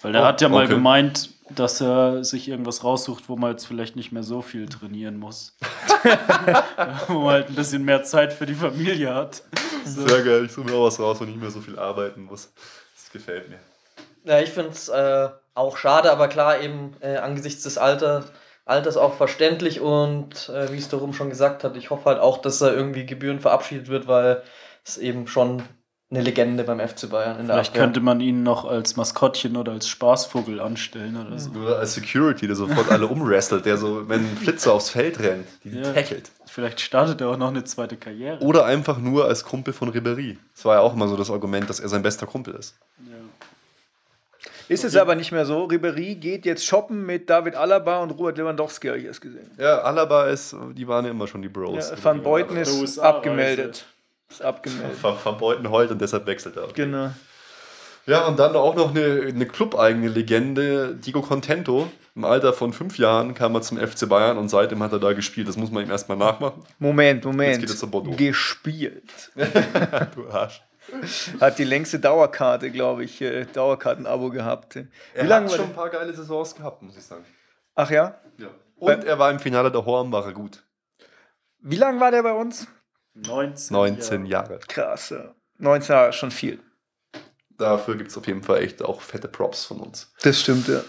[0.00, 0.74] Weil der Oh, hat ja mal okay.
[0.74, 5.18] gemeint, dass er sich irgendwas raussucht, wo man jetzt vielleicht nicht mehr so viel trainieren
[5.18, 5.56] muss.
[7.08, 9.42] wo man halt ein bisschen mehr Zeit für die Familie hat.
[9.84, 10.06] So.
[10.06, 12.52] Sehr geil, ich suche mir auch was raus und nicht mehr so viel arbeiten muss.
[12.94, 13.58] Das gefällt mir.
[14.24, 18.32] Ja, ich finde es äh, auch schade, aber klar, eben äh, angesichts des Alters,
[18.64, 22.38] Alters auch verständlich und äh, wie es darum schon gesagt hat, ich hoffe halt auch,
[22.38, 24.42] dass er irgendwie gebührend verabschiedet wird, weil
[24.84, 25.62] es eben schon
[26.12, 27.82] eine Legende beim FC Bayern in der Vielleicht Abwehr.
[27.84, 31.50] könnte man ihn noch als Maskottchen oder als Spaßvogel anstellen oder so.
[31.52, 35.46] Oder als Security, der sofort alle umwrestelt, der so, wenn ein Flitzer aufs Feld rennt,
[35.64, 35.92] die Ja.
[35.92, 36.30] tackelt.
[36.46, 38.38] Vielleicht startet er auch noch eine zweite Karriere.
[38.40, 40.36] Oder einfach nur als Kumpel von Ribéry.
[40.54, 42.76] Das war ja auch immer so das Argument, dass er sein bester Kumpel ist.
[43.06, 43.14] Ja.
[44.68, 45.64] Ist es aber nicht mehr so.
[45.64, 49.50] Ribery geht jetzt shoppen mit David Alaba und Robert Lewandowski, habe ich erst gesehen.
[49.58, 51.90] Ja, Alaba ist, die waren ja immer schon die Bros.
[51.90, 53.86] Ja, Van Beuten ist abgemeldet.
[54.32, 55.02] Ist abgemeldet.
[55.02, 56.68] Van, Van Beuten heult und deshalb wechselt er.
[56.74, 57.10] Genau.
[58.06, 61.88] Ja, und dann auch noch eine, eine clubeigene Legende, Diego Contento.
[62.16, 65.12] Im Alter von fünf Jahren kam er zum FC Bayern und seitdem hat er da
[65.12, 65.48] gespielt.
[65.48, 66.62] Das muss man ihm erstmal nachmachen.
[66.78, 67.60] Moment, Jetzt Moment.
[67.60, 68.16] geht es zu Bordeaux.
[68.16, 69.30] Gespielt.
[70.14, 70.62] Du Arsch.
[71.40, 74.74] Hat die längste Dauerkarte, glaube ich, äh, Dauerkartenabo gehabt.
[74.74, 77.24] Wie Er lange hat schon ein paar geile Saisons gehabt, muss ich sagen.
[77.76, 78.20] Ach ja?
[78.36, 78.48] Ja.
[78.76, 80.64] Und er war im Finale der Horn, war er gut.
[81.60, 82.66] Wie lange war der bei uns?
[83.14, 84.52] 19, 19 Jahre.
[84.52, 84.60] Jahre.
[84.66, 85.34] Krass, ja.
[85.58, 86.58] 19 Jahre, schon viel.
[87.58, 90.12] Dafür gibt es auf jeden Fall echt auch fette Props von uns.
[90.22, 90.80] Das stimmt, ja.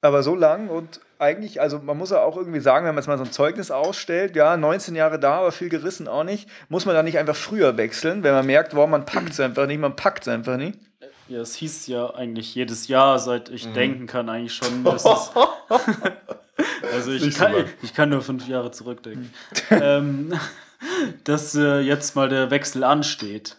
[0.00, 3.08] Aber so lang und eigentlich, also man muss ja auch irgendwie sagen, wenn man jetzt
[3.08, 6.86] mal so ein Zeugnis ausstellt, ja, 19 Jahre da, aber viel gerissen auch nicht, muss
[6.86, 9.80] man da nicht einfach früher wechseln, wenn man merkt, wow, man packt es einfach nicht,
[9.80, 10.78] man packt es einfach nicht.
[11.26, 13.54] Ja, es hieß ja eigentlich jedes Jahr, seit Mhm.
[13.56, 14.84] ich denken kann, eigentlich schon.
[14.84, 15.30] Dass es,
[16.92, 17.64] also ich kann, lang.
[17.82, 19.30] ich kann nur fünf Jahre zurückdenken.
[19.70, 20.32] ähm,
[21.24, 23.56] dass äh, jetzt mal der Wechsel ansteht.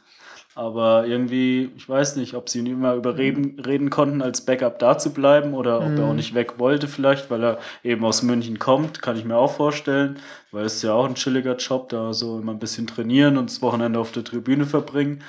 [0.60, 4.98] Aber irgendwie, ich weiß nicht, ob sie ihn immer überreden reden konnten, als Backup da
[4.98, 8.60] zu bleiben oder ob er auch nicht weg wollte, vielleicht, weil er eben aus München
[8.60, 10.20] kommt, kann ich mir auch vorstellen.
[10.52, 13.50] Weil es ist ja auch ein chilliger Job, da so immer ein bisschen trainieren und
[13.50, 15.24] das Wochenende auf der Tribüne verbringen.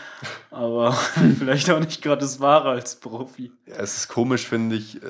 [0.50, 0.92] Aber
[1.38, 3.52] vielleicht auch nicht gerade das Wahre als Profi.
[3.66, 5.00] Ja, es ist komisch, finde ich,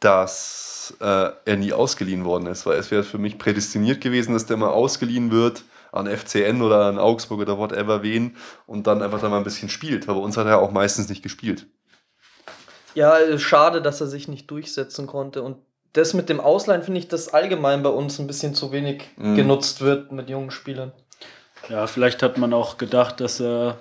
[0.00, 4.46] dass äh, er nie ausgeliehen worden ist, weil es wäre für mich prädestiniert gewesen, dass
[4.46, 5.62] der mal ausgeliehen wird
[5.92, 8.36] an FCN oder an Augsburg oder whatever wen
[8.66, 10.08] und dann einfach da mal ein bisschen spielt.
[10.08, 11.66] Aber uns hat er auch meistens nicht gespielt.
[12.94, 15.42] Ja, schade, dass er sich nicht durchsetzen konnte.
[15.42, 15.58] Und
[15.92, 19.36] das mit dem Ausleihen finde ich, dass allgemein bei uns ein bisschen zu wenig Mhm.
[19.36, 20.92] genutzt wird mit jungen Spielern.
[21.68, 23.78] Ja, vielleicht hat man auch gedacht, dass er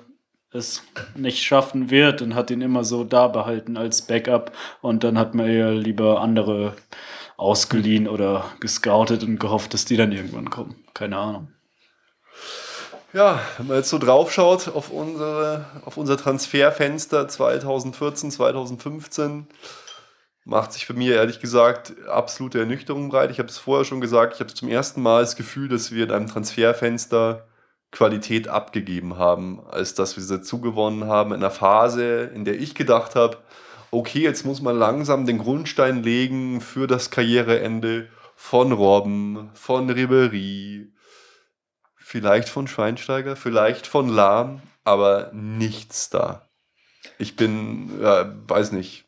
[0.51, 0.81] es
[1.15, 4.51] nicht schaffen wird und hat ihn immer so da behalten als Backup
[4.81, 6.73] und dann hat man eher lieber andere
[7.37, 10.75] ausgeliehen oder gescoutet und gehofft, dass die dann irgendwann kommen.
[10.93, 11.49] Keine Ahnung.
[13.11, 19.47] Ja, wenn man jetzt so drauf schaut auf, unsere, auf unser Transferfenster 2014, 2015,
[20.45, 23.31] macht sich für mir ehrlich gesagt absolute Ernüchterung breit.
[23.31, 26.03] Ich habe es vorher schon gesagt, ich habe zum ersten Mal das Gefühl, dass wir
[26.03, 27.47] in einem Transferfenster
[27.91, 32.75] Qualität abgegeben haben, als dass wir sie dazugewonnen haben in einer Phase, in der ich
[32.75, 33.37] gedacht habe,
[33.89, 40.91] okay, jetzt muss man langsam den Grundstein legen für das Karriereende von Robben, von Ribery,
[42.09, 46.49] vielleicht von Schweinsteiger, vielleicht von Lahm, aber nichts da.
[47.19, 49.05] Ich bin, ja, weiß nicht,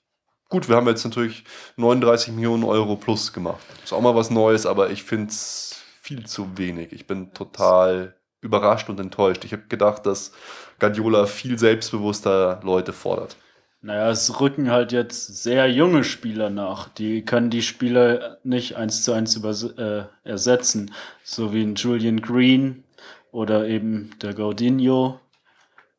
[0.50, 1.44] gut, wir haben jetzt natürlich
[1.78, 3.66] 39 Millionen Euro plus gemacht.
[3.84, 6.94] Ist auch mal was Neues, aber ich finde es viel zu wenig.
[6.94, 9.46] Ich bin total überrascht und enttäuscht.
[9.46, 10.32] Ich habe gedacht, dass
[10.80, 13.36] Guardiola viel selbstbewusster Leute fordert.
[13.82, 16.88] Naja, es rücken halt jetzt sehr junge Spieler nach.
[16.88, 20.94] Die können die Spieler nicht eins zu eins äh, ersetzen.
[21.24, 22.84] So wie ein Julian Green
[23.32, 25.20] oder eben der Gaudinho.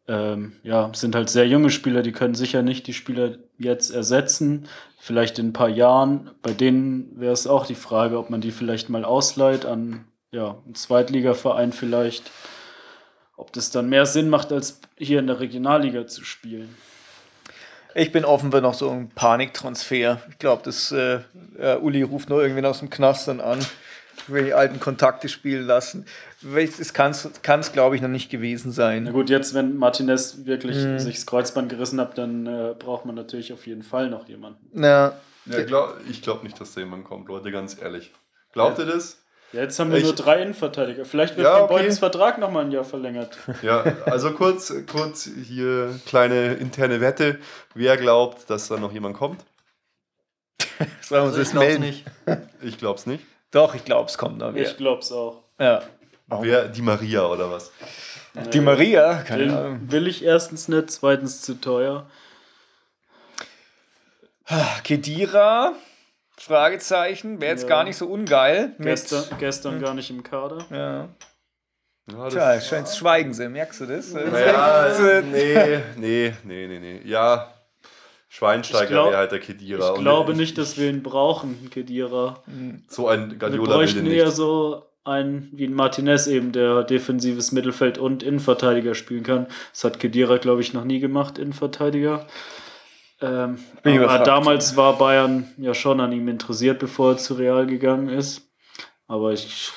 [0.08, 4.68] Ähm, ja, sind halt sehr junge Spieler, die können sicher nicht die Spieler jetzt ersetzen.
[4.98, 6.30] Vielleicht in ein paar Jahren.
[6.42, 10.56] Bei denen wäre es auch die Frage, ob man die vielleicht mal ausleiht an ja,
[10.64, 12.30] einen Zweitligaverein vielleicht.
[13.36, 16.74] Ob das dann mehr Sinn macht, als hier in der Regionalliga zu spielen.
[17.94, 20.22] Ich bin offen für noch so einen Paniktransfer.
[20.30, 21.20] Ich glaube, das äh,
[21.58, 23.58] äh, Uli ruft nur irgendwen aus dem Knast dann an,
[24.28, 26.06] will die alten Kontakte spielen lassen.
[26.42, 29.04] Das kann es, glaube ich, noch nicht gewesen sein.
[29.04, 30.98] Na gut, jetzt, wenn Martinez wirklich mhm.
[30.98, 34.82] sich das Kreuzband gerissen hat, dann äh, braucht man natürlich auf jeden Fall noch jemanden.
[34.82, 35.14] Ja.
[35.46, 38.12] ja glaub, ich glaube nicht, dass da jemand kommt, Leute, ganz ehrlich.
[38.52, 38.84] Glaubt ja.
[38.84, 39.18] ihr das?
[39.52, 41.04] Ja, jetzt haben wir ich, nur drei Innenverteidiger.
[41.04, 41.74] Vielleicht wird ja, okay.
[41.74, 43.36] Beutens Vertrag nochmal ein Jahr verlängert.
[43.62, 47.38] Ja, also kurz, kurz hier kleine interne Wette.
[47.74, 49.44] Wer glaubt, dass da noch jemand kommt?
[51.02, 51.82] Sagen wir uns also melden.
[51.82, 52.04] nicht.
[52.62, 53.24] Ich glaube es nicht.
[53.53, 54.55] Doch, ich glaube, es kommt noch.
[54.55, 55.44] Ich glaube es auch.
[55.61, 55.82] Ja.
[56.26, 56.68] Wer?
[56.68, 57.70] Die Maria oder was?
[58.53, 59.22] Die Maria?
[59.22, 59.80] Keine Ahnung.
[59.92, 62.07] Will ich erstens nicht, zweitens zu teuer.
[64.82, 65.74] Kedira
[66.38, 67.40] Fragezeichen.
[67.40, 67.68] Wäre jetzt ja.
[67.68, 68.74] gar nicht so ungeil.
[68.78, 70.64] Gestern, gestern gar nicht im Kader.
[70.70, 71.09] Ja.
[72.11, 74.12] Ja, Tja, scheint Schweigen sie, merkst du das?
[74.12, 77.00] Ja, nee, nee, nee, nee, nee.
[77.05, 77.51] Ja,
[78.32, 79.92] Schweinsteiger wäre halt der Kedira.
[79.92, 82.42] Ich glaube nicht, dass wir ihn brauchen, Kedira.
[82.88, 87.98] So ein Guardiola Wir bräuchten eher so einen wie ein Martinez eben, der defensives Mittelfeld
[87.98, 89.48] und Innenverteidiger spielen kann.
[89.72, 92.26] Das hat Kedira, glaube ich, noch nie gemacht, Innenverteidiger.
[93.20, 98.08] Ähm, aber damals war Bayern ja schon an ihm interessiert, bevor er zu Real gegangen
[98.08, 98.50] ist.
[99.08, 99.70] Aber ich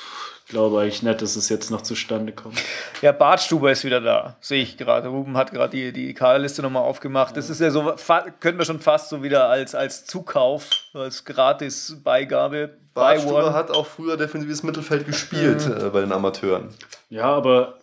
[0.46, 2.62] glaube eigentlich nicht, dass es jetzt noch zustande kommt.
[3.02, 5.08] Ja, Bartstuber ist wieder da, sehe ich gerade.
[5.08, 7.36] Ruben hat gerade die, die Kaderliste nochmal aufgemacht.
[7.36, 7.94] Das ist ja so,
[8.40, 12.76] können wir schon fast so wieder als, als Zukauf, als Gratis-Beigabe.
[12.94, 15.86] Bartstuber hat auch früher defensives Mittelfeld gespielt mhm.
[15.86, 16.70] äh, bei den Amateuren.
[17.10, 17.78] Ja, aber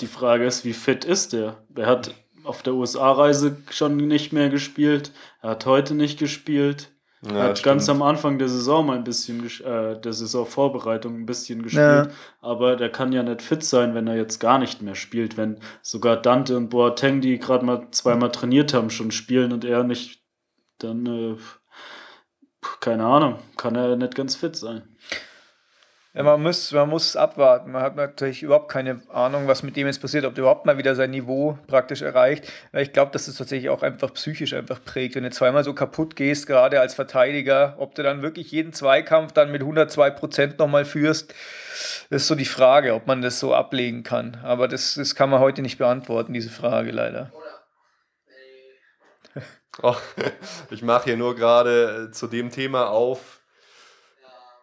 [0.00, 1.56] die Frage ist, wie fit ist der?
[1.68, 5.12] Der hat auf der USA-Reise schon nicht mehr gespielt.
[5.42, 6.90] Er hat heute nicht gespielt.
[7.22, 7.64] Ja, er hat stimmt.
[7.64, 11.82] ganz am Anfang der Saison mal ein bisschen, äh, der Saisonvorbereitung ein bisschen gespielt.
[12.06, 12.08] Ja.
[12.40, 15.36] Aber der kann ja nicht fit sein, wenn er jetzt gar nicht mehr spielt.
[15.36, 19.82] Wenn sogar Dante und Boateng, die gerade mal zweimal trainiert haben, schon spielen und er
[19.82, 20.22] nicht,
[20.78, 21.36] dann, äh,
[22.80, 24.96] keine Ahnung, kann er nicht ganz fit sein.
[26.20, 27.70] Man muss, man muss abwarten.
[27.70, 30.76] Man hat natürlich überhaupt keine Ahnung, was mit dem jetzt passiert, ob der überhaupt mal
[30.76, 32.50] wieder sein Niveau praktisch erreicht.
[32.72, 35.14] Ich glaube, dass das tatsächlich auch einfach psychisch einfach prägt.
[35.14, 39.32] Wenn du zweimal so kaputt gehst, gerade als Verteidiger, ob du dann wirklich jeden Zweikampf
[39.32, 41.34] dann mit 102 Prozent nochmal führst,
[42.10, 44.38] ist so die Frage, ob man das so ablegen kann.
[44.42, 47.32] Aber das, das kann man heute nicht beantworten, diese Frage leider.
[49.80, 49.94] Oh,
[50.70, 53.37] ich mache hier nur gerade zu dem Thema auf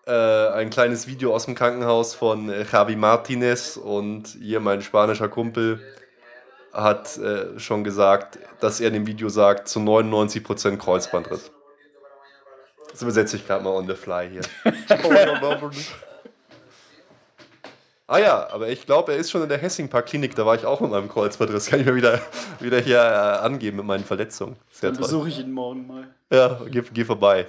[0.06, 5.30] äh, ein kleines Video aus dem Krankenhaus von äh, Javi Martinez und hier mein spanischer
[5.30, 5.82] Kumpel
[6.72, 11.52] hat äh, schon gesagt, dass er in dem Video sagt, zu 99% Kreuzbandriss.
[12.92, 14.42] Das übersetze ich gerade mal on the fly hier.
[18.08, 20.66] ah ja, aber ich glaube, er ist schon in der Hessingpark Klinik, da war ich
[20.66, 21.68] auch mit meinem Kreuzbandriss.
[21.68, 22.22] Kann ich mir wieder,
[22.60, 24.58] wieder hier äh, angeben mit meinen Verletzungen.
[24.72, 26.08] Sehr Dann besuche ich ihn morgen mal.
[26.32, 27.48] Ja, geh, geh vorbei.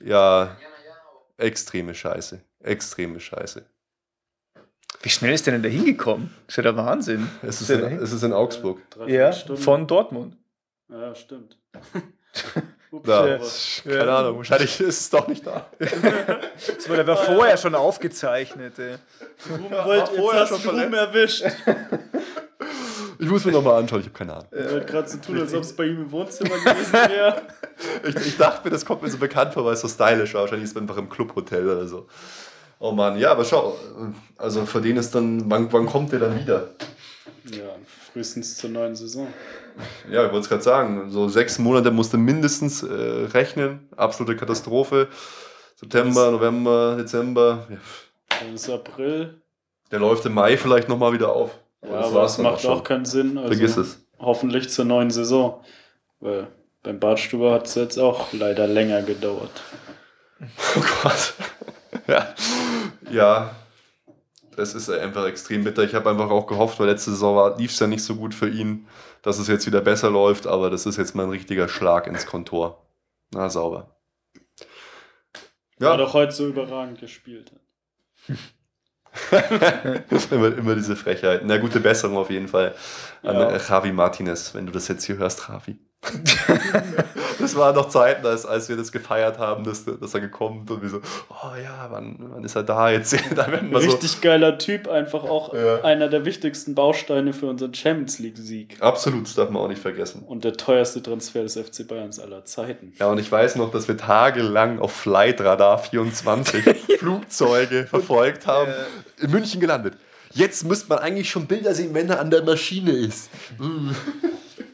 [0.00, 0.56] Ja,
[1.42, 2.40] Extreme Scheiße.
[2.60, 3.64] Extreme Scheiße.
[5.02, 6.32] Wie schnell ist der denn da hingekommen?
[6.46, 7.28] Das ist ja der Wahnsinn.
[7.42, 8.80] Es ist, in, es ist in Augsburg.
[9.08, 10.36] Ja, von Dortmund.
[10.88, 11.58] Ja, stimmt.
[13.04, 13.38] Da, ja.
[13.84, 15.66] Keine Ahnung, wahrscheinlich ist es doch nicht da.
[15.78, 18.78] das wurde aber vorher schon aufgezeichnet.
[18.78, 18.96] Ey.
[19.50, 21.42] Ruben wollte jetzt hast du Ruben erwischt.
[23.22, 24.48] Ich muss mir nochmal anschauen, ich habe keine Ahnung.
[24.50, 27.42] Er wollte gerade so tun, als ob es bei ihm im Wohnzimmer gewesen wäre.
[28.08, 30.40] ich, ich, dachte mir, das kommt mir so bekannt vor, weil es so stylisch war.
[30.40, 32.08] Wahrscheinlich ist es einfach im Clubhotel oder so.
[32.80, 33.78] Oh Mann, ja, aber schau,
[34.38, 36.70] also für den ist dann, wann, wann kommt der dann wieder?
[37.44, 37.76] Ja,
[38.12, 39.28] frühestens zur neuen Saison.
[40.10, 43.88] Ja, ich wollte es gerade sagen, so sechs Monate musste mindestens äh, rechnen.
[43.96, 45.06] Absolute Katastrophe.
[45.76, 47.68] September, November, Dezember.
[47.70, 47.76] Ja.
[48.40, 49.40] Dann ist April.
[49.92, 51.61] Der läuft im Mai vielleicht nochmal wieder auf.
[51.82, 53.38] Ja, das aber es macht auch, auch keinen Sinn.
[53.38, 54.04] Also Vergiss es.
[54.18, 55.64] Hoffentlich zur neuen Saison.
[56.20, 56.48] Weil
[56.82, 59.62] beim Bartstuber hat es jetzt auch leider länger gedauert.
[60.76, 61.34] Oh Gott.
[62.08, 62.34] ja.
[63.12, 63.54] ja.
[64.56, 65.84] Das ist einfach extrem bitter.
[65.84, 68.48] Ich habe einfach auch gehofft, weil letzte Saison lief es ja nicht so gut für
[68.48, 68.88] ihn,
[69.22, 72.26] dass es jetzt wieder besser läuft, aber das ist jetzt mal ein richtiger Schlag ins
[72.26, 72.84] Kontor.
[73.32, 73.96] Na, sauber.
[75.78, 75.90] Ja.
[75.90, 77.52] War doch heute so überragend gespielt.
[80.30, 81.42] immer, immer diese Frechheit.
[81.44, 82.74] Na, gute Besserung auf jeden Fall
[83.22, 83.56] an ja.
[83.56, 85.78] Javi Martinez, wenn du das jetzt hier hörst, Javi.
[87.38, 90.82] das waren noch Zeiten, als, als wir das gefeiert haben, dass, dass er gekommen und
[90.82, 91.00] wir so,
[91.30, 93.14] oh ja, wann, wann ist er da jetzt?
[93.36, 94.18] da Richtig so.
[94.20, 95.82] geiler Typ, einfach auch ja.
[95.82, 98.78] einer der wichtigsten Bausteine für unseren Champions League-Sieg.
[98.80, 100.24] Absolut, das darf man auch nicht vergessen.
[100.26, 102.92] Und der teuerste Transfer des FC Bayerns aller Zeiten.
[102.98, 106.64] Ja, und ich weiß noch, dass wir tagelang auf Flight Radar 24
[106.98, 108.72] Flugzeuge verfolgt haben,
[109.20, 109.94] in München gelandet.
[110.34, 113.30] Jetzt müsste man eigentlich schon Bilder sehen, wenn er an der Maschine ist.
[113.60, 113.66] Ja,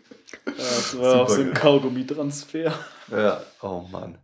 [0.56, 2.72] das war auch so ein Kaugummi-Transfer.
[3.10, 4.18] Ja, oh Mann.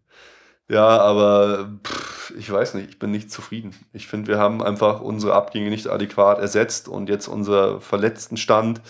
[0.68, 3.74] Ja, aber pff, ich weiß nicht, ich bin nicht zufrieden.
[3.92, 8.80] Ich finde, wir haben einfach unsere Abgänge nicht adäquat ersetzt und jetzt unser verletzten Stand.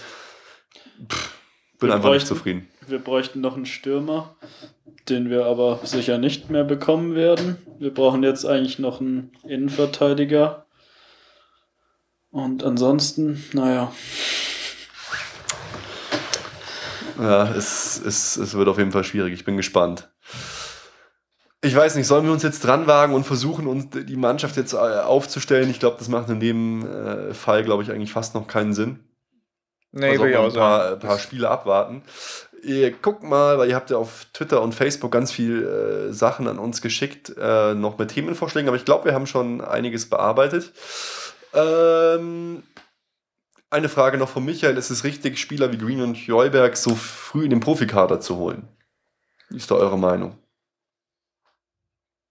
[1.09, 1.35] Pff,
[1.81, 2.69] bin wir einfach bräuchten, nicht zufrieden.
[2.86, 4.36] Wir bräuchten noch einen Stürmer,
[5.09, 7.59] den wir aber sicher nicht mehr bekommen werden.
[7.78, 10.66] Wir brauchen jetzt eigentlich noch einen Innenverteidiger.
[12.31, 13.93] Und ansonsten, naja.
[17.19, 19.32] Ja, es, es, es wird auf jeden Fall schwierig.
[19.35, 20.11] Ich bin gespannt.
[21.61, 24.74] Ich weiß nicht, sollen wir uns jetzt dran wagen und versuchen, uns die Mannschaft jetzt
[24.74, 25.70] äh, aufzustellen?
[25.70, 29.01] Ich glaube, das macht in dem äh, Fall, glaube ich, eigentlich fast noch keinen Sinn.
[29.93, 31.01] Nee, also ich auch ein paar, sagen.
[31.01, 32.03] paar Spiele abwarten.
[32.65, 36.49] Ihr guckt mal, weil ihr habt ja auf Twitter und Facebook ganz viel äh, Sachen
[36.49, 40.73] an uns geschickt, äh, noch mit Themenvorschlägen, aber ich glaube, wir haben schon einiges bearbeitet.
[41.55, 42.62] Ähm,
[43.74, 44.78] eine Frage noch von Michael.
[44.78, 48.68] Ist es richtig, Spieler wie Green und Joyberg so früh in den Profikader zu holen?
[49.51, 50.38] Wie ist da eure Meinung?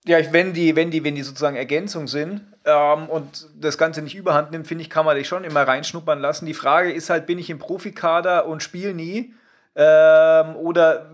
[0.05, 4.15] Ja, wenn die, wenn die, wenn die sozusagen Ergänzung sind ähm, und das Ganze nicht
[4.15, 6.45] überhand nimmt, finde ich, kann man dich schon immer reinschnuppern lassen.
[6.45, 9.33] Die Frage ist halt, bin ich im Profikader und spiele nie?
[9.75, 11.09] Ähm, oder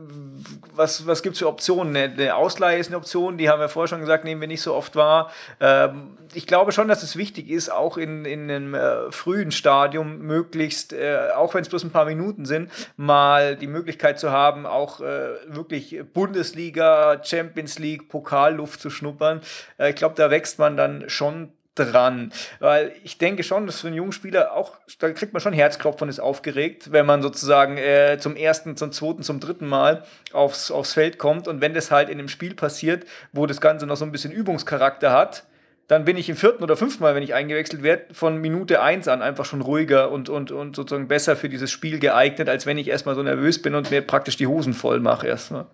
[0.76, 1.96] was, was gibt es für Optionen?
[1.96, 4.74] Eine Ausleihe ist eine Option, die haben wir vorher schon gesagt, nehmen wir nicht so
[4.74, 5.32] oft wahr.
[5.60, 10.20] Ähm, ich glaube schon, dass es wichtig ist, auch in, in einem äh, frühen Stadium
[10.20, 14.66] möglichst, äh, auch wenn es bloß ein paar Minuten sind, mal die Möglichkeit zu haben,
[14.66, 19.42] auch äh, wirklich Bundesliga, Champions League, Pokalluft zu schnuppern.
[19.78, 22.32] Äh, ich glaube, da wächst man dann schon dran.
[22.60, 26.06] Weil ich denke schon, dass für einen jungen Spieler auch, da kriegt man schon Herzklopfen
[26.06, 30.72] und ist aufgeregt, wenn man sozusagen äh, zum ersten, zum zweiten, zum dritten Mal aufs,
[30.72, 31.48] aufs Feld kommt.
[31.48, 34.32] Und wenn das halt in einem Spiel passiert, wo das Ganze noch so ein bisschen
[34.32, 35.46] Übungscharakter hat,
[35.90, 39.08] dann bin ich im vierten oder fünften Mal, wenn ich eingewechselt werde, von Minute eins
[39.08, 42.78] an einfach schon ruhiger und, und, und sozusagen besser für dieses Spiel geeignet, als wenn
[42.78, 45.66] ich erstmal so nervös bin und mir praktisch die Hosen voll mache erstmal.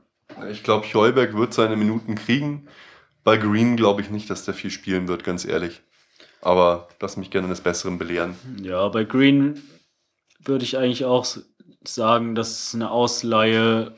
[0.50, 2.68] Ich glaube, Heuberg wird seine Minuten kriegen.
[3.26, 5.81] Bei Green glaube ich nicht, dass der viel spielen wird, ganz ehrlich.
[6.41, 8.35] Aber lass mich gerne eines Besseren belehren.
[8.61, 9.61] Ja, bei Green
[10.39, 11.26] würde ich eigentlich auch
[11.84, 13.95] sagen, dass eine Ausleihe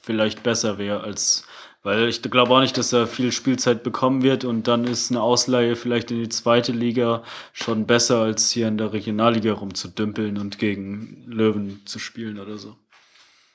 [0.00, 1.44] vielleicht besser wäre als
[1.82, 5.22] weil ich glaube auch nicht, dass er viel Spielzeit bekommen wird und dann ist eine
[5.22, 7.22] Ausleihe vielleicht in die zweite Liga
[7.52, 12.76] schon besser, als hier in der Regionalliga rumzudümpeln und gegen Löwen zu spielen oder so.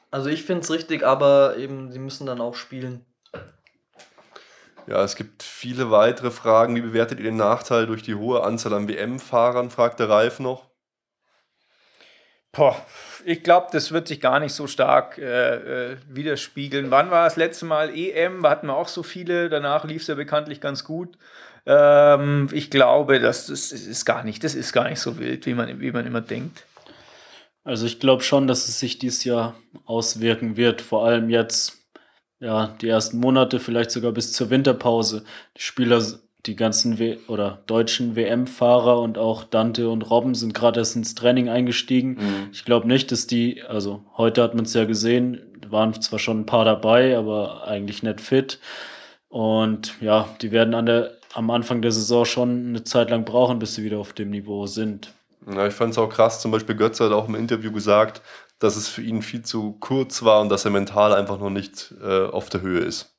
[0.09, 3.05] Also ich finde es richtig, aber eben, sie müssen dann auch spielen.
[4.87, 6.75] Ja, es gibt viele weitere Fragen.
[6.75, 10.69] Wie bewertet ihr den Nachteil durch die hohe Anzahl an WM-Fahrern, fragt der Ralf noch.
[12.51, 12.75] Boah,
[13.25, 16.91] ich glaube, das wird sich gar nicht so stark äh, äh, widerspiegeln.
[16.91, 18.43] Wann war das letzte Mal EM?
[18.43, 19.49] Da hatten wir auch so viele.
[19.49, 21.17] Danach lief es ja bekanntlich ganz gut.
[21.65, 25.55] Ähm, ich glaube, das, das ist gar nicht, das ist gar nicht so wild, wie
[25.55, 26.65] man, wie man immer denkt.
[27.63, 29.55] Also ich glaube schon, dass es sich dieses Jahr
[29.85, 31.82] auswirken wird, vor allem jetzt
[32.43, 35.23] ja, die ersten Monate, vielleicht sogar bis zur Winterpause.
[35.57, 36.03] Die Spieler,
[36.45, 41.15] die ganzen w oder deutschen WM-Fahrer und auch Dante und Robben sind gerade erst ins
[41.15, 42.15] Training eingestiegen.
[42.15, 42.49] Mhm.
[42.51, 46.41] Ich glaube nicht, dass die, also heute hat man es ja gesehen, waren zwar schon
[46.41, 48.59] ein paar dabei, aber eigentlich nicht fit.
[49.29, 53.57] Und ja, die werden an der, am Anfang der Saison schon eine Zeit lang brauchen,
[53.57, 55.13] bis sie wieder auf dem Niveau sind.
[55.49, 58.21] Ja, ich fand es auch krass, zum Beispiel Götze hat auch im Interview gesagt,
[58.63, 61.93] dass es für ihn viel zu kurz war und dass er mental einfach noch nicht
[62.01, 63.13] äh, auf der Höhe ist.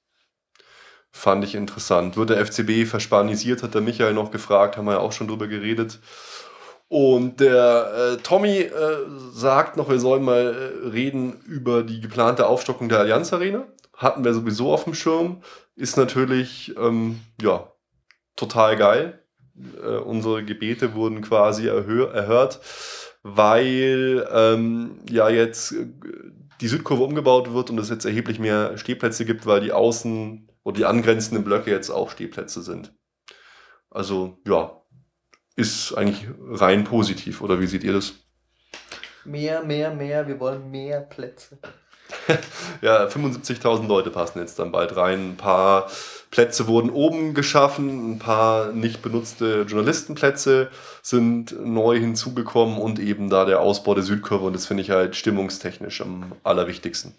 [1.11, 2.17] Fand ich interessant.
[2.17, 5.47] Wird der FCB verspanisiert, hat der Michael noch gefragt, haben wir ja auch schon drüber
[5.47, 6.01] geredet.
[6.89, 8.71] Und der äh, Tommy äh,
[9.33, 13.67] sagt noch, wir sollen mal äh, reden über die geplante Aufstockung der Allianz Arena.
[13.97, 15.43] Hatten wir sowieso auf dem Schirm.
[15.77, 17.71] Ist natürlich, ähm, ja,
[18.35, 19.21] total geil.
[19.83, 22.61] Äh, unsere Gebete wurden quasi erhört
[23.25, 25.87] weil ähm, ja jetzt äh,
[26.61, 30.77] die Südkurve umgebaut wird und es jetzt erheblich mehr Stehplätze gibt, weil die außen oder
[30.77, 32.95] die angrenzenden Blöcke jetzt auch Stehplätze sind.
[33.91, 34.83] Also ja,
[35.57, 38.15] ist eigentlich rein positiv, oder wie seht ihr das?
[39.25, 41.59] Mehr, mehr, mehr, wir wollen mehr Plätze.
[42.83, 45.31] ja, 75.000 Leute passen jetzt dann bald rein.
[45.31, 45.91] Ein paar
[46.35, 50.69] Plätze wurden oben geschaffen, ein paar nicht benutzte Journalistenplätze
[51.01, 55.15] sind neu hinzugekommen und eben da der Ausbau der Südkurve und das finde ich halt
[55.15, 57.15] stimmungstechnisch am allerwichtigsten.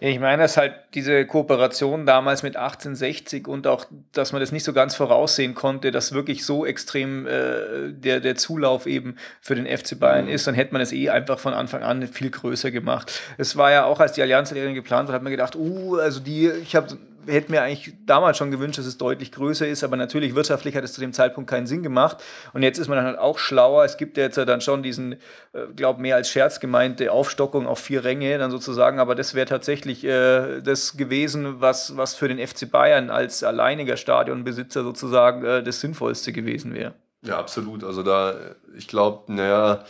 [0.00, 4.64] Ich meine, dass halt diese Kooperation damals mit 1860 und auch, dass man das nicht
[4.64, 9.66] so ganz voraussehen konnte, dass wirklich so extrem äh, der, der Zulauf eben für den
[9.66, 10.32] FC Bayern mhm.
[10.32, 13.20] ist, dann hätte man es eh einfach von Anfang an viel größer gemacht.
[13.38, 16.48] Es war ja auch, als die Allianz geplant wurde, hat man gedacht, uh, also die,
[16.48, 16.96] ich habe
[17.28, 20.84] hätte mir eigentlich damals schon gewünscht, dass es deutlich größer ist, aber natürlich wirtschaftlich hat
[20.84, 22.18] es zu dem Zeitpunkt keinen Sinn gemacht.
[22.52, 23.84] Und jetzt ist man dann halt auch schlauer.
[23.84, 25.12] Es gibt ja jetzt dann schon diesen,
[25.52, 29.46] äh, glaube mehr als Scherz gemeinte Aufstockung auf vier Ränge dann sozusagen, aber das wäre
[29.46, 35.62] tatsächlich äh, das gewesen, was, was für den FC Bayern als alleiniger Stadionbesitzer sozusagen äh,
[35.62, 36.94] das Sinnvollste gewesen wäre.
[37.22, 37.84] Ja, absolut.
[37.84, 38.34] Also da,
[38.76, 39.84] ich glaube, naja,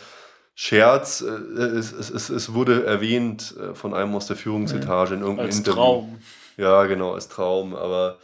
[0.61, 5.45] Scherz, äh, es, es, es, wurde erwähnt äh, von einem aus der Führungsetage in irgendeinem
[5.45, 5.81] Als Interview.
[5.81, 6.19] Traum.
[6.59, 8.17] Ja, genau, als Traum, aber.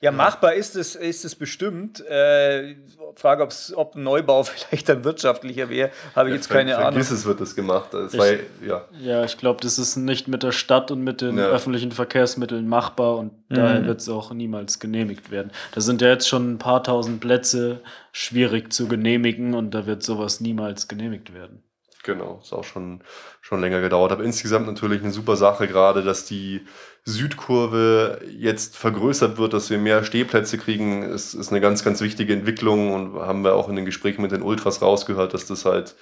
[0.00, 2.00] Ja, machbar ist es, ist es bestimmt.
[2.06, 2.76] Äh,
[3.16, 6.92] Frage, ob's, ob ein Neubau vielleicht dann wirtschaftlicher wäre, habe ich ja, jetzt keine Ahnung.
[6.92, 7.88] Vergiss es, wird das gemacht.
[7.92, 8.26] Das ich, war,
[8.64, 8.84] ja.
[9.00, 11.46] ja, ich glaube, das ist nicht mit der Stadt und mit den ja.
[11.46, 13.54] öffentlichen Verkehrsmitteln machbar und mhm.
[13.54, 15.50] daher wird es auch niemals genehmigt werden.
[15.74, 17.80] Da sind ja jetzt schon ein paar tausend Plätze
[18.12, 21.64] schwierig zu genehmigen und da wird sowas niemals genehmigt werden.
[22.04, 23.02] Genau, ist auch schon,
[23.40, 24.12] schon länger gedauert.
[24.12, 26.64] Aber insgesamt natürlich eine super Sache, gerade dass die
[27.04, 32.32] Südkurve jetzt vergrößert wird, dass wir mehr Stehplätze kriegen, ist, ist eine ganz, ganz wichtige
[32.32, 35.96] Entwicklung und haben wir auch in den Gesprächen mit den Ultras rausgehört, dass das halt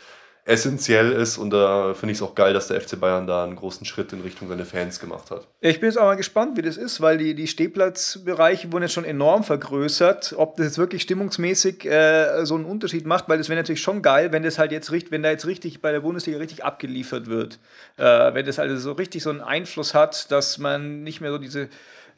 [0.47, 3.57] essentiell ist und da finde ich es auch geil, dass der FC Bayern da einen
[3.57, 5.49] großen Schritt in Richtung seine Fans gemacht hat.
[5.61, 8.93] Ich bin jetzt auch mal gespannt, wie das ist, weil die, die Stehplatzbereiche wurden jetzt
[8.93, 10.35] schon enorm vergrößert.
[10.37, 14.03] Ob das jetzt wirklich stimmungsmäßig äh, so einen Unterschied macht, weil das wäre natürlich schon
[14.03, 17.27] geil, wenn das halt jetzt richtig, wenn da jetzt richtig bei der Bundesliga richtig abgeliefert
[17.27, 17.59] wird.
[17.97, 21.39] Äh, wenn das also so richtig so einen Einfluss hat, dass man nicht mehr so
[21.39, 21.69] diese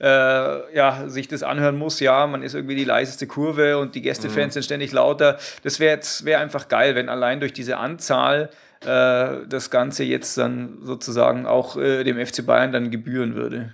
[0.00, 4.02] äh, ja, sich das anhören muss, ja, man ist irgendwie die leiseste Kurve und die
[4.02, 4.50] Gästefans mhm.
[4.52, 5.38] sind ständig lauter.
[5.62, 8.50] Das wäre wär einfach geil, wenn allein durch diese Anzahl
[8.82, 13.72] äh, das Ganze jetzt dann sozusagen auch äh, dem FC Bayern dann gebühren würde.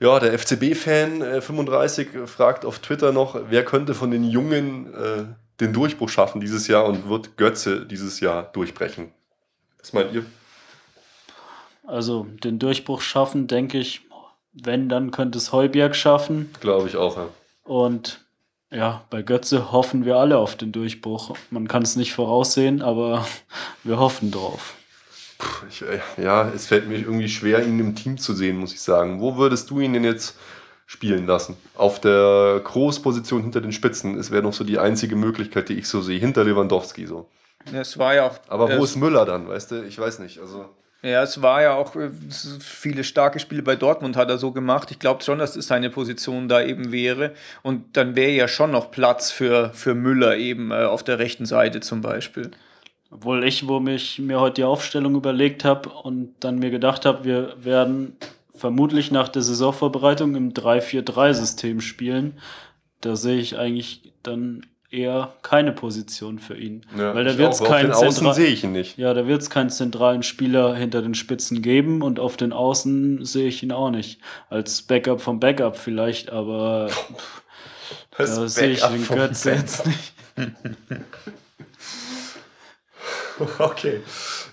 [0.00, 5.24] Ja, der FCB-Fan äh, 35 fragt auf Twitter noch, wer könnte von den Jungen äh,
[5.60, 9.12] den Durchbruch schaffen dieses Jahr und wird Götze dieses Jahr durchbrechen?
[9.78, 10.24] Was meint ihr?
[11.86, 14.00] Also den Durchbruch schaffen, denke ich,
[14.52, 16.50] wenn, dann könnte es Heuberg schaffen.
[16.60, 17.28] Glaube ich auch, ja.
[17.64, 18.20] Und
[18.70, 21.36] ja, bei Götze hoffen wir alle auf den Durchbruch.
[21.50, 23.26] Man kann es nicht voraussehen, aber
[23.84, 24.74] wir hoffen drauf.
[25.68, 28.80] Ich, äh, ja, es fällt mir irgendwie schwer, ihn im Team zu sehen, muss ich
[28.80, 29.20] sagen.
[29.20, 30.36] Wo würdest du ihn denn jetzt
[30.86, 31.56] spielen lassen?
[31.74, 34.18] Auf der Großposition hinter den Spitzen.
[34.18, 37.28] Es wäre noch so die einzige Möglichkeit, die ich so sehe, hinter Lewandowski so.
[37.72, 38.38] Es war ja auch.
[38.48, 39.84] Aber wo ist Müller dann, weißt du?
[39.84, 40.38] Ich weiß nicht.
[40.38, 40.66] Also
[41.02, 42.10] ja, es war ja auch äh,
[42.60, 44.90] viele starke Spiele bei Dortmund hat er so gemacht.
[44.92, 47.34] Ich glaube schon, dass es seine Position da eben wäre.
[47.62, 51.44] Und dann wäre ja schon noch Platz für, für Müller eben äh, auf der rechten
[51.44, 52.52] Seite zum Beispiel.
[53.10, 57.24] Obwohl ich, wo mich mir heute die Aufstellung überlegt habe und dann mir gedacht habe,
[57.24, 58.16] wir werden
[58.54, 62.38] vermutlich nach der Saisonvorbereitung im 3-4-3-System spielen.
[63.00, 66.84] Da sehe ich eigentlich dann eher keine Position für ihn.
[66.96, 68.98] Ja, Weil da wird es keinen Außen sehe ich ihn nicht.
[68.98, 73.24] Ja, da wird es keinen zentralen Spieler hinter den Spitzen geben und auf den Außen
[73.24, 74.20] sehe ich ihn auch nicht.
[74.50, 76.90] Als Backup vom Backup vielleicht, aber
[78.16, 80.12] das da sehe ich den Götze jetzt nicht.
[83.58, 84.00] okay.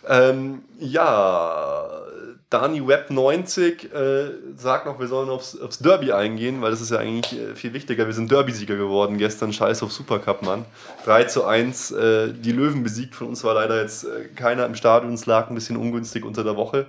[0.07, 2.01] Ähm, ja,
[2.49, 6.89] Dani Web 90 äh, sagt noch, wir sollen aufs, aufs, Derby eingehen, weil das ist
[6.89, 8.07] ja eigentlich äh, viel wichtiger.
[8.07, 10.65] Wir sind Derby-Sieger geworden gestern, scheiß auf Supercup, Mann.
[11.05, 13.13] 3 zu 1, äh, die Löwen besiegt.
[13.13, 15.13] Von uns war leider jetzt äh, keiner im Stadion.
[15.13, 16.87] Es lag ein bisschen ungünstig unter der Woche.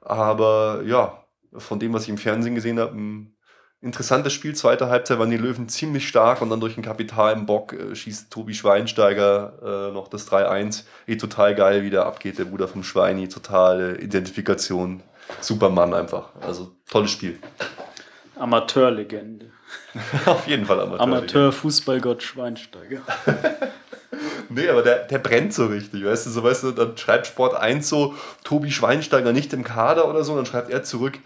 [0.00, 1.22] Aber ja,
[1.58, 3.34] von dem, was ich im Fernsehen gesehen habe, ein
[3.82, 4.54] interessantes Spiel.
[4.54, 7.94] Zweite Halbzeit waren die Löwen ziemlich stark und dann durch ein Kapital im Bock äh,
[7.94, 10.84] schießt Tobi Schweinsteiger äh, noch das 3-1.
[11.06, 13.28] Eh total geil, wie der abgeht, der Bruder vom Schweini.
[13.28, 15.02] Totale Identifikation.
[15.40, 16.30] Supermann einfach.
[16.40, 17.38] Also tolles Spiel.
[18.36, 19.50] Amateurlegende.
[20.26, 21.02] Auf jeden Fall Amateur.
[21.02, 23.00] Amateur-Fußballgott Schweinsteiger.
[24.48, 27.54] nee, aber der, der brennt so richtig, weißt du, so weißt du, dann schreibt Sport
[27.54, 28.14] 1 so,
[28.44, 31.18] Tobi Schweinsteiger nicht im Kader oder so, dann schreibt er zurück,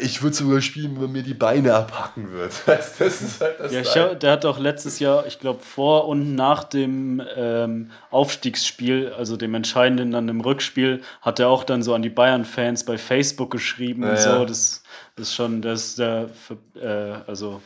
[0.00, 2.52] ich würde sogar spielen, wenn man mir die Beine abhacken wird.
[2.66, 6.34] Das ist halt das ja, ich, der hat auch letztes Jahr, ich glaube, vor und
[6.34, 11.94] nach dem ähm, Aufstiegsspiel, also dem entscheidenden dann im Rückspiel, hat er auch dann so
[11.94, 14.44] an die Bayern-Fans bei Facebook geschrieben ja, und so.
[14.44, 14.82] Das,
[15.14, 16.28] das ist schon, das ist der,
[16.74, 17.62] äh, also,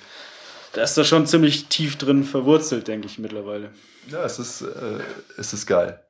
[0.75, 3.71] da ist da schon ziemlich tief drin verwurzelt, denke ich mittlerweile.
[4.09, 5.01] Ja, es ist, äh,
[5.39, 6.05] es ist geil.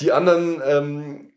[0.00, 1.32] Die anderen ähm,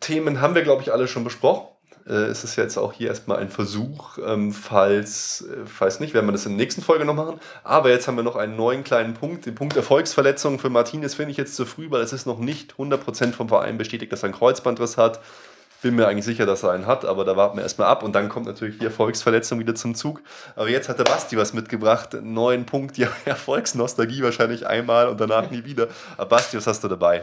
[0.00, 1.68] Themen haben wir, glaube ich, alle schon besprochen.
[2.08, 4.18] Äh, es ist jetzt auch hier erstmal ein Versuch.
[4.24, 7.38] Ähm, falls, äh, falls nicht, werden wir das in der nächsten Folge noch machen.
[7.64, 9.46] Aber jetzt haben wir noch einen neuen kleinen Punkt.
[9.46, 12.74] Den Punkt Erfolgsverletzung für Martinez finde ich jetzt zu früh, weil es ist noch nicht
[12.74, 15.20] 100% vom Verein bestätigt, dass er einen Kreuzbandriss hat.
[15.80, 18.12] Bin mir eigentlich sicher, dass er einen hat, aber da warten wir erstmal ab und
[18.12, 20.22] dann kommt natürlich die Erfolgsverletzung wieder zum Zug.
[20.56, 22.16] Aber jetzt hat der Basti was mitgebracht.
[22.20, 25.86] Neuen Punkt, die Erfolgsnostalgie wahrscheinlich einmal und danach nie wieder.
[26.16, 27.22] Aber Basti, was hast du dabei?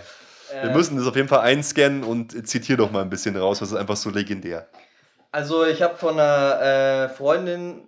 [0.64, 3.72] Wir müssen das auf jeden Fall einscannen und zitiere doch mal ein bisschen raus, das
[3.72, 4.68] ist einfach so legendär.
[5.32, 7.82] Also ich habe von einer äh, Freundin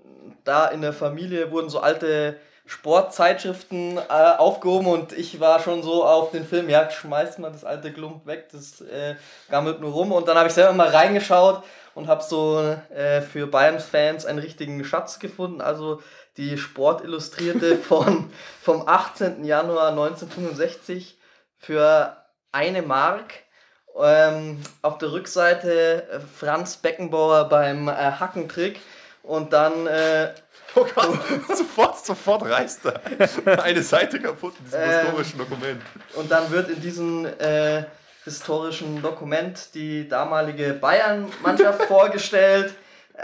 [0.44, 4.02] da in der Familie wurden so alte Sportzeitschriften äh,
[4.38, 8.26] aufgehoben und ich war schon so auf den Film, ja, schmeißt mal das alte Klump
[8.26, 9.15] weg, das äh,
[9.49, 10.11] gammelt nur rum.
[10.11, 11.64] Und dann habe ich selber mal reingeschaut
[11.95, 15.61] und habe so äh, für Bayern-Fans einen richtigen Schatz gefunden.
[15.61, 16.02] Also
[16.35, 18.30] die Sportillustrierte von,
[18.61, 19.45] vom 18.
[19.45, 21.18] Januar 1965
[21.57, 22.16] für
[22.51, 23.33] eine Mark.
[23.99, 28.79] Ähm, auf der Rückseite äh, Franz Beckenbauer beim äh, Hackentrick
[29.23, 29.87] und dann.
[29.87, 30.33] Äh,
[30.75, 31.17] oh Gott,
[31.55, 35.81] sofort, sofort reißt er eine Seite kaputt in diesem Ähm, historischen Dokument.
[36.13, 37.85] Und dann wird in diesem äh,
[38.23, 42.75] historischen Dokument die damalige Bayern-Mannschaft vorgestellt.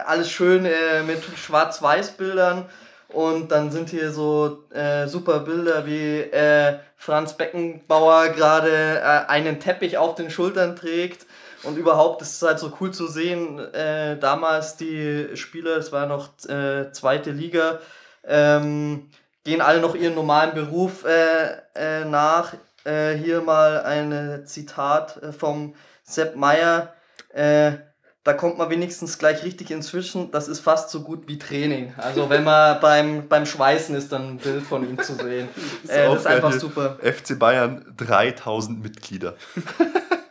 [0.06, 2.68] Alles schön äh, mit Schwarz-Weiß-Bildern.
[3.14, 9.60] Und dann sind hier so äh, super Bilder wie äh, Franz Beckenbauer gerade äh, einen
[9.60, 11.28] Teppich auf den Schultern trägt.
[11.64, 16.08] Und überhaupt ist es halt so cool zu sehen, äh, damals die Spieler, es war
[16.08, 17.80] noch äh, zweite Liga,
[18.26, 19.10] ähm,
[19.44, 22.54] gehen alle noch ihren normalen Beruf äh, nach.
[22.86, 25.74] Hier mal ein Zitat vom
[26.04, 26.94] Sepp Meier.
[28.24, 30.32] Äh, da kommt man wenigstens gleich richtig inzwischen.
[30.32, 31.94] Das ist fast so gut wie Training.
[31.98, 35.50] Also wenn man beim, beim Schweißen ist, dann ein Bild von ihm zu sehen.
[35.88, 36.98] Äh, auch das ist einfach super.
[37.02, 39.36] FC Bayern 3000 Mitglieder.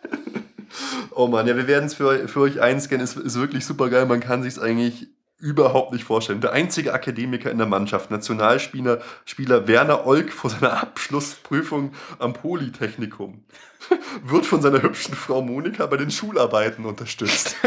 [1.10, 3.04] oh Mann, ja, wir werden es für, für euch einscannen.
[3.04, 4.06] Es ist wirklich super geil.
[4.06, 5.08] Man kann sich es eigentlich
[5.42, 6.40] überhaupt nicht vorstellen.
[6.40, 13.42] Der einzige Akademiker in der Mannschaft, Nationalspieler Spieler Werner Olk vor seiner Abschlussprüfung am Polytechnikum,
[14.24, 17.56] wird von seiner hübschen Frau Monika bei den Schularbeiten unterstützt.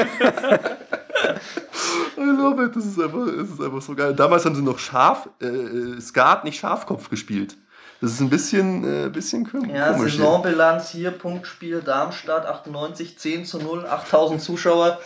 [2.17, 4.13] I love it, das ist einfach, das ist einfach so geil.
[4.15, 7.57] Damals haben sie noch Schaf, äh, äh, Skat, nicht Schafkopf gespielt.
[8.01, 10.13] Das ist ein bisschen, äh, bisschen kom- Ja, komisch.
[10.13, 10.21] hier.
[10.23, 14.99] Saisonbilanz hier, Punktspiel Darmstadt 98, 10 zu 0, 8000 Zuschauer.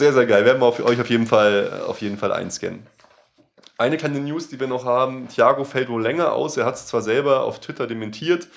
[0.00, 0.46] Sehr, sehr geil.
[0.46, 2.86] Werden wir auf, euch auf jeden Fall, auf jeden Fall einscannen.
[3.76, 5.28] Eine kleine News, die wir noch haben.
[5.28, 6.56] Thiago fällt wohl länger aus.
[6.56, 8.48] Er hat es zwar selber auf Twitter dementiert,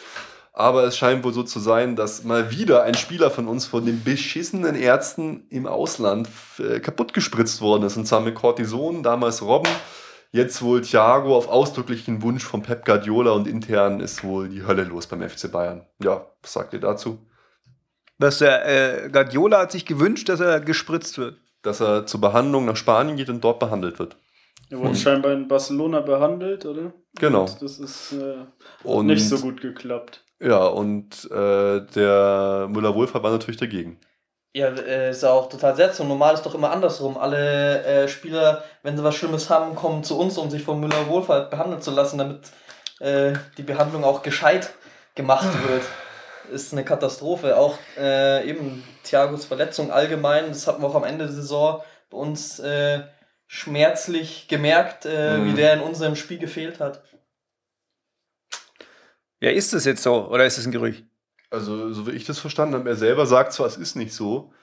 [0.54, 3.86] aber es scheint wohl so zu sein, dass mal wieder ein Spieler von uns von
[3.86, 6.30] den beschissenen Ärzten im Ausland
[6.60, 7.98] äh, kaputt gespritzt worden ist.
[7.98, 9.74] Und zwar mit Cortison, damals Robben.
[10.32, 14.86] Jetzt wohl Thiago auf ausdrücklichen Wunsch von Pep Guardiola und intern ist wohl die Hölle
[14.86, 15.86] los beim FC Bayern.
[16.02, 17.20] Ja, was sagt ihr dazu?
[18.18, 21.38] Was der äh, Guardiola hat sich gewünscht, dass er gespritzt wird.
[21.62, 24.18] Dass er zur Behandlung nach Spanien geht und dort behandelt wird.
[24.70, 26.94] Er wurde scheinbar in Barcelona behandelt, oder?
[27.20, 27.42] Genau.
[27.42, 28.36] Und das ist äh,
[28.84, 30.24] Und- nicht so gut geklappt.
[30.40, 33.98] Ja, und äh, der Müller-Wohlfahrt war natürlich dagegen.
[34.54, 36.10] Ja, äh, ist ja auch total seltsam.
[36.10, 37.18] Normal ist doch immer andersrum.
[37.18, 41.08] Alle äh, Spieler, wenn sie was Schlimmes haben, kommen zu uns, um sich von Müller
[41.08, 42.42] Wohlfahrt behandeln zu lassen, damit
[43.00, 44.74] äh, die Behandlung auch gescheit
[45.16, 45.84] gemacht wird.
[46.52, 47.58] Ist eine Katastrophe.
[47.58, 52.18] Auch äh, eben Thiagos Verletzung allgemein, das hatten wir auch am Ende der Saison bei
[52.18, 53.04] uns äh,
[53.48, 55.46] schmerzlich gemerkt, äh, Mhm.
[55.46, 57.04] wie der in unserem Spiel gefehlt hat.
[59.42, 61.04] Ja, ist das jetzt so oder ist es ein Gerücht?
[61.50, 64.54] Also, so wie ich das verstanden habe, er selber sagt zwar, es ist nicht so,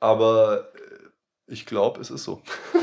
[0.00, 2.42] aber äh, ich glaube, es ist so.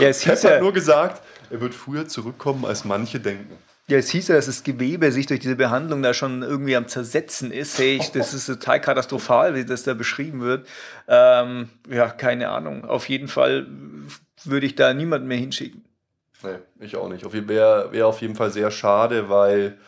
[0.00, 3.56] Ja, es Pep hieß hat ja, nur gesagt, er wird früher zurückkommen, als manche denken.
[3.90, 6.88] Ja, es hieß ja, dass das Gewebe sich durch diese Behandlung da schon irgendwie am
[6.88, 7.78] Zersetzen ist.
[7.78, 10.66] Hey, ich, das ist total katastrophal, wie das da beschrieben wird.
[11.08, 12.84] Ähm, ja, keine Ahnung.
[12.84, 13.66] Auf jeden Fall
[14.44, 15.84] würde ich da niemanden mehr hinschicken.
[16.42, 17.30] Nee, ich auch nicht.
[17.48, 19.78] Wäre wär auf jeden Fall sehr schade, weil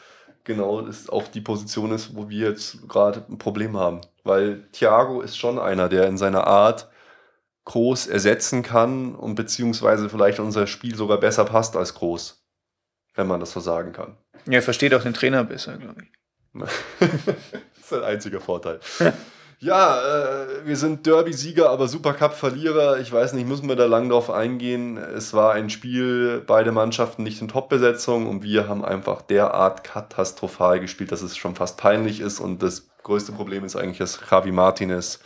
[0.45, 4.01] genau das auch die Position ist, wo wir jetzt gerade ein Problem haben.
[4.25, 6.89] Weil Thiago ist schon einer, der in seiner Art
[7.65, 12.42] groß ersetzen kann und beziehungsweise vielleicht unser Spiel sogar besser passt als groß.
[13.15, 14.17] Wenn man das so sagen kann.
[14.47, 16.09] Ja, er versteht auch den Trainer besser, glaube ich.
[16.59, 18.81] das ist ein einziger Vorteil.
[19.63, 22.99] Ja, äh, wir sind Derby-Sieger, aber Supercup-Verlierer.
[22.99, 24.97] Ich weiß nicht, müssen wir da lang drauf eingehen.
[24.97, 30.81] Es war ein Spiel, beide Mannschaften nicht in Top-Besetzung und wir haben einfach derart katastrophal
[30.81, 32.41] gespielt, dass es schon fast peinlich ist.
[32.41, 35.21] Und das größte Problem ist eigentlich, dass Javi Martinez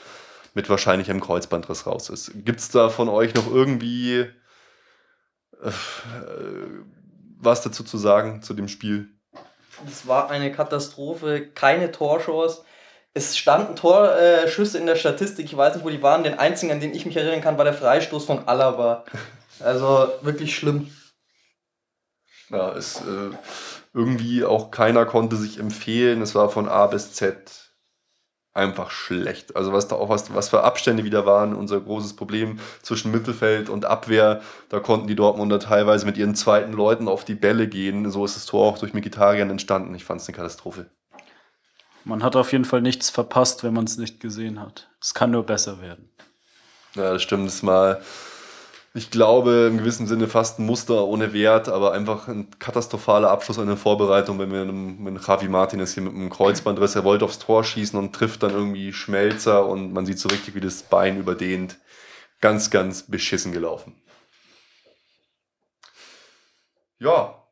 [0.53, 2.33] mit wahrscheinlich einem Kreuzbandriss raus ist.
[2.45, 4.27] Gibt es da von euch noch irgendwie
[5.63, 5.71] äh,
[7.37, 9.09] was dazu zu sagen zu dem Spiel?
[9.87, 12.63] Es war eine Katastrophe, keine Torchance.
[13.15, 16.25] es standen Torschüsse in der Statistik, ich weiß nicht, wo die waren.
[16.25, 19.05] Den einzigen, an den ich mich erinnern kann, war der Freistoß von Alaba.
[19.59, 20.91] Also wirklich schlimm.
[22.51, 23.31] Ja, es äh,
[23.95, 26.21] irgendwie auch keiner konnte sich empfehlen.
[26.21, 27.66] Es war von A bis Z
[28.57, 29.55] einfach schlecht.
[29.55, 33.69] Also was da auch was, was für Abstände wieder waren, unser großes Problem zwischen Mittelfeld
[33.69, 38.11] und Abwehr, da konnten die Dortmunder teilweise mit ihren zweiten Leuten auf die Bälle gehen.
[38.11, 39.95] So ist das Tor auch durch Mikitarian entstanden.
[39.95, 40.87] Ich fand es eine Katastrophe.
[42.05, 44.89] Man hat auf jeden Fall nichts verpasst, wenn man es nicht gesehen hat.
[45.01, 46.09] Es kann nur besser werden.
[46.95, 47.47] Ja, das stimmt.
[47.47, 48.01] Das mal
[48.97, 53.59] ich glaube, im gewissen Sinne fast ein Muster ohne Wert, aber einfach ein katastrophaler Abschluss
[53.59, 57.39] an der Vorbereitung, wenn wir mit Javi Martinez hier mit einem Kreuzbandriss, er wollte aufs
[57.39, 61.19] Tor schießen und trifft dann irgendwie Schmelzer und man sieht so richtig, wie das Bein
[61.19, 61.79] überdehnt.
[62.41, 64.01] Ganz, ganz beschissen gelaufen.
[66.99, 67.46] Ja,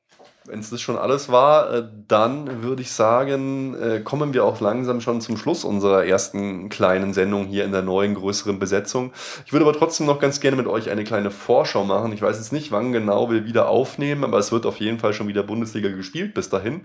[0.46, 4.60] wenn es das schon alles war, äh, dann würde ich sagen, äh, kommen wir auch
[4.60, 9.12] langsam schon zum Schluss unserer ersten kleinen Sendung hier in der neuen, größeren Besetzung.
[9.46, 12.12] Ich würde aber trotzdem noch ganz gerne mit euch eine kleine Vorschau machen.
[12.12, 15.14] Ich weiß jetzt nicht, wann genau wir wieder aufnehmen, aber es wird auf jeden Fall
[15.14, 16.82] schon wieder Bundesliga gespielt bis dahin.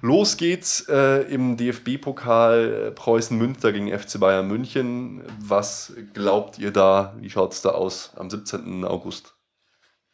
[0.00, 5.22] Los geht's äh, im DFB-Pokal Preußen-Münster gegen FC Bayern München.
[5.38, 7.14] Was glaubt ihr da?
[7.18, 8.84] Wie schaut es da aus am 17.
[8.84, 9.34] August?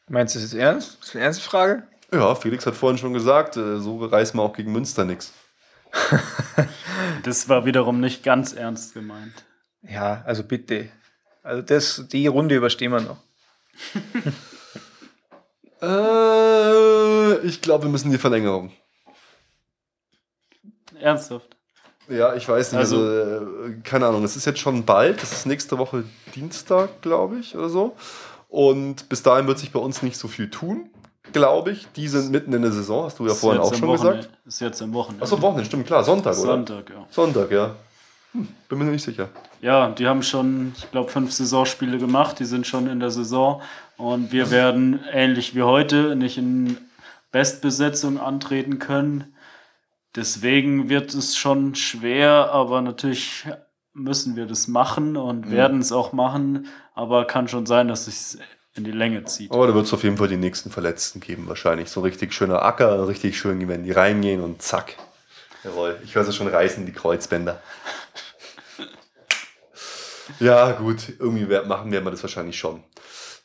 [0.09, 0.99] Meinst du das jetzt ernst?
[1.01, 1.83] Das ist eine ernste Frage?
[2.13, 5.33] Ja, Felix hat vorhin schon gesagt, äh, so reißen wir auch gegen Münster nichts.
[7.23, 9.45] Das war wiederum nicht ganz ernst gemeint.
[9.83, 10.89] Ja, also bitte.
[11.43, 13.19] Also das, die Runde überstehen wir noch.
[15.83, 18.73] äh, ich glaube, wir müssen die Verlängerung.
[20.99, 21.57] Ernsthaft?
[22.09, 22.79] Ja, ich weiß nicht.
[22.79, 25.23] Also, also äh, keine Ahnung, es ist jetzt schon bald.
[25.23, 26.05] Das ist nächste Woche
[26.35, 27.97] Dienstag, glaube ich, oder so.
[28.49, 30.91] Und bis dahin wird sich bei uns nicht so viel tun
[31.33, 31.87] glaube ich.
[31.93, 34.19] Die sind mitten in der Saison, hast du ja vorhin auch schon Wochenende.
[34.19, 34.47] gesagt.
[34.47, 35.23] Ist jetzt im Wochenende.
[35.25, 36.05] Achso, Wochenende, stimmt, klar.
[36.05, 36.47] Sonntag, oder?
[36.47, 37.07] Sonntag, ja.
[37.11, 37.77] Sonntag, ja.
[38.33, 39.29] Hm, bin mir nicht sicher.
[39.61, 42.39] Ja, die haben schon, ich glaube, fünf Saisonspiele gemacht.
[42.39, 43.61] Die sind schon in der Saison.
[43.97, 46.79] Und wir werden ähnlich wie heute nicht in
[47.33, 49.35] Bestbesetzung antreten können.
[50.17, 53.47] Deswegen wird es schon schwer, aber natürlich
[53.93, 55.51] müssen wir das machen und mhm.
[55.51, 56.67] werden es auch machen.
[56.95, 58.39] Aber kann schon sein, dass es
[58.75, 59.51] in die Länge zieht.
[59.51, 61.91] Aber da wird es auf jeden Fall die nächsten Verletzten geben, wahrscheinlich.
[61.91, 64.97] So ein richtig schöner Acker, richtig schön, wenn die reingehen und zack.
[65.65, 67.61] Jawohl, ich höre sie schon reißen, die Kreuzbänder.
[70.41, 72.83] ja, gut, irgendwie machen wir das wahrscheinlich schon.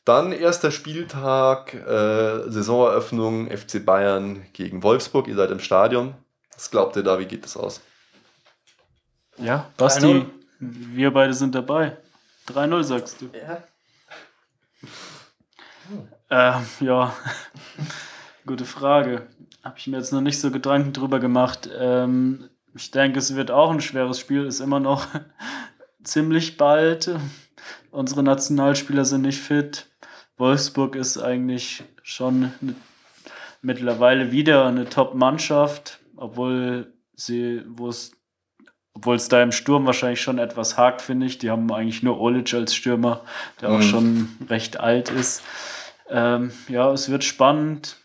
[0.06, 5.27] Dann erster Spieltag, äh, Saisoneröffnung FC Bayern gegen Wolfsburg.
[5.27, 6.14] Ihr seid im Stadion.
[6.53, 7.18] Was glaubt ihr da?
[7.18, 7.81] Wie geht das aus?
[9.38, 10.26] Ja, Basti,
[10.60, 11.97] wir beide sind dabei.
[12.47, 13.30] 3-0 sagst du.
[13.35, 13.64] Ja.
[16.30, 17.14] Äh, ja,
[18.45, 19.28] gute Frage.
[19.64, 21.70] Habe ich mir jetzt noch nicht so Gedanken drüber gemacht.
[21.78, 25.07] Ähm, ich denke, es wird auch ein schweres Spiel, ist immer noch
[26.03, 27.16] ziemlich bald.
[27.91, 29.88] Unsere Nationalspieler sind nicht fit.
[30.38, 32.76] Wolfsburg ist eigentlich schon eine,
[33.62, 38.12] mittlerweile wieder eine Top-Mannschaft, obwohl sie, wo es
[38.95, 41.38] obwohl es da im Sturm wahrscheinlich schon etwas hakt, finde ich.
[41.38, 43.22] Die haben eigentlich nur Olic als Stürmer,
[43.60, 43.76] der mhm.
[43.76, 45.44] auch schon recht alt ist.
[46.10, 47.98] Ähm, ja, es wird spannend.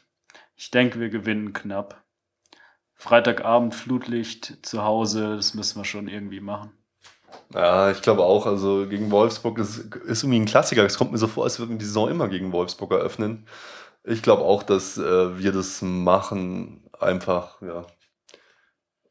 [0.57, 2.03] Ich denke, wir gewinnen knapp.
[2.95, 6.73] Freitagabend Flutlicht zu Hause, das müssen wir schon irgendwie machen.
[7.55, 8.47] Ja, ich glaube auch.
[8.47, 10.85] Also gegen Wolfsburg ist, ist irgendwie ein Klassiker.
[10.85, 13.47] Es kommt mir so vor, als würden die Saison immer gegen Wolfsburg eröffnen.
[14.05, 16.89] Ich glaube auch, dass äh, wir das machen.
[16.99, 17.87] Einfach, ja,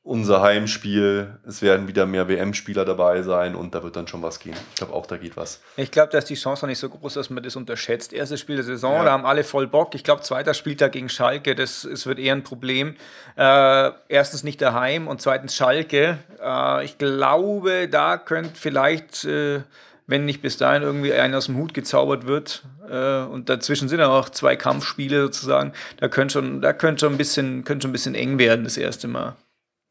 [0.04, 1.40] unser Heimspiel.
[1.48, 4.56] Es werden wieder mehr WM-Spieler dabei sein und da wird dann schon was gehen.
[4.70, 5.62] Ich glaube auch, da geht was.
[5.78, 8.14] Ich glaube, dass die Chance noch nicht so groß, dass man das unterschätzt.
[8.14, 9.04] Erstes Spiel der Saison, ja.
[9.04, 9.94] da haben alle voll Bock.
[9.96, 12.96] Ich glaube, zweiter Spieltag gegen Schalke, das, das wird eher ein Problem.
[13.36, 16.18] Äh, erstens nicht daheim und zweitens Schalke.
[16.42, 19.26] Äh, ich glaube, da könnte vielleicht.
[19.26, 19.62] Äh,
[20.10, 22.64] wenn nicht bis dahin irgendwie einer aus dem Hut gezaubert wird.
[22.90, 25.72] Äh, und dazwischen sind ja auch zwei Kampfspiele sozusagen.
[25.98, 28.78] Da könnte schon, da könnte schon ein bisschen, könnte schon ein bisschen eng werden das
[28.78, 29.36] erste Mal.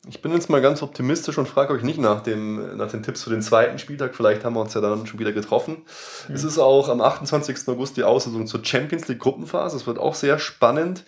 [0.08, 3.24] Ich bin jetzt mal ganz optimistisch und frage euch nicht nach, dem, nach den Tipps
[3.24, 4.14] für den zweiten Spieltag.
[4.14, 5.82] Vielleicht haben wir uns ja dann schon wieder getroffen.
[6.28, 6.34] Mhm.
[6.34, 7.68] Es ist auch am 28.
[7.68, 9.76] August die Auslosung zur Champions League Gruppenphase.
[9.76, 11.04] Es wird auch sehr spannend.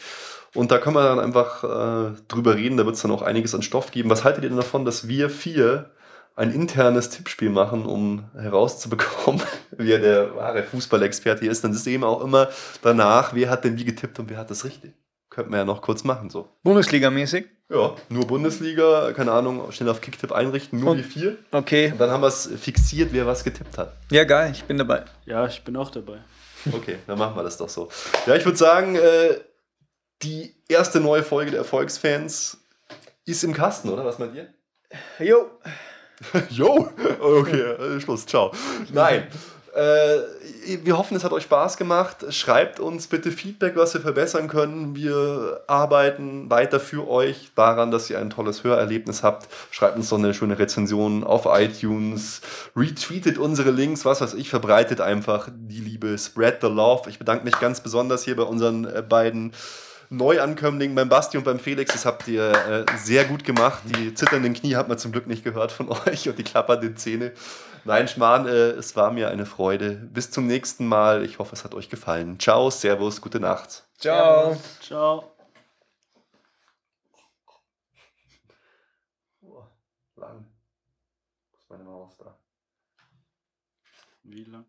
[0.55, 2.77] Und da können wir dann einfach äh, drüber reden.
[2.77, 4.11] Da wird es dann auch einiges an Stoff geben.
[4.11, 5.91] Was haltet ihr denn davon, dass wir vier
[6.37, 11.65] ein internes Tippspiel machen, um herauszubekommen, wer der wahre Fußballexperte hier ist?
[11.65, 12.51] Dann ist eben auch immer
[12.83, 14.95] danach, wer hat denn wie getippt und wer hat das richtig.
[15.31, 16.29] Könnten wir ja noch kurz machen.
[16.29, 16.49] so.
[16.65, 17.47] Bundesliga-mäßig?
[17.69, 21.39] Ja, nur Bundesliga, keine Ahnung, schnell auf Kicktipp einrichten, nur Und, die vier.
[21.53, 21.93] Okay.
[21.93, 23.93] Und dann haben wir es fixiert, wer was getippt hat.
[24.11, 25.05] Ja, geil, ich bin dabei.
[25.25, 26.19] Ja, ich bin auch dabei.
[26.73, 27.89] Okay, dann machen wir das doch so.
[28.27, 29.39] Ja, ich würde sagen, äh,
[30.23, 32.59] die erste neue Folge der Erfolgsfans
[33.25, 34.05] ist im Kasten, oder?
[34.05, 34.53] Was meint ihr?
[35.21, 35.51] Jo.
[36.51, 36.87] Jo,
[37.19, 38.53] okay, äh, Schluss, ciao.
[38.93, 39.27] Nein.
[39.81, 42.27] Äh, wir hoffen, es hat euch Spaß gemacht.
[42.35, 44.95] Schreibt uns bitte Feedback, was wir verbessern können.
[44.95, 49.49] Wir arbeiten weiter für euch daran, dass ihr ein tolles Hörerlebnis habt.
[49.71, 52.43] Schreibt uns doch eine schöne Rezension auf iTunes.
[52.77, 56.19] Retweetet unsere Links, was weiß ich, verbreitet einfach die Liebe.
[56.19, 57.09] Spread the love.
[57.09, 59.53] Ich bedanke mich ganz besonders hier bei unseren äh, beiden
[60.11, 61.93] Neuankömmlingen, beim Basti und beim Felix.
[61.93, 63.83] Das habt ihr äh, sehr gut gemacht.
[63.87, 67.33] Die zitternden Knie hat man zum Glück nicht gehört von euch und die klappernden Zähne.
[67.85, 69.93] Nein, Schmarrn, äh, es war mir eine Freude.
[69.93, 71.25] Bis zum nächsten Mal.
[71.25, 72.39] Ich hoffe, es hat euch gefallen.
[72.39, 73.89] Ciao, Servus, gute Nacht.
[73.99, 74.57] Ciao.
[74.81, 75.33] Ciao.
[80.17, 80.47] Lang.
[81.59, 82.39] Ist meine Maus da?
[84.23, 84.67] Wie lang?